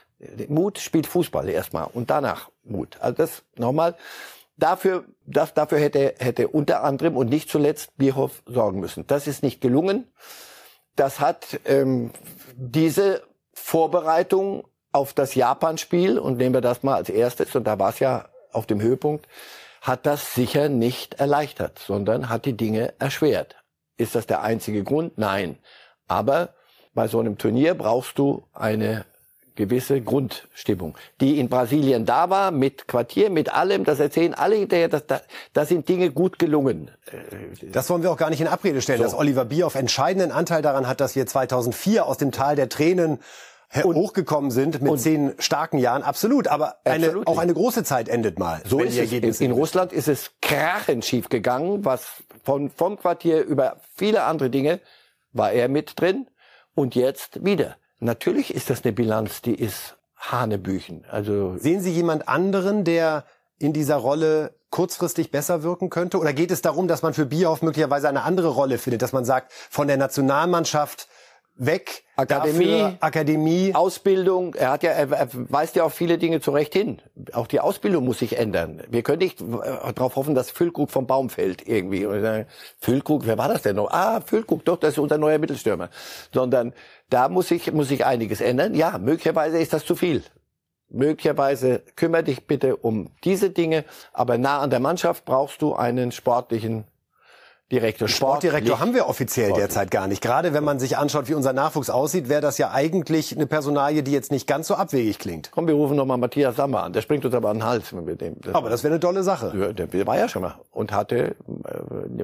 Mut 0.47 0.79
spielt 0.79 1.07
Fußball 1.07 1.49
erstmal 1.49 1.87
und 1.93 2.09
danach 2.09 2.49
Mut. 2.63 2.97
Also 3.01 3.17
das 3.17 3.43
nochmal. 3.57 3.95
Dafür, 4.57 5.03
das, 5.25 5.53
dafür 5.53 5.79
hätte, 5.79 6.15
hätte 6.17 6.47
unter 6.47 6.83
anderem 6.83 7.17
und 7.17 7.29
nicht 7.29 7.49
zuletzt 7.49 7.97
Bierhoff 7.97 8.41
sorgen 8.45 8.79
müssen. 8.79 9.05
Das 9.07 9.27
ist 9.27 9.43
nicht 9.43 9.59
gelungen. 9.59 10.07
Das 10.95 11.19
hat 11.19 11.59
ähm, 11.65 12.11
diese 12.55 13.21
Vorbereitung 13.53 14.63
auf 14.95 15.13
das 15.13 15.35
Japan-Spiel, 15.35 16.17
und 16.17 16.37
nehmen 16.37 16.55
wir 16.55 16.61
das 16.61 16.81
mal 16.81 16.95
als 16.95 17.09
erstes, 17.09 17.55
und 17.55 17.65
da 17.65 17.77
war 17.77 17.89
es 17.89 17.99
ja 17.99 18.29
auf 18.51 18.65
dem 18.65 18.81
Höhepunkt, 18.81 19.27
hat 19.81 20.05
das 20.05 20.33
sicher 20.33 20.69
nicht 20.69 21.15
erleichtert, 21.15 21.77
sondern 21.77 22.29
hat 22.29 22.45
die 22.45 22.57
Dinge 22.57 22.93
erschwert. 22.97 23.57
Ist 23.97 24.15
das 24.15 24.25
der 24.25 24.41
einzige 24.41 24.83
Grund? 24.83 25.17
Nein. 25.17 25.59
Aber 26.07 26.55
bei 26.93 27.07
so 27.07 27.19
einem 27.19 27.37
Turnier 27.37 27.75
brauchst 27.75 28.17
du 28.17 28.43
eine 28.53 29.05
gewisse 29.55 30.01
Grundstimmung, 30.01 30.97
die 31.21 31.39
in 31.39 31.49
Brasilien 31.49 32.05
da 32.05 32.29
war, 32.29 32.51
mit 32.51 32.87
Quartier, 32.87 33.29
mit 33.29 33.53
allem, 33.53 33.83
das 33.85 33.99
erzählen 33.99 34.33
alle 34.33 34.55
hinterher, 34.55 34.89
dass 34.89 35.05
da, 35.07 35.21
da 35.53 35.65
sind 35.65 35.87
Dinge 35.87 36.11
gut 36.11 36.39
gelungen. 36.39 36.91
Das 37.61 37.89
wollen 37.89 38.03
wir 38.03 38.11
auch 38.11 38.17
gar 38.17 38.29
nicht 38.29 38.41
in 38.41 38.47
Abrede 38.47 38.81
stellen, 38.81 38.97
so. 38.97 39.03
dass 39.03 39.13
Oliver 39.13 39.45
Bierhoff 39.45 39.75
entscheidenden 39.75 40.31
Anteil 40.31 40.61
daran 40.61 40.87
hat, 40.87 40.99
dass 40.99 41.15
wir 41.15 41.25
2004 41.25 42.05
aus 42.05 42.17
dem 42.17 42.31
Tal 42.31 42.55
der 42.55 42.69
Tränen 42.69 43.19
und, 43.83 43.95
hochgekommen 43.95 44.51
sind 44.51 44.81
mit 44.81 44.99
zehn 44.99 45.33
starken 45.39 45.77
Jahren, 45.77 46.03
absolut. 46.03 46.47
Aber 46.47 46.77
eine, 46.83 47.21
auch 47.25 47.37
eine 47.37 47.53
große 47.53 47.83
Zeit 47.83 48.07
endet 48.09 48.39
mal. 48.39 48.61
So 48.65 48.79
ist 48.79 48.97
es. 48.97 49.11
In, 49.11 49.23
in 49.23 49.51
Russland 49.51 49.91
ist 49.91 50.07
es 50.07 50.31
krachend 50.41 51.05
schief 51.05 51.29
gegangen, 51.29 51.83
was 51.83 52.23
von, 52.43 52.69
vom 52.69 52.97
Quartier 52.97 53.43
über 53.43 53.77
viele 53.95 54.23
andere 54.23 54.49
Dinge 54.49 54.79
war 55.33 55.51
er 55.51 55.67
mit 55.67 55.99
drin 55.99 56.27
und 56.73 56.95
jetzt 56.95 57.43
wieder. 57.43 57.75
Natürlich 57.99 58.53
ist 58.53 58.69
das 58.69 58.83
eine 58.83 58.93
Bilanz, 58.93 59.41
die 59.41 59.55
ist 59.55 59.97
Hanebüchen. 60.15 61.05
Also 61.09 61.57
sehen 61.57 61.81
Sie 61.81 61.91
jemand 61.91 62.27
anderen, 62.27 62.83
der 62.83 63.25
in 63.57 63.73
dieser 63.73 63.95
Rolle 63.95 64.55
kurzfristig 64.69 65.31
besser 65.31 65.63
wirken 65.63 65.89
könnte? 65.89 66.19
Oder 66.19 66.33
geht 66.33 66.51
es 66.51 66.61
darum, 66.61 66.87
dass 66.87 67.01
man 67.01 67.13
für 67.13 67.25
Bierhoff 67.25 67.61
möglicherweise 67.61 68.09
eine 68.09 68.23
andere 68.23 68.49
Rolle 68.49 68.77
findet, 68.77 69.01
dass 69.01 69.13
man 69.13 69.23
sagt, 69.23 69.53
von 69.53 69.87
der 69.87 69.97
Nationalmannschaft 69.97 71.07
weg. 71.57 72.03
Akademie, 72.17 72.65
dafür, 72.65 72.97
Akademie, 73.01 73.75
Ausbildung. 73.75 74.55
Er 74.55 74.71
hat 74.71 74.83
ja, 74.83 74.91
er, 74.91 75.27
weist 75.33 75.75
ja 75.75 75.83
auf 75.83 75.93
viele 75.93 76.17
Dinge 76.17 76.39
zurecht 76.39 76.73
hin. 76.73 77.01
Auch 77.33 77.47
die 77.47 77.59
Ausbildung 77.59 78.05
muss 78.05 78.19
sich 78.19 78.37
ändern. 78.37 78.83
Wir 78.89 79.03
können 79.03 79.19
nicht 79.19 79.41
äh, 79.41 79.93
darauf 79.93 80.15
hoffen, 80.15 80.33
dass 80.33 80.51
Füllkrug 80.51 80.89
vom 80.89 81.07
Baum 81.07 81.29
fällt 81.29 81.67
irgendwie. 81.67 82.07
Füllkrug, 82.79 83.25
wer 83.25 83.37
war 83.37 83.49
das 83.49 83.63
denn 83.63 83.75
noch? 83.75 83.91
Ah, 83.91 84.21
Füllkrug, 84.21 84.63
doch, 84.63 84.77
das 84.77 84.93
ist 84.93 84.99
unser 84.99 85.17
neuer 85.17 85.39
Mittelstürmer. 85.39 85.89
Sondern 86.33 86.73
da 87.09 87.27
muss 87.27 87.49
sich 87.49 87.71
muss 87.73 87.89
sich 87.89 88.05
einiges 88.05 88.39
ändern. 88.41 88.73
Ja, 88.75 88.97
möglicherweise 88.97 89.59
ist 89.59 89.73
das 89.73 89.85
zu 89.85 89.95
viel. 89.95 90.23
Möglicherweise 90.89 91.83
kümmere 91.95 92.23
dich 92.23 92.47
bitte 92.47 92.77
um 92.77 93.09
diese 93.23 93.49
Dinge, 93.49 93.85
aber 94.13 94.37
nah 94.37 94.59
an 94.59 94.69
der 94.69 94.79
Mannschaft 94.79 95.25
brauchst 95.25 95.61
du 95.61 95.73
einen 95.73 96.11
sportlichen 96.11 96.85
Direktor. 97.71 98.07
Sportdirektor 98.07 98.79
haben 98.79 98.93
wir 98.93 99.07
offiziell 99.07 99.47
Sportlich. 99.47 99.67
derzeit 99.67 99.89
gar 99.89 100.05
nicht. 100.07 100.21
Gerade 100.21 100.53
wenn 100.53 100.63
man 100.63 100.79
sich 100.79 100.97
anschaut, 100.97 101.27
wie 101.29 101.33
unser 101.33 101.51
Nachwuchs 101.51 101.89
aussieht, 101.89 102.29
wäre 102.29 102.41
das 102.41 102.59
ja 102.59 102.69
eigentlich 102.71 103.35
eine 103.35 103.47
Personalie, 103.47 104.03
die 104.03 104.11
jetzt 104.11 104.31
nicht 104.31 104.45
ganz 104.45 104.67
so 104.67 104.75
abwegig 104.75 105.17
klingt. 105.17 105.49
Komm, 105.51 105.65
wir 105.65 105.73
rufen 105.73 105.95
nochmal 105.95 106.19
Matthias 106.19 106.57
Sammer 106.57 106.83
an. 106.83 106.93
Der 106.93 107.01
springt 107.01 107.25
uns 107.25 107.33
aber 107.33 107.49
an 107.49 107.57
den 107.57 107.63
Hals 107.65 107.91
mit 107.91 108.21
dem. 108.21 108.39
Das 108.39 108.53
aber 108.53 108.69
das 108.69 108.83
wäre 108.83 108.93
eine 108.93 108.99
tolle 108.99 109.23
Sache. 109.23 109.51
Ja, 109.57 109.73
der 109.73 110.05
war 110.05 110.15
ja 110.15 110.29
schon 110.29 110.43
mal 110.43 110.55
und 110.71 110.91
hatte, 110.91 111.17
äh, 111.17 111.33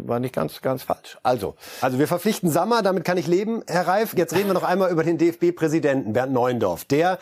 war 0.08 0.20
nicht 0.20 0.36
ganz, 0.36 0.62
ganz 0.62 0.84
falsch. 0.84 1.18
Also. 1.24 1.56
Also 1.82 1.98
wir 1.98 2.08
verpflichten 2.08 2.52
Sammer, 2.52 2.84
damit 2.84 3.04
kann 3.04 3.18
ich 3.18 3.26
leben, 3.26 3.64
Herr 3.66 3.88
Reif. 3.88 4.14
Jetzt 4.16 4.36
reden 4.36 4.48
wir 4.48 4.54
noch 4.54 4.64
einmal 4.64 4.92
über 4.92 5.04
den 5.04 5.18
DFB-Präsidenten 5.18 6.14
Bernd 6.14 6.34
Neuendorf. 6.34 6.86
Der 6.86 7.18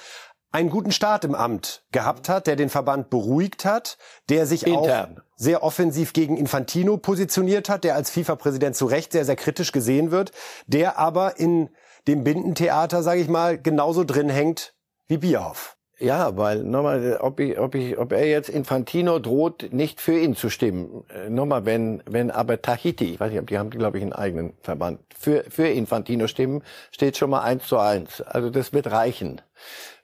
einen 0.51 0.69
guten 0.69 0.91
Start 0.91 1.25
im 1.25 1.35
Amt 1.35 1.83
gehabt 1.91 2.29
hat, 2.29 2.47
der 2.47 2.55
den 2.55 2.69
Verband 2.69 3.09
beruhigt 3.09 3.65
hat, 3.65 3.97
der 4.29 4.45
sich 4.45 4.65
Intern. 4.65 5.17
auch 5.17 5.23
sehr 5.35 5.63
offensiv 5.63 6.13
gegen 6.13 6.37
Infantino 6.37 6.97
positioniert 6.97 7.69
hat, 7.69 7.83
der 7.83 7.95
als 7.95 8.09
FIFA-Präsident 8.09 8.75
zu 8.75 8.85
Recht 8.85 9.11
sehr, 9.11 9.25
sehr 9.25 9.35
kritisch 9.35 9.71
gesehen 9.71 10.11
wird, 10.11 10.31
der 10.67 10.97
aber 10.97 11.39
in 11.39 11.69
dem 12.07 12.23
Bindentheater, 12.23 13.03
sage 13.03 13.21
ich 13.21 13.29
mal, 13.29 13.57
genauso 13.57 14.03
drin 14.03 14.29
hängt 14.29 14.73
wie 15.07 15.17
Bierhoff. 15.17 15.75
Ja, 16.01 16.37
weil 16.37 16.63
nochmal, 16.63 17.17
ob, 17.19 17.41
ich, 17.41 17.59
ob, 17.59 17.75
ich, 17.75 17.97
ob 17.97 18.13
er 18.13 18.25
jetzt 18.25 18.47
Infantino 18.47 19.19
droht, 19.19 19.73
nicht 19.73 19.99
für 19.99 20.17
ihn 20.17 20.33
zu 20.33 20.49
stimmen. 20.49 21.03
Äh, 21.09 21.29
nochmal, 21.29 21.65
wenn, 21.65 22.01
wenn 22.05 22.31
aber 22.31 22.61
Tahiti, 22.61 23.13
ich 23.13 23.19
weiß 23.19 23.33
nicht, 23.33 23.49
die 23.49 23.57
haben, 23.57 23.69
glaube 23.69 23.97
ich, 23.97 24.03
einen 24.03 24.13
eigenen 24.13 24.53
Verband, 24.61 25.01
für, 25.17 25.43
für 25.49 25.67
Infantino 25.67 26.27
stimmen, 26.27 26.63
steht 26.91 27.17
schon 27.17 27.29
mal 27.29 27.41
eins 27.41 27.67
zu 27.67 27.77
eins. 27.77 28.21
Also 28.21 28.49
das 28.49 28.71
wird 28.71 28.89
reichen 28.89 29.41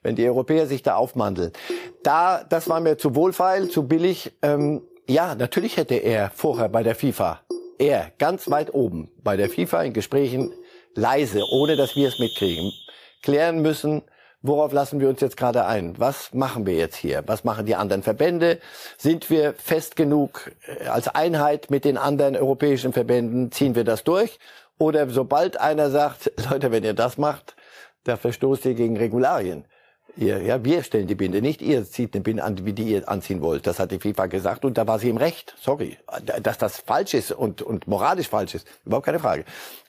wenn 0.06 0.14
die 0.14 0.28
Europäer 0.28 0.68
sich 0.68 0.84
da 0.84 0.94
aufmandeln. 0.94 1.50
Da, 2.04 2.44
das 2.48 2.68
war 2.68 2.78
mir 2.78 2.96
zu 2.96 3.16
wohlfeil, 3.16 3.68
zu 3.68 3.88
billig. 3.88 4.32
Ähm, 4.40 4.82
ja, 5.08 5.34
natürlich 5.34 5.76
hätte 5.76 5.96
er 5.96 6.30
vorher 6.30 6.68
bei 6.68 6.84
der 6.84 6.94
FIFA, 6.94 7.40
er 7.78 8.12
ganz 8.18 8.48
weit 8.48 8.72
oben 8.72 9.10
bei 9.24 9.36
der 9.36 9.50
FIFA 9.50 9.82
in 9.82 9.92
Gesprächen 9.92 10.52
leise, 10.94 11.42
ohne 11.50 11.74
dass 11.74 11.96
wir 11.96 12.06
es 12.06 12.20
mitkriegen, 12.20 12.72
klären 13.20 13.62
müssen, 13.62 14.02
worauf 14.42 14.72
lassen 14.72 15.00
wir 15.00 15.08
uns 15.08 15.20
jetzt 15.20 15.36
gerade 15.36 15.66
ein? 15.66 15.98
Was 15.98 16.32
machen 16.32 16.66
wir 16.66 16.74
jetzt 16.74 16.96
hier? 16.96 17.24
Was 17.26 17.42
machen 17.42 17.66
die 17.66 17.74
anderen 17.74 18.04
Verbände? 18.04 18.60
Sind 18.96 19.28
wir 19.28 19.54
fest 19.54 19.96
genug 19.96 20.52
äh, 20.68 20.86
als 20.86 21.08
Einheit 21.08 21.68
mit 21.68 21.84
den 21.84 21.98
anderen 21.98 22.36
europäischen 22.36 22.92
Verbänden? 22.92 23.50
Ziehen 23.50 23.74
wir 23.74 23.82
das 23.82 24.04
durch? 24.04 24.38
Oder 24.78 25.10
sobald 25.10 25.58
einer 25.58 25.90
sagt, 25.90 26.30
Leute, 26.50 26.70
wenn 26.70 26.84
ihr 26.84 26.94
das 26.94 27.18
macht, 27.18 27.56
da 28.04 28.16
verstoßt 28.16 28.64
ihr 28.66 28.74
gegen 28.74 28.96
Regularien, 28.96 29.64
Ihr, 30.16 30.40
ja, 30.42 30.64
wir 30.64 30.82
stellen 30.82 31.06
die 31.06 31.14
Binde, 31.14 31.42
nicht 31.42 31.60
ihr 31.60 31.84
zieht 31.84 32.14
eine 32.14 32.22
Binde 32.22 32.42
an, 32.42 32.64
wie 32.64 32.72
die 32.72 32.84
ihr 32.84 33.08
anziehen 33.08 33.42
wollt. 33.42 33.66
Das 33.66 33.78
hat 33.78 33.90
die 33.90 33.98
FIFA 33.98 34.26
gesagt 34.26 34.64
und 34.64 34.78
da 34.78 34.86
war 34.86 34.98
sie 34.98 35.10
im 35.10 35.18
Recht. 35.18 35.54
Sorry. 35.60 35.98
Dass 36.42 36.56
das 36.56 36.80
falsch 36.80 37.12
ist 37.12 37.32
und, 37.32 37.60
und 37.60 37.86
moralisch 37.86 38.28
falsch 38.28 38.54
ist, 38.54 38.66
überhaupt 38.86 39.06
keine 39.06 39.18
Frage. 39.18 39.44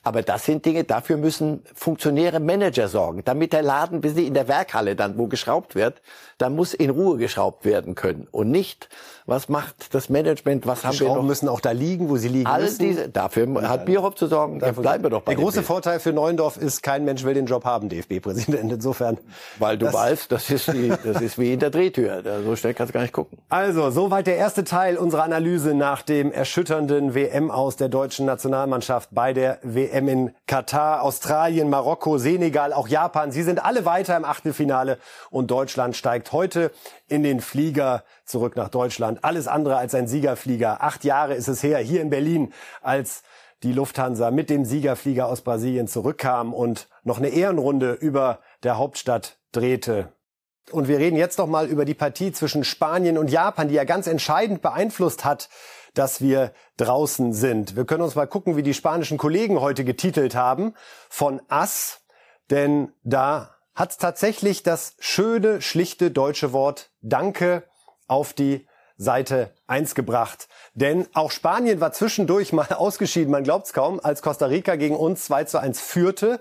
Aber 0.08 0.22
das 0.22 0.46
sind 0.46 0.64
Dinge, 0.64 0.84
dafür 0.84 1.18
müssen 1.18 1.62
funktionäre 1.74 2.40
Manager 2.40 2.88
sorgen. 2.88 3.20
Damit 3.26 3.52
der 3.52 3.60
Laden, 3.60 4.00
bis 4.00 4.16
in 4.16 4.32
der 4.32 4.48
Werkhalle 4.48 4.96
dann, 4.96 5.18
wo 5.18 5.26
geschraubt 5.26 5.74
wird, 5.74 6.00
da 6.38 6.48
muss 6.48 6.72
in 6.72 6.88
Ruhe 6.88 7.18
geschraubt 7.18 7.66
werden 7.66 7.94
können. 7.94 8.26
Und 8.30 8.50
nicht, 8.50 8.88
was 9.26 9.50
macht 9.50 9.94
das 9.94 10.08
Management, 10.08 10.66
was 10.66 10.84
haben 10.86 10.98
wir 10.98 11.08
noch? 11.08 11.22
müssen 11.22 11.46
auch 11.50 11.60
da 11.60 11.72
liegen, 11.72 12.08
wo 12.08 12.16
sie 12.16 12.28
liegen 12.28 12.46
All 12.46 12.62
müssen. 12.62 12.78
Diese, 12.78 13.10
dafür 13.10 13.68
hat 13.68 13.84
Bierhoff 13.84 14.14
zu 14.14 14.28
sorgen, 14.28 14.60
ja, 14.60 14.72
bleiben 14.72 15.02
wir 15.02 15.10
doch 15.10 15.20
bei 15.20 15.34
Der 15.34 15.44
große 15.44 15.62
Vorteil 15.62 16.00
für 16.00 16.14
Neuendorf 16.14 16.56
ist, 16.56 16.82
kein 16.82 17.04
Mensch 17.04 17.24
will 17.24 17.34
den 17.34 17.44
Job 17.44 17.66
haben, 17.66 17.90
DFB-Präsident. 17.90 18.72
Insofern. 18.72 19.18
Weil 19.58 19.76
du 19.76 19.92
weißt, 19.92 20.32
das 20.32 20.48
ist, 20.48 20.68
die, 20.68 20.90
das 21.04 21.20
ist 21.20 21.38
wie 21.38 21.52
in 21.52 21.60
der 21.60 21.68
Drehtür. 21.68 22.22
So 22.46 22.56
schnell 22.56 22.72
kannst 22.72 22.94
du 22.94 22.94
gar 22.94 23.02
nicht 23.02 23.12
gucken. 23.12 23.36
Also, 23.50 23.90
soweit 23.90 24.26
der 24.26 24.36
erste 24.36 24.64
Teil 24.64 24.96
unserer 24.96 25.24
Analyse 25.24 25.74
nach 25.74 26.00
dem 26.00 26.32
erschütternden 26.32 27.14
WM 27.14 27.50
aus 27.50 27.76
der 27.76 27.90
deutschen 27.90 28.24
Nationalmannschaft 28.24 29.10
bei 29.12 29.34
der 29.34 29.58
WM 29.62 29.97
in 30.06 30.34
Katar, 30.46 31.02
Australien, 31.02 31.70
Marokko, 31.70 32.18
Senegal, 32.18 32.72
auch 32.72 32.86
Japan. 32.86 33.32
Sie 33.32 33.42
sind 33.42 33.64
alle 33.64 33.86
weiter 33.86 34.16
im 34.16 34.24
Achtelfinale 34.24 34.98
und 35.30 35.50
Deutschland 35.50 35.96
steigt 35.96 36.30
heute 36.32 36.70
in 37.08 37.22
den 37.22 37.40
Flieger 37.40 38.04
zurück 38.26 38.54
nach 38.54 38.68
Deutschland. 38.68 39.24
Alles 39.24 39.48
andere 39.48 39.76
als 39.76 39.94
ein 39.94 40.06
Siegerflieger. 40.06 40.82
Acht 40.82 41.04
Jahre 41.04 41.34
ist 41.34 41.48
es 41.48 41.62
her, 41.62 41.78
hier 41.78 42.02
in 42.02 42.10
Berlin, 42.10 42.52
als 42.82 43.22
die 43.62 43.72
Lufthansa 43.72 44.30
mit 44.30 44.50
dem 44.50 44.64
Siegerflieger 44.64 45.26
aus 45.26 45.40
Brasilien 45.40 45.88
zurückkam 45.88 46.54
und 46.54 46.88
noch 47.02 47.18
eine 47.18 47.30
Ehrenrunde 47.30 47.92
über 47.92 48.40
der 48.62 48.76
Hauptstadt 48.76 49.38
drehte. 49.52 50.12
Und 50.70 50.86
wir 50.86 50.98
reden 50.98 51.16
jetzt 51.16 51.38
noch 51.38 51.46
mal 51.46 51.66
über 51.66 51.84
die 51.84 51.94
Partie 51.94 52.30
zwischen 52.30 52.62
Spanien 52.62 53.16
und 53.16 53.30
Japan, 53.30 53.68
die 53.68 53.74
ja 53.74 53.84
ganz 53.84 54.06
entscheidend 54.06 54.60
beeinflusst 54.60 55.24
hat, 55.24 55.48
dass 55.94 56.20
wir 56.20 56.52
draußen 56.76 57.32
sind. 57.32 57.76
Wir 57.76 57.84
können 57.84 58.02
uns 58.02 58.14
mal 58.14 58.26
gucken, 58.26 58.56
wie 58.56 58.62
die 58.62 58.74
spanischen 58.74 59.18
Kollegen 59.18 59.60
heute 59.60 59.84
getitelt 59.84 60.34
haben. 60.34 60.74
Von 61.08 61.40
Ass, 61.48 62.00
denn 62.50 62.92
da 63.02 63.56
hat 63.74 63.98
tatsächlich 63.98 64.62
das 64.62 64.96
schöne, 64.98 65.60
schlichte 65.60 66.10
deutsche 66.10 66.52
Wort 66.52 66.90
Danke 67.00 67.64
auf 68.08 68.32
die 68.32 68.66
Seite 68.96 69.54
1 69.68 69.94
gebracht. 69.94 70.48
Denn 70.74 71.06
auch 71.14 71.30
Spanien 71.30 71.80
war 71.80 71.92
zwischendurch 71.92 72.52
mal 72.52 72.66
ausgeschieden, 72.70 73.30
man 73.30 73.44
glaubt's 73.44 73.72
kaum, 73.72 74.00
als 74.02 74.22
Costa 74.22 74.46
Rica 74.46 74.74
gegen 74.76 74.96
uns 74.96 75.24
2 75.26 75.44
zu 75.44 75.60
1 75.60 75.80
führte. 75.80 76.40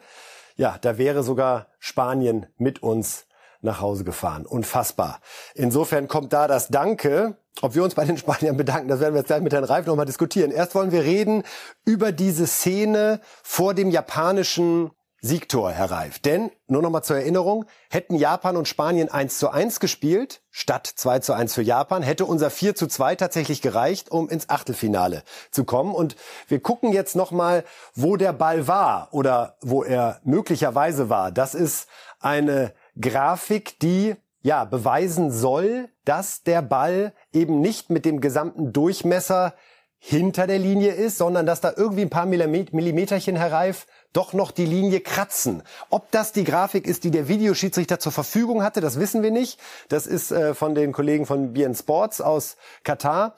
Ja, 0.55 0.79
da 0.81 0.97
wäre 0.97 1.21
sogar 1.21 1.67
Spanien 1.77 2.47
mit 2.57 2.81
uns 2.81 3.26
nach 3.61 3.81
Hause 3.81 4.03
gefahren. 4.03 4.45
Unfassbar. 4.45 5.19
Insofern 5.55 6.07
kommt 6.07 6.33
da 6.33 6.47
das 6.47 6.67
Danke. 6.67 7.37
Ob 7.61 7.73
wir 7.73 7.83
uns 7.83 7.95
bei 7.95 8.05
den 8.05 8.17
Spaniern 8.17 8.55
bedanken, 8.55 8.87
das 8.87 8.99
werden 8.99 9.13
wir 9.13 9.19
jetzt 9.19 9.27
gleich 9.27 9.41
mit 9.41 9.53
Herrn 9.53 9.63
Reif 9.63 9.85
nochmal 9.87 10.05
diskutieren. 10.05 10.51
Erst 10.51 10.75
wollen 10.75 10.91
wir 10.91 11.03
reden 11.03 11.43
über 11.85 12.11
diese 12.11 12.45
Szene 12.45 13.19
vor 13.43 13.73
dem 13.73 13.89
japanischen 13.89 14.91
Siegtor, 15.19 15.71
Herr 15.71 15.89
Reif. 15.89 16.19
Denn, 16.19 16.51
nur 16.67 16.83
noch 16.83 16.91
mal 16.91 17.01
zur 17.01 17.17
Erinnerung, 17.17 17.65
hätten 17.89 18.15
Japan 18.15 18.55
und 18.55 18.67
Spanien 18.67 19.09
1 19.09 19.39
zu 19.39 19.49
1 19.49 19.79
gespielt, 19.79 20.43
statt 20.51 20.85
2 20.95 21.19
zu 21.19 21.33
1 21.33 21.55
für 21.55 21.63
Japan, 21.63 22.03
hätte 22.03 22.25
unser 22.25 22.51
4 22.51 22.75
zu 22.75 22.85
2 22.85 23.15
tatsächlich 23.15 23.63
gereicht, 23.63 24.11
um 24.11 24.29
ins 24.29 24.49
Achtelfinale 24.49 25.23
zu 25.49 25.63
kommen. 25.63 25.95
Und 25.95 26.15
wir 26.47 26.59
gucken 26.59 26.93
jetzt 26.93 27.15
noch 27.15 27.31
mal, 27.31 27.63
wo 27.95 28.15
der 28.15 28.31
Ball 28.31 28.67
war 28.67 29.09
oder 29.11 29.57
wo 29.61 29.83
er 29.83 30.21
möglicherweise 30.23 31.09
war. 31.09 31.31
Das 31.31 31.55
ist 31.55 31.87
eine 32.19 32.73
Grafik, 32.99 33.79
die 33.79 34.15
ja 34.41 34.65
beweisen 34.65 35.31
soll, 35.31 35.89
dass 36.05 36.43
der 36.43 36.61
Ball 36.61 37.13
eben 37.33 37.59
nicht 37.61 37.89
mit 37.89 38.05
dem 38.05 38.21
gesamten 38.21 38.71
Durchmesser 38.71 39.53
hinter 39.99 40.47
der 40.47 40.59
Linie 40.59 40.93
ist, 40.93 41.17
sondern 41.17 41.45
dass 41.45 41.59
da 41.59 41.73
irgendwie 41.75 42.03
ein 42.03 42.09
paar 42.09 42.25
Millimeterchen, 42.25 43.35
Herr 43.35 43.51
Reif, 43.51 43.87
doch 44.13 44.33
noch 44.33 44.51
die 44.51 44.65
Linie 44.65 45.01
kratzen. 45.01 45.63
Ob 45.89 46.11
das 46.11 46.31
die 46.31 46.43
Grafik 46.43 46.87
ist, 46.87 47.03
die 47.03 47.11
der 47.11 47.27
Videoschiedsrichter 47.27 47.99
zur 47.99 48.11
Verfügung 48.11 48.63
hatte, 48.63 48.79
das 48.79 48.99
wissen 48.99 49.23
wir 49.23 49.31
nicht. 49.31 49.59
Das 49.89 50.07
ist 50.07 50.31
äh, 50.31 50.53
von 50.53 50.75
den 50.75 50.93
Kollegen 50.93 51.25
von 51.25 51.53
BN 51.53 51.75
Sports 51.75 52.21
aus 52.21 52.57
Katar. 52.83 53.35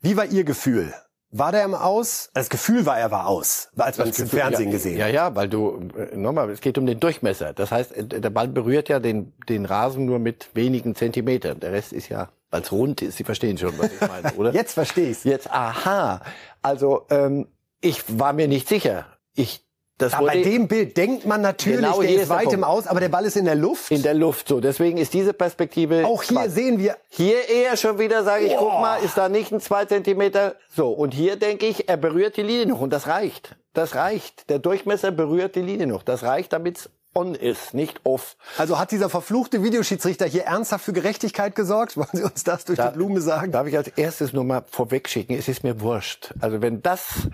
Wie 0.00 0.16
war 0.16 0.26
Ihr 0.26 0.44
Gefühl? 0.44 0.94
War 1.36 1.50
der 1.50 1.64
im 1.64 1.74
Aus? 1.74 2.30
Das 2.32 2.48
Gefühl 2.48 2.86
war, 2.86 2.96
er 2.96 3.10
war 3.10 3.26
aus, 3.26 3.68
als 3.76 3.98
man 3.98 4.08
es 4.08 4.20
im 4.20 4.28
Fernsehen 4.28 4.68
ja, 4.68 4.72
gesehen 4.72 4.96
Ja, 4.96 5.08
ja, 5.08 5.34
weil 5.34 5.48
du, 5.48 5.88
äh, 5.98 6.16
nochmal, 6.16 6.48
es 6.50 6.60
geht 6.60 6.78
um 6.78 6.86
den 6.86 7.00
Durchmesser. 7.00 7.52
Das 7.52 7.72
heißt, 7.72 7.90
äh, 7.90 8.04
der 8.06 8.30
Ball 8.30 8.46
berührt 8.46 8.88
ja 8.88 9.00
den, 9.00 9.32
den 9.48 9.64
Rasen 9.64 10.04
nur 10.04 10.20
mit 10.20 10.50
wenigen 10.54 10.94
Zentimetern. 10.94 11.58
Der 11.58 11.72
Rest 11.72 11.92
ist 11.92 12.08
ja, 12.08 12.28
weil 12.50 12.62
es 12.62 12.70
rund 12.70 13.02
ist. 13.02 13.16
Sie 13.16 13.24
verstehen 13.24 13.58
schon, 13.58 13.76
was 13.78 13.90
ich 13.92 14.00
meine, 14.00 14.32
oder? 14.36 14.54
Jetzt 14.54 14.74
verstehe 14.74 15.10
ich's. 15.10 15.24
Jetzt, 15.24 15.50
aha. 15.50 16.20
Also, 16.62 17.04
ähm, 17.10 17.48
ich 17.80 18.04
war 18.16 18.32
mir 18.32 18.46
nicht 18.46 18.68
sicher. 18.68 19.06
Ich 19.34 19.63
das 19.98 20.12
ja, 20.12 20.20
bei 20.22 20.42
dem 20.42 20.66
Bild 20.66 20.96
denkt 20.96 21.24
man 21.24 21.40
natürlich, 21.40 21.78
genau 21.78 22.02
der 22.02 22.10
ist 22.10 22.28
weit 22.28 22.52
im 22.52 22.64
Aus, 22.64 22.88
aber 22.88 22.98
der 22.98 23.08
Ball 23.08 23.24
ist 23.26 23.36
in 23.36 23.44
der 23.44 23.54
Luft. 23.54 23.92
In 23.92 24.02
der 24.02 24.14
Luft, 24.14 24.48
so. 24.48 24.60
Deswegen 24.60 24.98
ist 24.98 25.14
diese 25.14 25.32
Perspektive. 25.32 26.04
Auch 26.04 26.22
hier 26.22 26.38
Quatsch. 26.38 26.50
sehen 26.50 26.78
wir. 26.78 26.96
Hier 27.08 27.48
eher 27.48 27.76
schon 27.76 27.98
wieder, 27.98 28.24
sage 28.24 28.46
ich, 28.46 28.52
oh. 28.54 28.58
guck 28.58 28.80
mal, 28.80 28.96
ist 28.96 29.16
da 29.16 29.28
nicht 29.28 29.52
ein 29.52 29.60
zwei 29.60 29.84
Zentimeter. 29.84 30.56
So. 30.68 30.90
Und 30.90 31.14
hier 31.14 31.36
denke 31.36 31.66
ich, 31.66 31.88
er 31.88 31.96
berührt 31.96 32.36
die 32.36 32.42
Linie 32.42 32.66
noch. 32.66 32.80
Und 32.80 32.92
das 32.92 33.06
reicht. 33.06 33.54
Das 33.72 33.94
reicht. 33.94 34.50
Der 34.50 34.58
Durchmesser 34.58 35.12
berührt 35.12 35.54
die 35.54 35.62
Linie 35.62 35.86
noch. 35.86 36.02
Das 36.02 36.24
reicht, 36.24 36.52
damit's 36.52 36.90
on 37.14 37.34
ist, 37.34 37.74
nicht 37.74 38.00
off. 38.04 38.36
Also 38.58 38.78
hat 38.78 38.90
dieser 38.90 39.08
verfluchte 39.08 39.62
Videoschiedsrichter 39.62 40.26
hier 40.26 40.44
ernsthaft 40.44 40.84
für 40.84 40.92
Gerechtigkeit 40.92 41.54
gesorgt? 41.54 41.96
Wollen 41.96 42.08
Sie 42.12 42.24
uns 42.24 42.44
das 42.44 42.64
durch 42.64 42.78
da, 42.78 42.88
die 42.88 42.96
Blume 42.96 43.20
sagen? 43.20 43.52
Darf 43.52 43.66
ich 43.66 43.76
als 43.76 43.88
erstes 43.88 44.32
nur 44.32 44.44
mal 44.44 44.64
vorwegschicken, 44.68 45.36
es 45.36 45.48
ist 45.48 45.62
mir 45.62 45.80
wurscht. 45.80 46.34
Also 46.40 46.60
wenn 46.60 46.82
das 46.82 47.28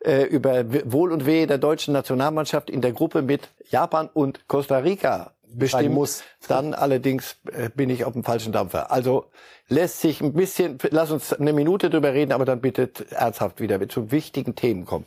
äh, 0.00 0.22
über 0.24 0.64
Wohl 0.90 1.12
und 1.12 1.26
Wehe 1.26 1.46
der 1.46 1.58
deutschen 1.58 1.92
Nationalmannschaft 1.92 2.70
in 2.70 2.80
der 2.80 2.92
Gruppe 2.92 3.22
mit 3.22 3.48
Japan 3.70 4.08
und 4.12 4.48
Costa 4.48 4.78
Rica 4.78 5.32
bestimmen 5.48 5.94
muss, 5.94 6.22
dann 6.48 6.74
allerdings 6.74 7.36
äh, 7.52 7.70
bin 7.70 7.90
ich 7.90 8.04
auf 8.04 8.12
dem 8.12 8.24
falschen 8.24 8.52
Dampfer. 8.52 8.90
Also 8.90 9.26
lässt 9.68 10.00
sich 10.00 10.20
ein 10.20 10.32
bisschen, 10.32 10.78
lass 10.90 11.10
uns 11.10 11.32
eine 11.32 11.52
Minute 11.52 11.90
drüber 11.90 12.12
reden, 12.12 12.32
aber 12.32 12.44
dann 12.44 12.60
bitte 12.60 12.90
ernsthaft 13.10 13.60
wieder 13.60 13.88
zu 13.88 14.10
wichtigen 14.10 14.54
Themen 14.54 14.84
kommen. 14.84 15.04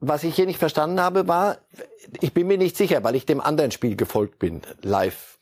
Was 0.00 0.24
ich 0.24 0.34
hier 0.34 0.46
nicht 0.46 0.58
verstanden 0.58 1.00
habe, 1.00 1.28
war, 1.28 1.58
ich 2.20 2.32
bin 2.32 2.46
mir 2.46 2.56
nicht 2.56 2.76
sicher, 2.76 3.04
weil 3.04 3.14
ich 3.14 3.26
dem 3.26 3.40
anderen 3.40 3.70
Spiel 3.70 3.96
gefolgt 3.96 4.38
bin, 4.38 4.62
live. 4.80 5.38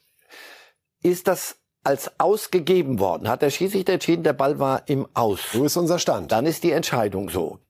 Ist 1.03 1.29
das 1.29 1.57
als 1.89 2.13
ausgegeben 2.21 2.99
worden. 2.99 3.31
Hat 3.31 3.41
der 3.41 3.49
Schiedsrichter 3.49 3.95
entschieden, 3.95 4.23
der 4.23 4.35
Ball 4.35 4.59
war 4.59 4.83
im 4.89 5.09
Aus. 5.15 5.41
So 5.53 5.65
ist 5.65 5.79
unser 5.79 5.99
Stand. 5.99 6.31
Dann 6.33 6.45
ist 6.45 6.63
die 6.63 6.73
Entscheidung 6.73 7.31
so. 7.31 7.61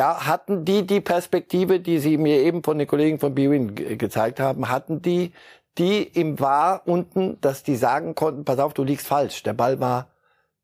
hatten 0.00 0.64
die 0.64 0.86
die 0.86 1.02
Perspektive, 1.02 1.78
die 1.78 1.98
Sie 1.98 2.16
mir 2.16 2.38
eben 2.38 2.62
von 2.62 2.78
den 2.78 2.86
Kollegen 2.86 3.18
von 3.18 3.34
BWin 3.34 3.74
gezeigt 3.74 4.40
haben, 4.40 4.70
hatten 4.70 5.02
die 5.02 5.32
die 5.76 6.02
im 6.02 6.40
War 6.40 6.82
unten, 6.86 7.38
dass 7.42 7.62
die 7.62 7.76
sagen 7.76 8.14
konnten, 8.14 8.46
pass 8.46 8.58
auf, 8.58 8.72
du 8.72 8.84
liegst 8.84 9.06
falsch, 9.06 9.42
der 9.42 9.52
Ball 9.52 9.78
war 9.80 10.08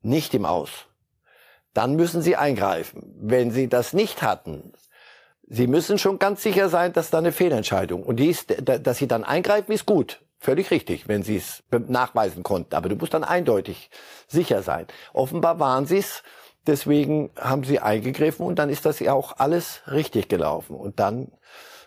nicht 0.01 0.33
im 0.33 0.47
Aus. 0.47 0.71
Dann 1.75 1.97
müssen 1.97 2.23
sie 2.23 2.37
eingreifen. 2.37 3.15
Wenn 3.21 3.51
sie 3.51 3.69
das 3.69 3.93
nicht 3.93 4.23
hatten, 4.23 4.73
sie 5.47 5.67
müssen 5.67 5.99
schon 5.99 6.19
ganz 6.19 6.43
sicher 6.43 6.71
sein, 6.71 6.95
dass 6.95 7.11
da 7.11 7.19
eine 7.19 7.33
Fehlentscheidung. 7.33 8.03
Und 8.03 8.17
die 8.17 8.31
ist, 8.31 8.55
dass 8.65 8.97
sie 8.97 9.09
dann 9.09 9.25
eingreifen, 9.25 9.73
ist 9.73 9.85
gut. 9.85 10.24
Völlig 10.45 10.71
richtig, 10.71 11.09
wenn 11.09 11.23
sie 11.23 11.37
es 11.37 11.63
nachweisen 11.71 12.43
konnten. 12.43 12.75
Aber 12.75 12.91
du 12.91 12.97
musst 12.97 13.15
dann 13.15 13.25
eindeutig 13.25 13.89
sicher 14.29 14.63
sein. 14.63 14.87
Offenbar 15.15 15.59
waren 15.59 15.87
sie 15.87 15.97
es. 15.97 16.23
Deswegen 16.67 17.31
haben 17.41 17.65
sie 17.65 17.81
eingegriffen 17.81 18.45
und 18.45 18.59
dann 18.59 18.69
ist 18.69 18.85
das 18.85 19.01
ja 19.01 19.15
auch 19.15 19.39
alles 19.39 19.81
richtig 19.91 20.29
gelaufen. 20.29 20.77
Und 20.77 21.01
dann 21.01 21.33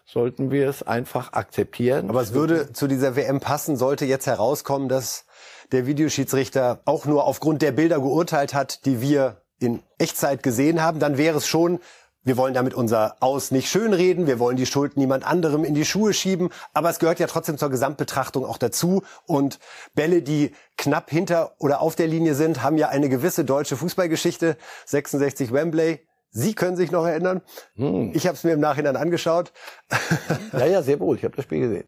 sollten 0.07 0.49
wir 0.49 0.67
es 0.69 0.81
einfach 0.81 1.33
akzeptieren. 1.33 2.09
Aber 2.09 2.19
es 2.19 2.33
würde 2.33 2.73
zu 2.73 2.87
dieser 2.87 3.15
WM 3.15 3.41
passen, 3.41 3.77
sollte 3.77 4.05
jetzt 4.05 4.25
herauskommen, 4.25 4.89
dass 4.89 5.25
der 5.71 5.85
Videoschiedsrichter 5.85 6.81
auch 6.85 7.05
nur 7.05 7.25
aufgrund 7.25 7.61
der 7.61 7.73
Bilder 7.73 7.99
geurteilt 7.99 8.55
hat, 8.55 8.87
die 8.87 9.01
wir 9.01 9.43
in 9.59 9.83
Echtzeit 9.99 10.41
gesehen 10.41 10.81
haben, 10.81 10.99
dann 10.99 11.19
wäre 11.19 11.37
es 11.37 11.47
schon 11.47 11.79
wir 12.27 12.35
wollen 12.35 12.53
damit 12.53 12.73
unser 12.73 13.15
Aus 13.21 13.51
nicht 13.51 13.69
schönreden, 13.69 14.27
wir 14.27 14.37
wollen 14.37 14.57
die 14.57 14.65
Schuld 14.65 14.97
niemand 14.97 15.25
anderem 15.25 15.63
in 15.63 15.73
die 15.73 15.85
Schuhe 15.85 16.13
schieben, 16.13 16.49
aber 16.73 16.89
es 16.89 16.99
gehört 16.99 17.19
ja 17.19 17.27
trotzdem 17.27 17.57
zur 17.57 17.69
Gesamtbetrachtung 17.69 18.45
auch 18.45 18.57
dazu. 18.57 19.03
Und 19.25 19.59
Bälle, 19.95 20.21
die 20.21 20.51
knapp 20.77 21.09
hinter 21.09 21.53
oder 21.57 21.79
auf 21.81 21.95
der 21.95 22.07
Linie 22.07 22.35
sind, 22.35 22.61
haben 22.61 22.77
ja 22.77 22.89
eine 22.89 23.07
gewisse 23.07 23.45
deutsche 23.45 23.77
Fußballgeschichte. 23.77 24.57
66 24.85 25.53
Wembley, 25.53 26.05
Sie 26.29 26.53
können 26.53 26.75
sich 26.75 26.91
noch 26.91 27.05
erinnern. 27.05 27.41
Hm. 27.75 28.11
Ich 28.13 28.27
habe 28.27 28.35
es 28.35 28.43
mir 28.43 28.51
im 28.51 28.59
Nachhinein 28.59 28.97
angeschaut. 28.97 29.53
Ja, 30.51 30.65
ja, 30.65 30.83
sehr 30.83 30.99
wohl. 30.99 31.15
Ich 31.15 31.23
habe 31.23 31.35
das 31.35 31.45
Spiel 31.45 31.61
gesehen. 31.61 31.87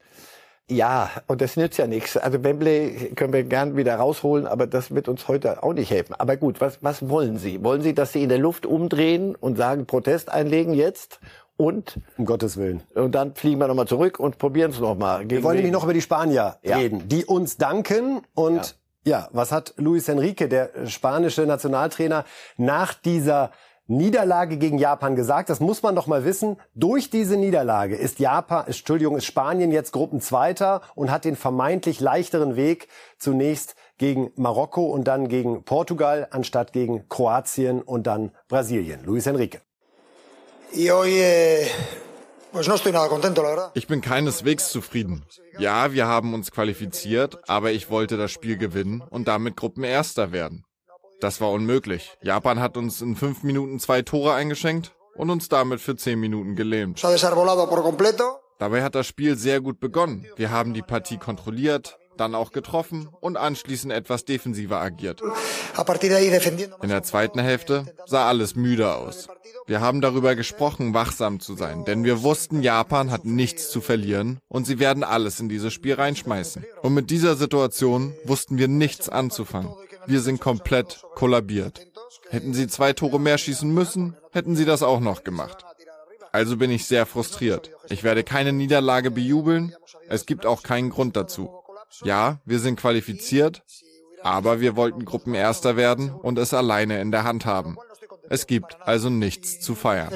Ja, 0.69 1.09
und 1.25 1.41
das 1.41 1.57
nützt 1.57 1.79
ja 1.79 1.87
nichts. 1.87 2.15
Also 2.15 2.43
Wembley 2.43 3.11
können 3.15 3.33
wir 3.33 3.43
gern 3.43 3.75
wieder 3.75 3.95
rausholen, 3.95 4.45
aber 4.45 4.67
das 4.67 4.93
wird 4.93 5.07
uns 5.07 5.27
heute 5.27 5.63
auch 5.63 5.73
nicht 5.73 5.89
helfen. 5.89 6.13
Aber 6.13 6.37
gut, 6.37 6.61
was, 6.61 6.83
was 6.83 7.09
wollen 7.09 7.37
Sie? 7.37 7.63
Wollen 7.63 7.81
Sie, 7.81 7.95
dass 7.95 8.13
Sie 8.13 8.21
in 8.21 8.29
der 8.29 8.37
Luft 8.37 8.67
umdrehen 8.67 9.35
und 9.35 9.57
sagen, 9.57 9.87
Protest 9.87 10.29
einlegen 10.29 10.75
jetzt? 10.75 11.19
Und 11.57 11.99
um 12.17 12.25
Gottes 12.25 12.55
Willen. 12.55 12.83
Und 12.93 13.15
dann 13.15 13.35
fliegen 13.35 13.59
wir 13.59 13.67
nochmal 13.67 13.87
zurück 13.87 14.19
und 14.19 14.37
probieren 14.37 14.71
es 14.71 14.79
nochmal. 14.79 15.29
Wir 15.29 15.43
wollen 15.43 15.57
nämlich 15.57 15.73
noch 15.73 15.83
über 15.83 15.93
die 15.93 16.01
Spanier 16.01 16.57
ja. 16.61 16.77
reden, 16.77 17.09
die 17.09 17.25
uns 17.25 17.57
danken. 17.57 18.21
Und 18.33 18.77
ja. 19.03 19.21
ja, 19.21 19.29
was 19.33 19.51
hat 19.51 19.73
Luis 19.75 20.07
Enrique, 20.07 20.47
der 20.47 20.85
spanische 20.85 21.41
Nationaltrainer, 21.47 22.25
nach 22.57 22.93
dieser 22.93 23.51
Niederlage 23.89 24.57
gegen 24.57 24.77
Japan 24.77 25.15
gesagt. 25.15 25.49
Das 25.49 25.59
muss 25.59 25.81
man 25.81 25.95
doch 25.95 26.05
mal 26.05 26.23
wissen. 26.23 26.57
Durch 26.75 27.09
diese 27.09 27.37
Niederlage 27.37 27.95
ist 27.95 28.19
Japan, 28.19 28.67
Entschuldigung, 28.67 29.17
ist 29.17 29.25
Spanien 29.25 29.71
jetzt 29.71 29.91
Gruppenzweiter 29.93 30.81
und 30.93 31.09
hat 31.09 31.25
den 31.25 31.35
vermeintlich 31.35 31.99
leichteren 31.99 32.55
Weg 32.55 32.87
zunächst 33.17 33.75
gegen 33.97 34.31
Marokko 34.35 34.85
und 34.85 35.05
dann 35.05 35.27
gegen 35.27 35.63
Portugal 35.63 36.27
anstatt 36.29 36.71
gegen 36.71 37.09
Kroatien 37.09 37.81
und 37.81 38.05
dann 38.05 38.31
Brasilien. 38.47 39.03
Luis 39.03 39.25
Enrique. 39.25 39.59
Ich 43.73 43.87
bin 43.87 44.01
keineswegs 44.01 44.69
zufrieden. 44.69 45.25
Ja, 45.57 45.93
wir 45.93 46.07
haben 46.07 46.35
uns 46.35 46.51
qualifiziert, 46.51 47.39
aber 47.49 47.71
ich 47.71 47.89
wollte 47.89 48.17
das 48.17 48.31
Spiel 48.31 48.57
gewinnen 48.57 49.01
und 49.01 49.27
damit 49.27 49.55
Gruppenerster 49.55 50.31
werden. 50.31 50.63
Das 51.21 51.41
war 51.41 51.51
unmöglich. 51.51 52.17
Japan 52.21 52.59
hat 52.59 52.77
uns 52.77 53.01
in 53.01 53.15
fünf 53.15 53.43
Minuten 53.43 53.79
zwei 53.79 54.01
Tore 54.01 54.33
eingeschenkt 54.33 54.93
und 55.15 55.29
uns 55.29 55.49
damit 55.49 55.81
für 55.81 55.95
zehn 55.95 56.19
Minuten 56.19 56.55
gelähmt. 56.55 57.01
Dabei 58.59 58.83
hat 58.83 58.95
das 58.95 59.07
Spiel 59.07 59.37
sehr 59.37 59.61
gut 59.61 59.79
begonnen. 59.79 60.25
Wir 60.35 60.51
haben 60.51 60.73
die 60.73 60.81
Partie 60.81 61.17
kontrolliert, 61.17 61.97
dann 62.17 62.35
auch 62.35 62.51
getroffen 62.51 63.07
und 63.21 63.37
anschließend 63.37 63.93
etwas 63.93 64.25
defensiver 64.25 64.79
agiert. 64.79 65.21
In 66.81 66.89
der 66.89 67.03
zweiten 67.03 67.39
Hälfte 67.39 67.85
sah 68.05 68.27
alles 68.27 68.55
müde 68.55 68.93
aus. 68.93 69.27
Wir 69.67 69.81
haben 69.81 70.01
darüber 70.01 70.35
gesprochen, 70.35 70.93
wachsam 70.93 71.39
zu 71.39 71.55
sein, 71.55 71.85
denn 71.85 72.03
wir 72.03 72.23
wussten, 72.23 72.61
Japan 72.61 73.11
hat 73.11 73.23
nichts 73.23 73.69
zu 73.69 73.81
verlieren 73.81 74.39
und 74.47 74.65
sie 74.65 74.79
werden 74.79 75.03
alles 75.03 75.39
in 75.39 75.47
dieses 75.47 75.73
Spiel 75.73 75.93
reinschmeißen. 75.93 76.65
Und 76.81 76.93
mit 76.93 77.09
dieser 77.09 77.35
Situation 77.35 78.13
wussten 78.25 78.57
wir 78.57 78.67
nichts 78.67 79.09
anzufangen. 79.09 79.71
Wir 80.09 80.21
sind 80.21 80.41
komplett 80.41 81.03
kollabiert. 81.13 81.85
Hätten 82.31 82.55
sie 82.55 82.67
zwei 82.67 82.93
Tore 82.93 83.19
mehr 83.19 83.37
schießen 83.37 83.71
müssen, 83.71 84.17
hätten 84.31 84.55
sie 84.55 84.65
das 84.65 84.81
auch 84.81 84.99
noch 84.99 85.23
gemacht. 85.23 85.63
Also 86.31 86.57
bin 86.57 86.71
ich 86.71 86.87
sehr 86.87 87.05
frustriert. 87.05 87.69
Ich 87.89 88.03
werde 88.03 88.23
keine 88.23 88.51
Niederlage 88.51 89.11
bejubeln. 89.11 89.75
Es 90.07 90.25
gibt 90.25 90.47
auch 90.47 90.63
keinen 90.63 90.89
Grund 90.89 91.15
dazu. 91.15 91.51
Ja, 92.03 92.39
wir 92.43 92.59
sind 92.59 92.79
qualifiziert, 92.79 93.61
aber 94.23 94.59
wir 94.59 94.75
wollten 94.75 95.05
Gruppenerster 95.05 95.77
werden 95.77 96.11
und 96.11 96.39
es 96.39 96.55
alleine 96.55 97.01
in 97.01 97.11
der 97.11 97.23
Hand 97.23 97.45
haben. 97.45 97.77
Es 98.29 98.47
gibt 98.47 98.81
also 98.81 99.11
nichts 99.11 99.59
zu 99.59 99.75
feiern. 99.75 100.09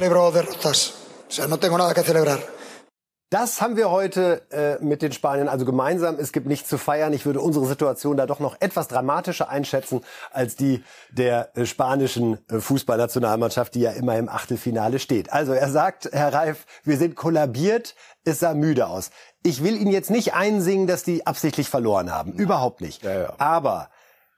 Das 3.33 3.63
haben 3.63 3.77
wir 3.77 3.89
heute 3.89 4.43
äh, 4.51 4.77
mit 4.83 5.01
den 5.01 5.11
Spaniern 5.11 5.47
also 5.47 5.65
gemeinsam. 5.65 6.17
Es 6.19 6.33
gibt 6.33 6.45
nichts 6.45 6.69
zu 6.69 6.77
feiern. 6.77 7.13
Ich 7.13 7.25
würde 7.25 7.41
unsere 7.41 7.65
Situation 7.65 8.15
da 8.15 8.27
doch 8.27 8.39
noch 8.39 8.57
etwas 8.59 8.87
dramatischer 8.87 9.49
einschätzen 9.49 10.01
als 10.31 10.55
die 10.55 10.83
der 11.09 11.49
äh, 11.57 11.65
spanischen 11.65 12.37
äh, 12.47 12.59
Fußballnationalmannschaft, 12.59 13.73
die 13.73 13.79
ja 13.79 13.89
immer 13.89 14.19
im 14.19 14.29
Achtelfinale 14.29 14.99
steht. 14.99 15.33
Also 15.33 15.51
er 15.51 15.71
sagt, 15.71 16.09
Herr 16.11 16.31
Reif, 16.31 16.67
wir 16.83 16.95
sind 16.97 17.15
kollabiert. 17.15 17.95
Es 18.23 18.39
sah 18.39 18.53
müde 18.53 18.85
aus. 18.85 19.09
Ich 19.41 19.63
will 19.63 19.77
Ihnen 19.77 19.91
jetzt 19.91 20.11
nicht 20.11 20.35
einsingen, 20.35 20.85
dass 20.85 21.01
die 21.01 21.25
absichtlich 21.25 21.69
verloren 21.69 22.11
haben. 22.11 22.33
Überhaupt 22.33 22.81
nicht. 22.81 23.01
Ja, 23.01 23.19
ja. 23.19 23.33
Aber 23.39 23.89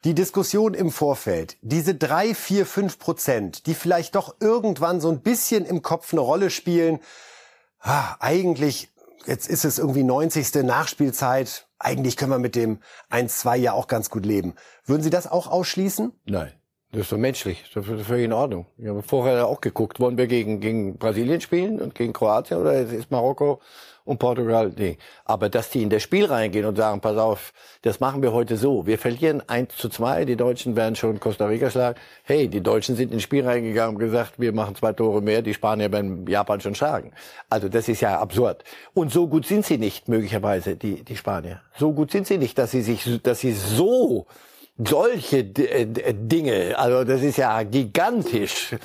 die 0.06 0.14
Diskussion 0.14 0.74
im 0.74 0.90
Vorfeld, 0.90 1.58
diese 1.62 1.96
drei, 1.96 2.34
vier, 2.34 2.66
fünf 2.66 2.98
Prozent, 2.98 3.66
die 3.66 3.74
vielleicht 3.74 4.16
doch 4.16 4.38
irgendwann 4.40 5.02
so 5.02 5.10
ein 5.10 5.20
bisschen 5.20 5.66
im 5.66 5.82
Kopf 5.82 6.14
eine 6.14 6.22
Rolle 6.22 6.50
spielen, 6.50 7.02
ah, 7.86 8.16
eigentlich, 8.20 8.90
jetzt 9.26 9.48
ist 9.48 9.66
es 9.66 9.80
irgendwie 9.80 10.04
90. 10.04 10.64
Nachspielzeit, 10.64 11.68
eigentlich 11.80 12.18
können 12.18 12.32
wir 12.32 12.40
mit 12.40 12.56
dem 12.56 12.80
1-2 13.12 13.56
ja 13.56 13.74
auch 13.74 13.88
ganz 13.88 14.10
gut 14.10 14.26
leben. 14.26 14.56
Würden 14.86 15.04
Sie 15.04 15.10
das 15.10 15.30
auch 15.32 15.48
ausschließen? 15.48 16.12
Nein. 16.26 16.52
Das 16.92 17.02
ist 17.02 17.10
so 17.10 17.18
menschlich, 17.18 17.70
das 17.74 17.86
ist 17.90 18.06
völlig 18.06 18.24
in 18.24 18.32
Ordnung. 18.32 18.68
Ich 18.78 18.88
habe 18.88 19.04
vorher 19.04 19.48
auch 19.48 19.60
geguckt, 19.60 20.00
wollen 20.00 20.18
wir 20.18 20.28
gegen, 20.28 20.62
gegen 20.62 20.98
Brasilien 20.98 21.42
spielen 21.42 21.82
und 21.82 21.94
gegen 21.94 22.14
Kroatien 22.14 22.58
oder 22.58 22.74
ist 22.74 23.12
Marokko 23.12 23.60
und 24.06 24.20
Portugal? 24.20 24.72
Nee. 24.78 24.98
Aber 25.26 25.50
dass 25.50 25.70
die 25.70 25.84
in 25.84 25.90
das 25.90 26.04
Spiel 26.04 26.26
reingehen 26.26 26.66
und 26.66 26.78
sagen, 26.78 27.02
pass 27.02 27.18
auf, 27.18 27.52
das 27.82 28.00
machen 28.00 28.22
wir 28.22 28.32
heute 28.32 28.56
so. 28.56 28.88
Wir 28.88 28.98
verlieren 28.98 29.44
1 29.48 29.76
zu 29.76 29.90
2, 29.90 30.26
die 30.26 30.38
Deutschen 30.38 30.76
werden 30.76 30.96
schon 30.96 31.20
Costa 31.20 31.48
Rica 31.48 31.70
schlagen. 31.70 32.00
Hey, 32.24 32.48
die 32.48 32.62
Deutschen 32.62 32.96
sind 32.96 33.12
ins 33.12 33.24
Spiel 33.24 33.46
reingegangen 33.46 33.96
und 33.96 34.00
gesagt, 34.00 34.40
wir 34.40 34.54
machen 34.54 34.76
zwei 34.76 34.94
Tore 34.94 35.22
mehr, 35.22 35.42
die 35.42 35.54
Spanier 35.54 35.92
werden 35.92 36.26
Japan 36.28 36.62
schon 36.62 36.76
schlagen. 36.76 37.12
Also 37.50 37.68
das 37.68 37.90
ist 37.90 38.02
ja 38.02 38.20
absurd. 38.20 38.64
Und 38.94 39.12
so 39.12 39.28
gut 39.28 39.46
sind 39.46 39.66
sie 39.66 39.78
nicht, 39.78 40.08
möglicherweise, 40.08 40.76
die, 40.76 41.04
die 41.04 41.18
Spanier. 41.18 41.62
So 41.78 41.92
gut 41.92 42.12
sind 42.12 42.28
sie 42.28 42.38
nicht, 42.38 42.58
dass 42.58 42.72
sie 42.72 42.82
sich, 42.82 43.22
dass 43.22 43.40
sie 43.40 43.52
so 43.52 44.28
solche 44.78 45.40
äh, 45.40 46.14
Dinge, 46.14 46.78
also 46.78 47.04
das 47.04 47.22
ist 47.22 47.38
ja 47.38 47.64
gigantisch. 47.64 48.76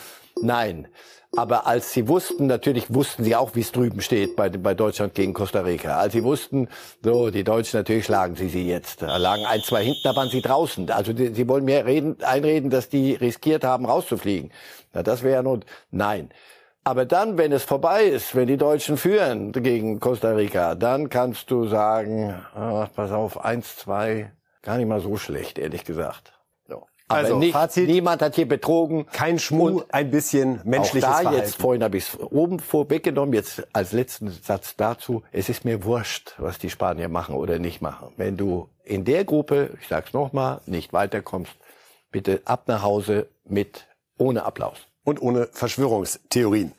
Nein. 0.40 0.88
Aber 1.37 1.66
als 1.66 1.93
sie 1.93 2.09
wussten, 2.09 2.47
natürlich 2.47 2.93
wussten 2.93 3.22
sie 3.22 3.37
auch, 3.37 3.55
wie 3.55 3.61
es 3.61 3.70
drüben 3.70 4.01
steht 4.01 4.35
bei, 4.35 4.49
bei 4.49 4.74
Deutschland 4.74 5.14
gegen 5.14 5.33
Costa 5.33 5.61
Rica. 5.61 5.97
Als 5.97 6.12
sie 6.12 6.24
wussten, 6.24 6.68
so, 7.05 7.31
die 7.31 7.45
Deutschen, 7.45 7.78
natürlich 7.78 8.07
schlagen 8.07 8.35
sie 8.35 8.49
sie 8.49 8.66
jetzt. 8.66 9.03
Da 9.03 9.16
lagen 9.16 9.47
ein, 9.47 9.61
zwei 9.61 9.85
hinten, 9.85 10.01
da 10.03 10.16
waren 10.16 10.28
sie 10.28 10.43
draußen. 10.43 10.91
Also 10.91 11.12
die, 11.12 11.28
sie 11.28 11.47
wollen 11.49 11.64
mir 11.64 11.87
reden, 11.87 12.16
einreden, 12.22 12.68
dass 12.68 12.89
die 12.89 13.14
riskiert 13.14 13.62
haben, 13.62 13.87
rauszufliegen. 13.87 14.51
Na, 14.93 15.05
das 15.05 15.22
wäre 15.22 15.35
ja 15.35 15.43
nur, 15.43 15.61
nein. 15.93 16.31
Aber 16.83 17.05
dann, 17.05 17.39
wenn 17.39 17.53
es 17.53 17.62
vorbei 17.62 18.05
ist, 18.05 18.35
wenn 18.35 18.49
die 18.49 18.57
Deutschen 18.57 18.97
führen 18.97 19.53
gegen 19.53 20.01
Costa 20.01 20.33
Rica, 20.33 20.74
dann 20.74 21.11
kannst 21.11 21.51
du 21.51 21.68
sagen, 21.68 22.35
ach, 22.55 22.89
pass 22.93 23.12
auf, 23.12 23.45
eins, 23.45 23.76
zwei, 23.76 24.33
gar 24.62 24.78
nicht 24.78 24.89
mal 24.89 25.01
so 25.01 25.16
schlecht, 25.16 25.59
ehrlich 25.59 25.85
gesagt. 25.85 26.39
Aber 27.11 27.18
Also, 27.18 27.38
nicht, 27.38 27.52
Fazit. 27.52 27.88
niemand 27.88 28.22
hat 28.22 28.34
hier 28.36 28.48
betrogen. 28.48 29.06
Kein 29.12 29.38
Schmuh, 29.38 29.82
ein 29.90 30.11
bisschen 30.11 30.61
menschliches 30.64 31.08
auch 31.08 31.12
da 31.14 31.20
Verhalten. 31.22 31.42
jetzt, 31.42 31.56
vorhin 31.61 31.82
habe 31.82 31.96
ich 31.96 32.08
es 32.14 32.18
oben 32.20 32.58
vorweggenommen, 32.61 33.34
jetzt 33.34 33.62
als 33.72 33.92
letzten 33.92 34.30
Satz 34.30 34.76
dazu, 34.76 35.22
es 35.32 35.48
ist 35.48 35.64
mir 35.64 35.84
wurscht, 35.84 36.34
was 36.38 36.58
die 36.58 36.70
Spanier 36.70 37.08
machen 37.08 37.34
oder 37.34 37.58
nicht 37.58 37.82
machen. 37.82 38.12
Wenn 38.16 38.36
du 38.36 38.68
in 38.84 39.04
der 39.04 39.24
Gruppe, 39.24 39.70
ich 39.80 39.88
sag's 39.88 40.12
nochmal, 40.12 40.61
nicht 40.66 40.92
weiterkommst, 40.92 41.52
bitte 42.11 42.40
ab 42.44 42.64
nach 42.66 42.82
Hause 42.82 43.28
mit, 43.44 43.86
ohne 44.18 44.44
Applaus. 44.44 44.78
und 45.02 45.20
ohne 45.22 45.48
Verschwörungstheorien. 45.52 46.72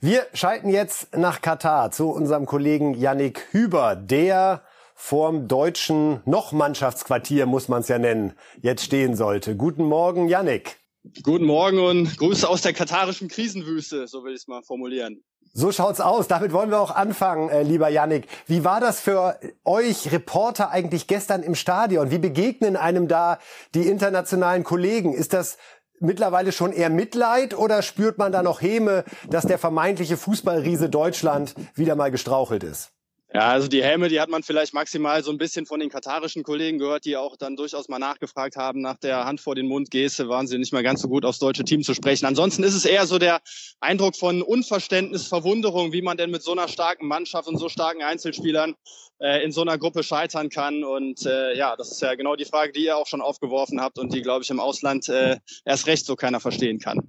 Wir 0.00 0.26
schalten 0.34 0.68
jetzt 0.68 1.16
nach 1.16 1.40
Katar 1.40 1.90
zu 1.90 2.10
unserem 2.10 2.44
Kollegen 2.44 2.94
Yannick 2.94 3.46
Hüber, 3.52 3.96
der 3.96 4.62
vorm 5.00 5.46
deutschen 5.46 6.20
noch 6.26 6.50
Mannschaftsquartier, 6.50 7.46
muss 7.46 7.68
man 7.68 7.82
es 7.82 7.88
ja 7.88 8.00
nennen, 8.00 8.32
jetzt 8.60 8.84
stehen 8.84 9.14
sollte. 9.14 9.56
Guten 9.56 9.84
Morgen, 9.84 10.28
Yannick. 10.28 10.76
Guten 11.22 11.44
Morgen 11.44 11.78
und 11.78 12.18
Grüße 12.18 12.46
aus 12.46 12.62
der 12.62 12.72
katarischen 12.72 13.28
Krisenwüste, 13.28 14.08
so 14.08 14.24
will 14.24 14.32
ich 14.32 14.40
es 14.40 14.48
mal 14.48 14.60
formulieren. 14.62 15.22
So 15.54 15.70
schaut's 15.70 16.00
aus. 16.00 16.26
Damit 16.26 16.52
wollen 16.52 16.70
wir 16.70 16.80
auch 16.80 16.90
anfangen, 16.90 17.48
äh, 17.48 17.62
lieber 17.62 17.88
Yannick. 17.88 18.26
Wie 18.46 18.64
war 18.64 18.80
das 18.80 19.00
für 19.00 19.38
euch 19.64 20.10
Reporter 20.12 20.70
eigentlich 20.70 21.06
gestern 21.06 21.44
im 21.44 21.54
Stadion? 21.54 22.10
Wie 22.10 22.18
begegnen 22.18 22.76
einem 22.76 23.06
da 23.06 23.38
die 23.74 23.86
internationalen 23.86 24.64
Kollegen? 24.64 25.14
Ist 25.14 25.32
das 25.32 25.58
mittlerweile 26.00 26.50
schon 26.50 26.72
eher 26.72 26.90
Mitleid 26.90 27.56
oder 27.56 27.82
spürt 27.82 28.18
man 28.18 28.32
da 28.32 28.42
noch 28.42 28.60
Häme, 28.60 29.04
dass 29.30 29.46
der 29.46 29.58
vermeintliche 29.58 30.16
Fußballriese 30.16 30.90
Deutschland 30.90 31.54
wieder 31.74 31.94
mal 31.94 32.10
gestrauchelt 32.10 32.64
ist? 32.64 32.90
Ja, 33.32 33.48
also 33.48 33.68
die 33.68 33.82
Helme, 33.82 34.08
die 34.08 34.20
hat 34.20 34.30
man 34.30 34.42
vielleicht 34.42 34.72
maximal 34.72 35.22
so 35.22 35.30
ein 35.30 35.36
bisschen 35.36 35.66
von 35.66 35.80
den 35.80 35.90
katarischen 35.90 36.42
Kollegen 36.42 36.78
gehört, 36.78 37.04
die 37.04 37.18
auch 37.18 37.36
dann 37.36 37.56
durchaus 37.56 37.88
mal 37.88 37.98
nachgefragt 37.98 38.56
haben 38.56 38.80
nach 38.80 38.96
der 38.96 39.26
Hand 39.26 39.42
vor 39.42 39.54
den 39.54 39.66
Mund 39.66 39.90
Geste, 39.90 40.30
waren 40.30 40.46
sie 40.46 40.56
nicht 40.56 40.72
mehr 40.72 40.82
ganz 40.82 41.02
so 41.02 41.08
gut 41.08 41.26
aufs 41.26 41.38
deutsche 41.38 41.64
Team 41.64 41.82
zu 41.82 41.92
sprechen. 41.92 42.24
Ansonsten 42.24 42.62
ist 42.62 42.74
es 42.74 42.86
eher 42.86 43.06
so 43.06 43.18
der 43.18 43.40
Eindruck 43.80 44.16
von 44.16 44.40
Unverständnis, 44.40 45.26
Verwunderung, 45.26 45.92
wie 45.92 46.00
man 46.00 46.16
denn 46.16 46.30
mit 46.30 46.42
so 46.42 46.52
einer 46.52 46.68
starken 46.68 47.06
Mannschaft 47.06 47.48
und 47.48 47.58
so 47.58 47.68
starken 47.68 48.02
Einzelspielern 48.02 48.76
äh, 49.18 49.44
in 49.44 49.52
so 49.52 49.60
einer 49.60 49.76
Gruppe 49.76 50.02
scheitern 50.04 50.48
kann. 50.48 50.82
Und 50.82 51.26
äh, 51.26 51.54
ja, 51.54 51.76
das 51.76 51.92
ist 51.92 52.00
ja 52.00 52.14
genau 52.14 52.34
die 52.34 52.46
Frage, 52.46 52.72
die 52.72 52.84
ihr 52.84 52.96
auch 52.96 53.06
schon 53.06 53.20
aufgeworfen 53.20 53.78
habt 53.82 53.98
und 53.98 54.14
die, 54.14 54.22
glaube 54.22 54.42
ich, 54.42 54.48
im 54.48 54.58
Ausland 54.58 55.06
äh, 55.10 55.36
erst 55.66 55.86
recht 55.86 56.06
so 56.06 56.16
keiner 56.16 56.40
verstehen 56.40 56.78
kann. 56.78 57.00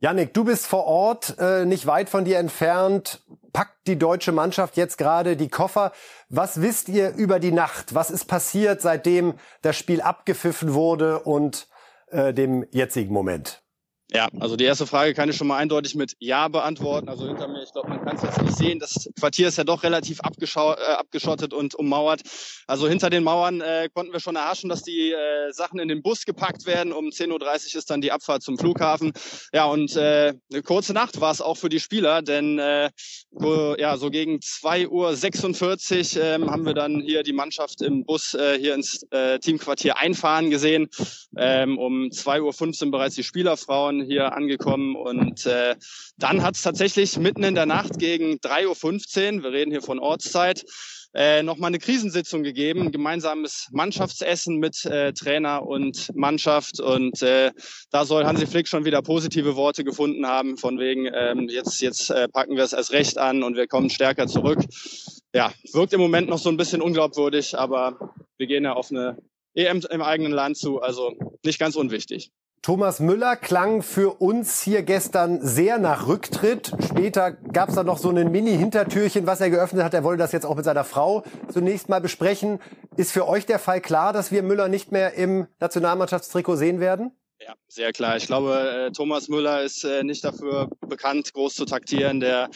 Yannick, 0.00 0.32
du 0.32 0.44
bist 0.44 0.66
vor 0.66 0.84
Ort, 0.84 1.36
äh, 1.38 1.66
nicht 1.66 1.86
weit 1.86 2.08
von 2.08 2.24
dir 2.24 2.38
entfernt. 2.38 3.20
Packt 3.54 3.86
die 3.86 3.96
deutsche 3.96 4.32
Mannschaft 4.32 4.76
jetzt 4.76 4.98
gerade 4.98 5.36
die 5.36 5.48
Koffer? 5.48 5.92
Was 6.28 6.60
wisst 6.60 6.88
ihr 6.88 7.14
über 7.14 7.38
die 7.38 7.52
Nacht? 7.52 7.94
Was 7.94 8.10
ist 8.10 8.24
passiert, 8.24 8.82
seitdem 8.82 9.34
das 9.62 9.76
Spiel 9.78 10.02
abgepfiffen 10.02 10.74
wurde 10.74 11.20
und 11.20 11.68
äh, 12.08 12.34
dem 12.34 12.66
jetzigen 12.72 13.14
Moment? 13.14 13.63
Ja, 14.14 14.28
also 14.38 14.54
die 14.54 14.62
erste 14.62 14.86
Frage 14.86 15.12
kann 15.12 15.28
ich 15.28 15.34
schon 15.34 15.48
mal 15.48 15.56
eindeutig 15.56 15.96
mit 15.96 16.14
Ja 16.20 16.46
beantworten. 16.46 17.08
Also 17.08 17.26
hinter 17.26 17.48
mir, 17.48 17.64
ich 17.64 17.72
glaube, 17.72 17.88
man 17.88 18.04
kann 18.04 18.14
es 18.14 18.22
jetzt 18.22 18.40
nicht 18.40 18.56
sehen. 18.56 18.78
Das 18.78 19.10
Quartier 19.18 19.48
ist 19.48 19.58
ja 19.58 19.64
doch 19.64 19.82
relativ 19.82 20.20
äh, 20.20 20.22
abgeschottet 20.22 21.52
und 21.52 21.74
ummauert. 21.74 22.20
Also 22.68 22.86
hinter 22.86 23.10
den 23.10 23.24
Mauern 23.24 23.60
äh, 23.60 23.88
konnten 23.92 24.12
wir 24.12 24.20
schon 24.20 24.36
erhaschen, 24.36 24.70
dass 24.70 24.82
die 24.82 25.10
äh, 25.10 25.50
Sachen 25.50 25.80
in 25.80 25.88
den 25.88 26.00
Bus 26.00 26.26
gepackt 26.26 26.64
werden. 26.64 26.92
Um 26.92 27.06
10.30 27.06 27.32
Uhr 27.32 27.78
ist 27.80 27.90
dann 27.90 28.00
die 28.00 28.12
Abfahrt 28.12 28.44
zum 28.44 28.56
Flughafen. 28.56 29.12
Ja, 29.52 29.64
und 29.64 29.96
äh, 29.96 30.34
eine 30.52 30.62
kurze 30.62 30.92
Nacht 30.92 31.20
war 31.20 31.32
es 31.32 31.40
auch 31.40 31.56
für 31.56 31.68
die 31.68 31.80
Spieler, 31.80 32.22
denn 32.22 32.60
äh, 32.60 32.90
so, 33.32 33.74
ja, 33.76 33.96
so 33.96 34.10
gegen 34.10 34.36
2.46 34.36 36.16
Uhr 36.16 36.24
ähm, 36.24 36.50
haben 36.52 36.64
wir 36.64 36.74
dann 36.74 37.00
hier 37.00 37.24
die 37.24 37.32
Mannschaft 37.32 37.82
im 37.82 38.04
Bus 38.04 38.34
äh, 38.34 38.60
hier 38.60 38.74
ins 38.74 39.04
äh, 39.10 39.40
Teamquartier 39.40 39.96
einfahren 39.96 40.50
gesehen. 40.50 40.88
Ähm, 41.36 41.78
um 41.78 42.10
2.15 42.10 42.84
Uhr 42.84 42.90
bereits 42.92 43.16
die 43.16 43.24
Spielerfrauen 43.24 44.03
hier 44.04 44.32
angekommen 44.32 44.96
und 44.96 45.46
äh, 45.46 45.76
dann 46.18 46.42
hat 46.42 46.54
es 46.56 46.62
tatsächlich 46.62 47.18
mitten 47.18 47.42
in 47.42 47.54
der 47.54 47.66
Nacht 47.66 47.98
gegen 47.98 48.34
3.15 48.34 49.36
Uhr, 49.36 49.42
wir 49.42 49.52
reden 49.52 49.70
hier 49.70 49.82
von 49.82 49.98
Ortszeit, 49.98 50.64
äh, 51.14 51.42
nochmal 51.42 51.68
eine 51.68 51.78
Krisensitzung 51.78 52.42
gegeben, 52.42 52.82
ein 52.82 52.92
gemeinsames 52.92 53.68
Mannschaftsessen 53.70 54.58
mit 54.58 54.84
äh, 54.84 55.12
Trainer 55.12 55.64
und 55.64 56.10
Mannschaft 56.14 56.80
und 56.80 57.22
äh, 57.22 57.52
da 57.90 58.04
soll 58.04 58.24
Hansi 58.24 58.46
Flick 58.46 58.66
schon 58.66 58.84
wieder 58.84 59.00
positive 59.00 59.54
Worte 59.54 59.84
gefunden 59.84 60.26
haben, 60.26 60.56
von 60.56 60.78
wegen 60.80 61.08
ähm, 61.14 61.48
jetzt, 61.48 61.80
jetzt 61.80 62.10
äh, 62.10 62.28
packen 62.28 62.56
wir 62.56 62.64
es 62.64 62.72
erst 62.72 62.92
recht 62.92 63.18
an 63.18 63.44
und 63.44 63.56
wir 63.56 63.68
kommen 63.68 63.90
stärker 63.90 64.26
zurück. 64.26 64.58
Ja, 65.32 65.52
wirkt 65.72 65.92
im 65.92 66.00
Moment 66.00 66.28
noch 66.28 66.38
so 66.38 66.48
ein 66.48 66.56
bisschen 66.56 66.82
unglaubwürdig, 66.82 67.56
aber 67.56 68.14
wir 68.36 68.46
gehen 68.46 68.64
ja 68.64 68.72
auf 68.72 68.90
eine 68.90 69.16
EM 69.54 69.82
im 69.88 70.02
eigenen 70.02 70.32
Land 70.32 70.56
zu, 70.56 70.80
also 70.80 71.12
nicht 71.44 71.60
ganz 71.60 71.76
unwichtig. 71.76 72.32
Thomas 72.64 72.98
Müller 72.98 73.36
klang 73.36 73.82
für 73.82 74.22
uns 74.22 74.62
hier 74.62 74.84
gestern 74.84 75.42
sehr 75.42 75.76
nach 75.76 76.06
Rücktritt. 76.06 76.72
Später 76.82 77.32
gab 77.32 77.68
es 77.68 77.74
da 77.74 77.82
noch 77.82 77.98
so 77.98 78.08
ein 78.08 78.32
Mini-Hintertürchen, 78.32 79.26
was 79.26 79.42
er 79.42 79.50
geöffnet 79.50 79.84
hat. 79.84 79.92
Er 79.92 80.02
wollte 80.02 80.22
das 80.22 80.32
jetzt 80.32 80.46
auch 80.46 80.56
mit 80.56 80.64
seiner 80.64 80.84
Frau 80.84 81.24
zunächst 81.52 81.90
mal 81.90 82.00
besprechen. 82.00 82.60
Ist 82.96 83.12
für 83.12 83.28
euch 83.28 83.44
der 83.44 83.58
Fall 83.58 83.82
klar, 83.82 84.14
dass 84.14 84.32
wir 84.32 84.42
Müller 84.42 84.68
nicht 84.68 84.92
mehr 84.92 85.12
im 85.12 85.46
Nationalmannschaftstrikot 85.60 86.56
sehen 86.56 86.80
werden? 86.80 87.12
Ja, 87.46 87.56
sehr 87.68 87.92
klar. 87.92 88.16
Ich 88.16 88.26
glaube, 88.26 88.86
äh, 88.86 88.92
Thomas 88.92 89.28
Müller 89.28 89.62
ist 89.62 89.84
äh, 89.84 90.02
nicht 90.02 90.24
dafür 90.24 90.70
bekannt, 90.80 91.34
groß 91.34 91.54
zu 91.54 91.66
taktieren. 91.66 92.18
Der, 92.20 92.48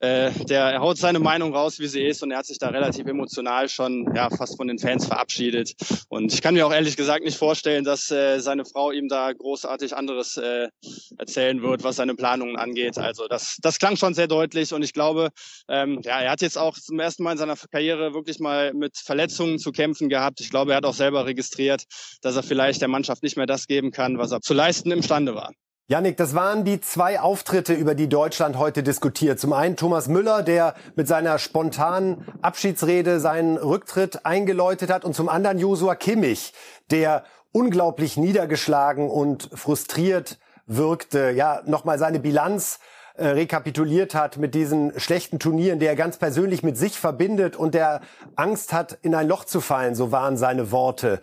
äh, 0.00 0.30
der 0.44 0.78
haut 0.80 0.98
seine 0.98 1.20
Meinung 1.20 1.54
raus, 1.54 1.78
wie 1.78 1.86
sie 1.86 2.02
ist, 2.02 2.22
und 2.22 2.32
er 2.32 2.38
hat 2.38 2.46
sich 2.46 2.58
da 2.58 2.68
relativ 2.68 3.06
emotional 3.06 3.70
schon 3.70 4.12
ja, 4.14 4.28
fast 4.28 4.58
von 4.58 4.68
den 4.68 4.78
Fans 4.78 5.06
verabschiedet. 5.06 5.72
Und 6.10 6.34
ich 6.34 6.42
kann 6.42 6.52
mir 6.52 6.66
auch 6.66 6.72
ehrlich 6.72 6.98
gesagt 6.98 7.24
nicht 7.24 7.38
vorstellen, 7.38 7.84
dass 7.84 8.08
seine 8.08 8.66
Frau 8.66 8.90
ihm 8.90 9.08
da 9.08 9.32
großartig 9.32 9.96
anderes 9.96 10.36
äh, 10.36 10.68
erzählen 11.16 11.62
wird, 11.62 11.82
was 11.82 11.96
seine 11.96 12.14
Planungen 12.14 12.56
angeht. 12.56 12.98
Also 12.98 13.28
das, 13.28 13.56
das 13.62 13.78
klang 13.78 13.96
schon 13.96 14.12
sehr 14.12 14.28
deutlich 14.28 14.74
und 14.74 14.82
ich 14.82 14.92
glaube, 14.92 15.30
ähm, 15.68 16.00
ja, 16.04 16.20
er 16.20 16.32
hat 16.32 16.42
jetzt 16.42 16.58
auch 16.58 16.76
zum 16.76 17.00
ersten 17.00 17.22
Mal 17.22 17.32
in 17.32 17.38
seiner 17.38 17.56
Karriere 17.56 18.12
wirklich 18.12 18.38
mal 18.38 18.74
mit 18.74 18.98
Verletzungen 18.98 19.58
zu 19.58 19.72
kämpfen 19.72 20.08
gehabt. 20.08 20.40
Ich 20.40 20.50
glaube, 20.50 20.72
er 20.72 20.78
hat 20.78 20.84
auch 20.84 20.94
selber 20.94 21.24
registriert, 21.24 21.84
dass 22.20 22.36
er 22.36 22.42
vielleicht 22.42 22.80
der 22.82 22.88
Mannschaft 22.88 23.22
nicht 23.22 23.36
mehr 23.36 23.46
das 23.46 23.66
geben 23.66 23.90
kann, 23.90 24.18
was 24.18 24.25
er 24.32 24.40
zu 24.40 24.54
leisten 24.54 24.90
imstande 24.90 25.34
war. 25.34 25.52
Yannick, 25.88 26.16
das 26.16 26.34
waren 26.34 26.64
die 26.64 26.80
zwei 26.80 27.20
Auftritte, 27.20 27.72
über 27.72 27.94
die 27.94 28.08
Deutschland 28.08 28.58
heute 28.58 28.82
diskutiert. 28.82 29.38
Zum 29.38 29.52
einen 29.52 29.76
Thomas 29.76 30.08
Müller, 30.08 30.42
der 30.42 30.74
mit 30.96 31.06
seiner 31.06 31.38
spontanen 31.38 32.26
Abschiedsrede 32.42 33.20
seinen 33.20 33.56
Rücktritt 33.56 34.26
eingeläutet 34.26 34.90
hat 34.90 35.04
und 35.04 35.14
zum 35.14 35.28
anderen 35.28 35.60
Josua 35.60 35.94
Kimmich, 35.94 36.52
der 36.90 37.22
unglaublich 37.52 38.16
niedergeschlagen 38.16 39.08
und 39.08 39.48
frustriert 39.54 40.38
wirkte, 40.66 41.30
ja, 41.30 41.62
nochmal 41.66 42.00
seine 42.00 42.18
Bilanz 42.18 42.80
äh, 43.16 43.28
rekapituliert 43.28 44.14
hat 44.14 44.36
mit 44.36 44.54
diesen 44.54 44.98
schlechten 44.98 45.38
Turnieren, 45.38 45.78
der 45.78 45.90
er 45.90 45.96
ganz 45.96 46.18
persönlich 46.18 46.62
mit 46.62 46.76
sich 46.76 46.98
verbindet 46.98 47.56
und 47.56 47.74
der 47.74 48.00
Angst 48.34 48.72
hat, 48.72 48.98
in 49.02 49.14
ein 49.14 49.28
Loch 49.28 49.44
zu 49.44 49.60
fallen, 49.60 49.94
so 49.94 50.12
waren 50.12 50.36
seine 50.36 50.70
Worte. 50.70 51.20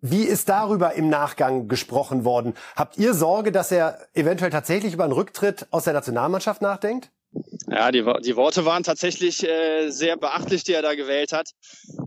Wie 0.00 0.24
ist 0.24 0.48
darüber 0.48 0.94
im 0.94 1.08
Nachgang 1.08 1.68
gesprochen 1.68 2.24
worden? 2.24 2.54
Habt 2.76 2.98
ihr 2.98 3.14
Sorge, 3.14 3.52
dass 3.52 3.72
er 3.72 3.98
eventuell 4.14 4.50
tatsächlich 4.50 4.94
über 4.94 5.04
einen 5.04 5.12
Rücktritt 5.12 5.66
aus 5.70 5.84
der 5.84 5.92
Nationalmannschaft 5.92 6.62
nachdenkt? 6.62 7.10
Ja, 7.70 7.92
die, 7.92 8.04
die 8.24 8.34
Worte 8.34 8.64
waren 8.64 8.82
tatsächlich 8.82 9.46
äh, 9.46 9.90
sehr 9.90 10.16
beachtlich, 10.16 10.64
die 10.64 10.72
er 10.72 10.82
da 10.82 10.94
gewählt 10.94 11.32
hat. 11.32 11.50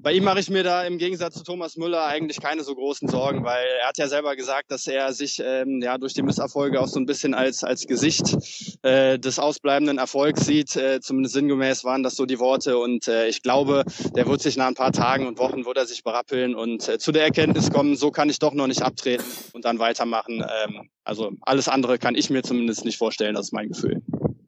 Bei 0.02 0.12
ihm 0.12 0.26
mache 0.26 0.42
ich 0.42 0.50
mir 0.50 0.64
da 0.64 0.84
im 0.84 0.98
Gegensatz 0.98 1.36
zu 1.36 1.44
Thomas 1.44 1.78
Müller 1.78 2.04
eigentlich 2.06 2.42
keine 2.42 2.64
so 2.64 2.76
großen 2.76 3.08
Sorgen, 3.08 3.46
weil 3.46 3.64
er 3.82 3.88
hat 3.88 3.98
ja 3.98 4.10
selber 4.10 4.36
gesagt, 4.36 4.72
dass 4.72 4.86
er 4.88 5.14
sich 5.14 5.42
ähm, 5.42 5.80
ja 5.82 5.98
durch 5.98 6.14
die 6.14 6.24
Misserfolge 6.24 6.82
auch 6.82 6.88
so 6.88 7.00
ein 7.00 7.06
bisschen 7.06 7.34
als 7.34 7.64
als 7.64 7.88
Gesicht 7.88 8.36
äh, 8.82 9.18
des 9.18 9.40
ausbleibenden 9.40 10.00
Erfolgs 10.00 10.46
sieht. 10.46 10.76
Äh, 10.76 11.00
zumindest 11.00 11.36
sinngemäß 11.36 11.86
waren 11.86 12.04
das 12.04 12.16
so 12.16 12.26
die 12.26 12.40
Worte. 12.40 12.78
Und 12.78 13.08
äh, 13.08 13.28
ich 13.28 13.42
glaube, 13.42 13.86
der 14.16 14.28
wird 14.28 14.42
sich 14.42 14.58
nach 14.58 14.68
ein 14.68 14.76
paar 14.76 14.92
Tagen 14.92 15.28
und 15.28 15.38
Wochen 15.40 15.66
wird 15.66 15.78
er 15.78 15.86
sich 15.86 16.04
berappeln 16.04 16.56
und 16.56 16.90
äh, 16.90 16.98
zu 17.00 17.14
der 17.14 17.24
Erkenntnis 17.24 17.72
kommen, 17.72 17.96
so 17.96 18.12
kann 18.12 18.30
ich 18.30 18.40
doch 18.40 18.54
noch 18.54 18.68
nicht 18.68 18.82
abtreten 18.82 19.24
und 19.54 19.64
dann 19.64 19.80
weitermachen. 19.80 20.46
Ähm, 20.66 20.90
also 21.06 21.32
alles 21.42 21.70
andere 21.70 22.00
kann 22.00 22.16
ich 22.16 22.30
mir 22.30 22.44
zumindest 22.44 22.84
nicht 22.84 22.98
vorstellen, 22.98 23.36
das 23.36 23.48
ist 23.48 23.54
mein 23.54 23.70
Gefühl. 23.70 24.02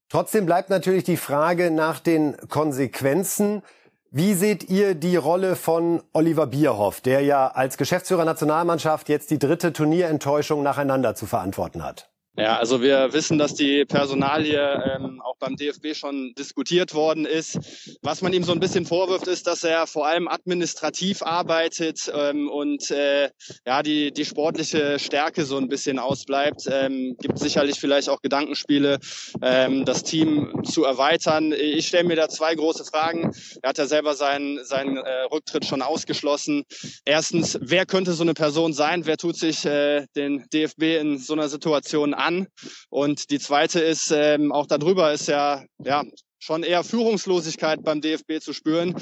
Trotzdem 0.10 0.46
bleibt 0.46 0.70
natürlich 0.70 1.04
die 1.04 1.18
Frage 1.18 1.72
nach 1.72 2.00
den 2.00 2.38
Konsequenzen. 2.50 3.64
Wie 4.12 4.34
seht 4.34 4.70
ihr 4.70 4.96
die 4.96 5.18
Rolle 5.18 5.56
von 5.56 6.02
Oliver 6.14 6.48
Bierhoff, 6.48 7.02
der 7.02 7.22
ja 7.22 7.48
als 7.48 7.78
Geschäftsführer 7.78 8.24
Nationalmannschaft 8.24 9.10
jetzt 9.10 9.30
die 9.32 9.40
dritte 9.40 9.74
Turnierenttäuschung 9.74 10.64
nacheinander 10.64 11.16
zu 11.16 11.26
verantworten 11.26 11.84
hat? 11.84 12.15
Ja, 12.38 12.58
also 12.58 12.82
wir 12.82 13.14
wissen, 13.14 13.38
dass 13.38 13.54
die 13.54 13.86
Personalie 13.86 14.60
ähm, 14.60 15.22
auch 15.22 15.38
beim 15.40 15.56
DFB 15.56 15.96
schon 15.96 16.34
diskutiert 16.38 16.94
worden 16.94 17.26
ist. 17.26 17.58
Was 18.02 18.22
man 18.22 18.34
ihm 18.34 18.44
so 18.44 18.52
ein 18.52 18.60
bisschen 18.60 18.86
vorwirft, 18.86 19.28
ist, 19.28 19.48
dass 19.48 19.64
er 19.64 19.88
vor 19.88 20.06
allem 20.06 20.28
administrativ 20.28 21.24
arbeitet 21.24 22.12
ähm, 22.14 22.50
und 22.50 22.92
äh, 22.92 23.30
ja 23.66 23.82
die 23.84 24.12
die 24.12 24.26
sportliche 24.26 25.00
Stärke 25.00 25.46
so 25.46 25.56
ein 25.58 25.70
bisschen 25.70 25.98
ausbleibt. 25.98 26.64
Ähm, 26.70 27.16
gibt 27.22 27.40
sicherlich 27.40 27.80
vielleicht 27.80 28.10
auch 28.10 28.22
Gedankenspiele, 28.22 29.00
ähm, 29.42 29.86
das 29.86 30.04
Team 30.04 30.62
zu 30.66 30.84
erweitern. 30.84 31.54
Ich 31.54 31.88
stelle 31.88 32.04
mir 32.04 32.18
da 32.18 32.28
zwei 32.28 32.54
große 32.54 32.84
Fragen. 32.84 33.32
Er 33.62 33.70
hat 33.70 33.78
ja 33.78 33.86
selber 33.86 34.14
seinen 34.14 34.62
seinen 34.66 34.98
äh, 34.98 35.22
Rücktritt 35.32 35.64
schon 35.64 35.82
ausgeschlossen. 35.82 36.64
Erstens, 37.06 37.58
wer 37.62 37.86
könnte 37.86 38.12
so 38.12 38.24
eine 38.24 38.34
Person 38.34 38.74
sein? 38.74 39.06
Wer 39.06 39.16
tut 39.16 39.38
sich 39.38 39.66
äh, 39.66 40.06
den 40.18 40.46
DFB 40.52 41.00
in 41.00 41.18
so 41.18 41.32
einer 41.32 41.48
Situation? 41.48 42.14
An. 42.26 42.48
Und 42.90 43.30
die 43.30 43.40
zweite 43.40 43.80
ist, 43.80 44.12
ähm, 44.12 44.52
auch 44.52 44.68
darüber 44.68 45.14
ist 45.14 45.28
ja, 45.28 45.64
ja 45.84 46.04
schon 46.40 46.64
eher 46.64 46.84
Führungslosigkeit 46.84 47.84
beim 47.84 48.02
DFB 48.02 48.40
zu 48.40 48.54
spüren. 48.54 48.96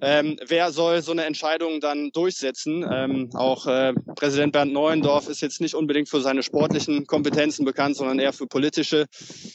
Ähm, 0.00 0.36
wer 0.46 0.72
soll 0.72 1.02
so 1.02 1.12
eine 1.12 1.24
Entscheidung 1.24 1.80
dann 1.80 2.10
durchsetzen? 2.12 2.84
Ähm, 2.90 3.30
auch 3.34 3.66
äh, 3.66 3.92
Präsident 4.16 4.52
Bernd 4.52 4.72
Neuendorf 4.72 5.28
ist 5.28 5.40
jetzt 5.40 5.60
nicht 5.60 5.74
unbedingt 5.74 6.08
für 6.08 6.20
seine 6.20 6.42
sportlichen 6.42 7.06
Kompetenzen 7.06 7.64
bekannt, 7.64 7.96
sondern 7.96 8.18
eher 8.18 8.32
für 8.32 8.46
politische. 8.46 9.06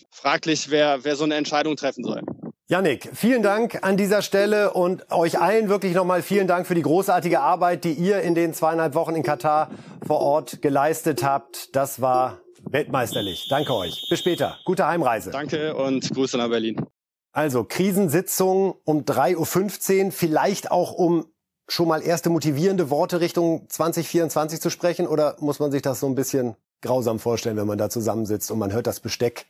Fraglich, 0.10 0.70
wer, 0.70 1.04
wer 1.04 1.16
so 1.16 1.26
eine 1.26 1.36
Entscheidung 1.36 1.76
treffen 1.76 2.04
soll. 2.04 2.22
Yannick, 2.68 3.10
vielen 3.14 3.44
Dank 3.44 3.84
an 3.84 3.98
dieser 3.98 4.22
Stelle 4.22 4.72
und 4.72 5.12
euch 5.12 5.40
allen 5.40 5.68
wirklich 5.68 5.94
nochmal 5.94 6.22
vielen 6.22 6.48
Dank 6.48 6.66
für 6.66 6.76
die 6.76 6.82
großartige 6.82 7.42
Arbeit, 7.42 7.84
die 7.84 7.92
ihr 7.92 8.22
in 8.22 8.36
den 8.36 8.54
zweieinhalb 8.54 8.96
Wochen 8.96 9.16
in 9.16 9.24
Katar 9.24 9.70
vor 10.08 10.22
Ort 10.22 10.62
geleistet 10.62 11.24
habt. 11.24 11.76
Das 11.76 12.00
war 12.02 12.43
Weltmeisterlich. 12.74 13.48
Danke 13.50 13.76
euch. 13.76 14.08
Bis 14.10 14.20
später. 14.20 14.58
Gute 14.66 14.88
Heimreise. 14.88 15.30
Danke 15.30 15.76
und 15.76 16.10
Grüße 16.10 16.38
nach 16.38 16.50
Berlin. 16.50 16.84
Also 17.32 17.64
Krisensitzung 17.64 18.76
um 18.84 19.04
3.15 19.06 20.06
Uhr, 20.06 20.12
vielleicht 20.12 20.72
auch 20.72 20.92
um 20.92 21.28
schon 21.68 21.88
mal 21.88 22.02
erste 22.02 22.30
motivierende 22.30 22.90
Worte 22.90 23.22
Richtung 23.22 23.70
2024 23.70 24.60
zu 24.60 24.70
sprechen? 24.72 25.08
Oder 25.08 25.36
muss 25.40 25.60
man 25.60 25.72
sich 25.72 25.84
das 25.84 26.00
so 26.00 26.08
ein 26.08 26.16
bisschen 26.16 26.56
grausam 26.82 27.20
vorstellen, 27.20 27.58
wenn 27.58 27.68
man 27.68 27.78
da 27.78 27.90
zusammensitzt 27.90 28.52
und 28.52 28.60
man 28.60 28.74
hört 28.74 28.88
das 28.88 29.00
Besteck 29.00 29.46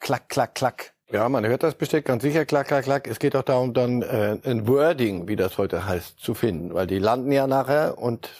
klack, 0.00 0.28
klack, 0.28 0.54
klack? 0.54 0.94
Ja, 1.10 1.28
man 1.28 1.46
hört 1.46 1.62
das 1.62 1.76
Besteck 1.76 2.06
ganz 2.06 2.22
sicher, 2.22 2.44
klack, 2.44 2.68
klack, 2.68 2.84
klack. 2.84 3.06
Es 3.06 3.20
geht 3.20 3.36
auch 3.36 3.42
darum, 3.42 3.72
dann 3.72 4.02
äh, 4.02 4.36
ein 4.44 4.66
Wording, 4.66 5.28
wie 5.28 5.36
das 5.36 5.58
heute 5.58 5.86
heißt, 5.86 6.18
zu 6.18 6.34
finden. 6.34 6.74
Weil 6.74 6.88
die 6.88 6.98
landen 6.98 7.30
ja 7.30 7.46
nachher 7.46 7.98
und 7.98 8.30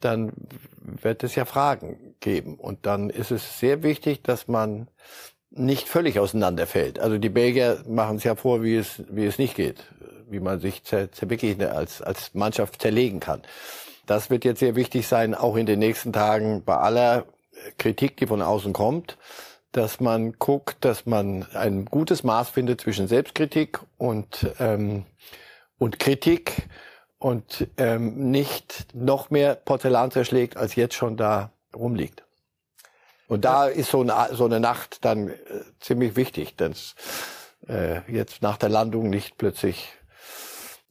dann 0.00 0.32
wird 0.80 1.24
es 1.24 1.34
ja 1.34 1.44
Fragen 1.44 2.14
geben. 2.20 2.56
Und 2.56 2.86
dann 2.86 3.10
ist 3.10 3.30
es 3.30 3.58
sehr 3.58 3.82
wichtig, 3.82 4.22
dass 4.22 4.48
man 4.48 4.88
nicht 5.50 5.88
völlig 5.88 6.18
auseinanderfällt. 6.18 6.98
Also 6.98 7.18
die 7.18 7.28
Belgier 7.28 7.82
machen 7.86 8.16
es 8.16 8.24
ja 8.24 8.34
vor, 8.34 8.62
wie 8.62 8.76
es, 8.76 9.02
wie 9.08 9.26
es 9.26 9.38
nicht 9.38 9.54
geht, 9.54 9.84
wie 10.28 10.40
man 10.40 10.60
sich 10.60 10.84
zer, 10.84 11.08
wirklich 11.20 11.60
als, 11.60 12.02
als 12.02 12.34
Mannschaft 12.34 12.80
zerlegen 12.80 13.20
kann. 13.20 13.42
Das 14.06 14.30
wird 14.30 14.44
jetzt 14.44 14.60
sehr 14.60 14.76
wichtig 14.76 15.06
sein, 15.06 15.34
auch 15.34 15.56
in 15.56 15.66
den 15.66 15.78
nächsten 15.78 16.12
Tagen 16.12 16.64
bei 16.64 16.76
aller 16.76 17.26
Kritik, 17.76 18.16
die 18.16 18.26
von 18.26 18.42
außen 18.42 18.72
kommt, 18.72 19.18
dass 19.72 20.00
man 20.00 20.32
guckt, 20.38 20.76
dass 20.84 21.06
man 21.06 21.46
ein 21.52 21.84
gutes 21.84 22.22
Maß 22.24 22.50
findet 22.50 22.80
zwischen 22.80 23.08
Selbstkritik 23.08 23.80
und, 23.98 24.46
ähm, 24.58 25.04
und 25.78 25.98
Kritik 25.98 26.68
und 27.18 27.68
ähm, 27.76 28.30
nicht 28.30 28.86
noch 28.94 29.30
mehr 29.30 29.54
Porzellan 29.54 30.10
zerschlägt, 30.10 30.56
als 30.56 30.74
jetzt 30.76 30.94
schon 30.94 31.16
da 31.16 31.50
rumliegt. 31.74 32.24
Und 33.26 33.44
da 33.44 33.66
ist 33.66 33.90
so 33.90 34.00
eine, 34.00 34.34
so 34.34 34.46
eine 34.46 34.60
Nacht 34.60 35.04
dann 35.04 35.28
äh, 35.28 35.34
ziemlich 35.80 36.16
wichtig, 36.16 36.56
dass 36.56 36.94
äh, 37.68 38.00
jetzt 38.10 38.42
nach 38.42 38.56
der 38.56 38.70
Landung 38.70 39.10
nicht 39.10 39.36
plötzlich 39.36 39.92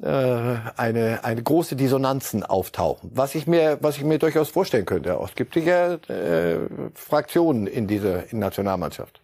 äh, 0.01 0.07
eine, 0.07 1.23
eine 1.23 1.41
große 1.41 1.75
Dissonanzen 1.75 2.43
auftauchen. 2.43 3.09
Was 3.13 3.33
ich 3.33 3.47
mir, 3.47 3.79
was 3.81 3.97
ich 3.97 4.03
mir 4.03 4.19
durchaus 4.19 4.49
vorstellen 4.49 4.85
könnte. 4.85 5.19
Es 5.23 5.33
gibt 5.33 5.55
ja 5.55 5.93
äh, 5.93 6.59
Fraktionen 6.93 7.65
in 7.65 7.87
dieser 7.87 8.31
in 8.31 8.37
Nationalmannschaft. 8.37 9.21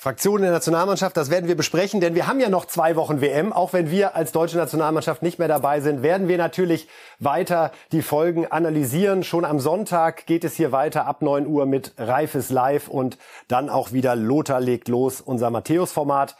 Fraktionen 0.00 0.42
der 0.42 0.52
Nationalmannschaft, 0.52 1.16
das 1.16 1.28
werden 1.28 1.48
wir 1.48 1.56
besprechen, 1.56 2.00
denn 2.00 2.14
wir 2.14 2.28
haben 2.28 2.38
ja 2.38 2.48
noch 2.48 2.66
zwei 2.66 2.94
Wochen 2.94 3.20
WM. 3.20 3.52
Auch 3.52 3.72
wenn 3.72 3.90
wir 3.90 4.14
als 4.14 4.30
deutsche 4.30 4.56
Nationalmannschaft 4.56 5.22
nicht 5.22 5.40
mehr 5.40 5.48
dabei 5.48 5.80
sind, 5.80 6.04
werden 6.04 6.28
wir 6.28 6.38
natürlich 6.38 6.86
weiter 7.18 7.72
die 7.90 8.02
Folgen 8.02 8.46
analysieren. 8.46 9.24
Schon 9.24 9.44
am 9.44 9.58
Sonntag 9.58 10.26
geht 10.26 10.44
es 10.44 10.54
hier 10.54 10.70
weiter 10.70 11.06
ab 11.06 11.20
9 11.20 11.48
Uhr 11.48 11.66
mit 11.66 11.94
Reifes 11.98 12.50
Live 12.50 12.86
und 12.86 13.18
dann 13.48 13.68
auch 13.68 13.90
wieder 13.90 14.14
Lothar 14.14 14.60
legt 14.60 14.86
los, 14.86 15.20
unser 15.20 15.50
Matthäus-Format. 15.50 16.36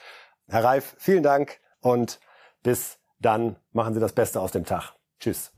Herr 0.46 0.62
Reif, 0.62 0.94
vielen 0.96 1.24
Dank 1.24 1.58
und 1.80 2.20
bis 2.62 2.98
dann 3.18 3.56
machen 3.72 3.92
Sie 3.92 3.98
das 3.98 4.12
Beste 4.12 4.40
aus 4.40 4.52
dem 4.52 4.66
Tag. 4.66 4.92
Tschüss. 5.18 5.50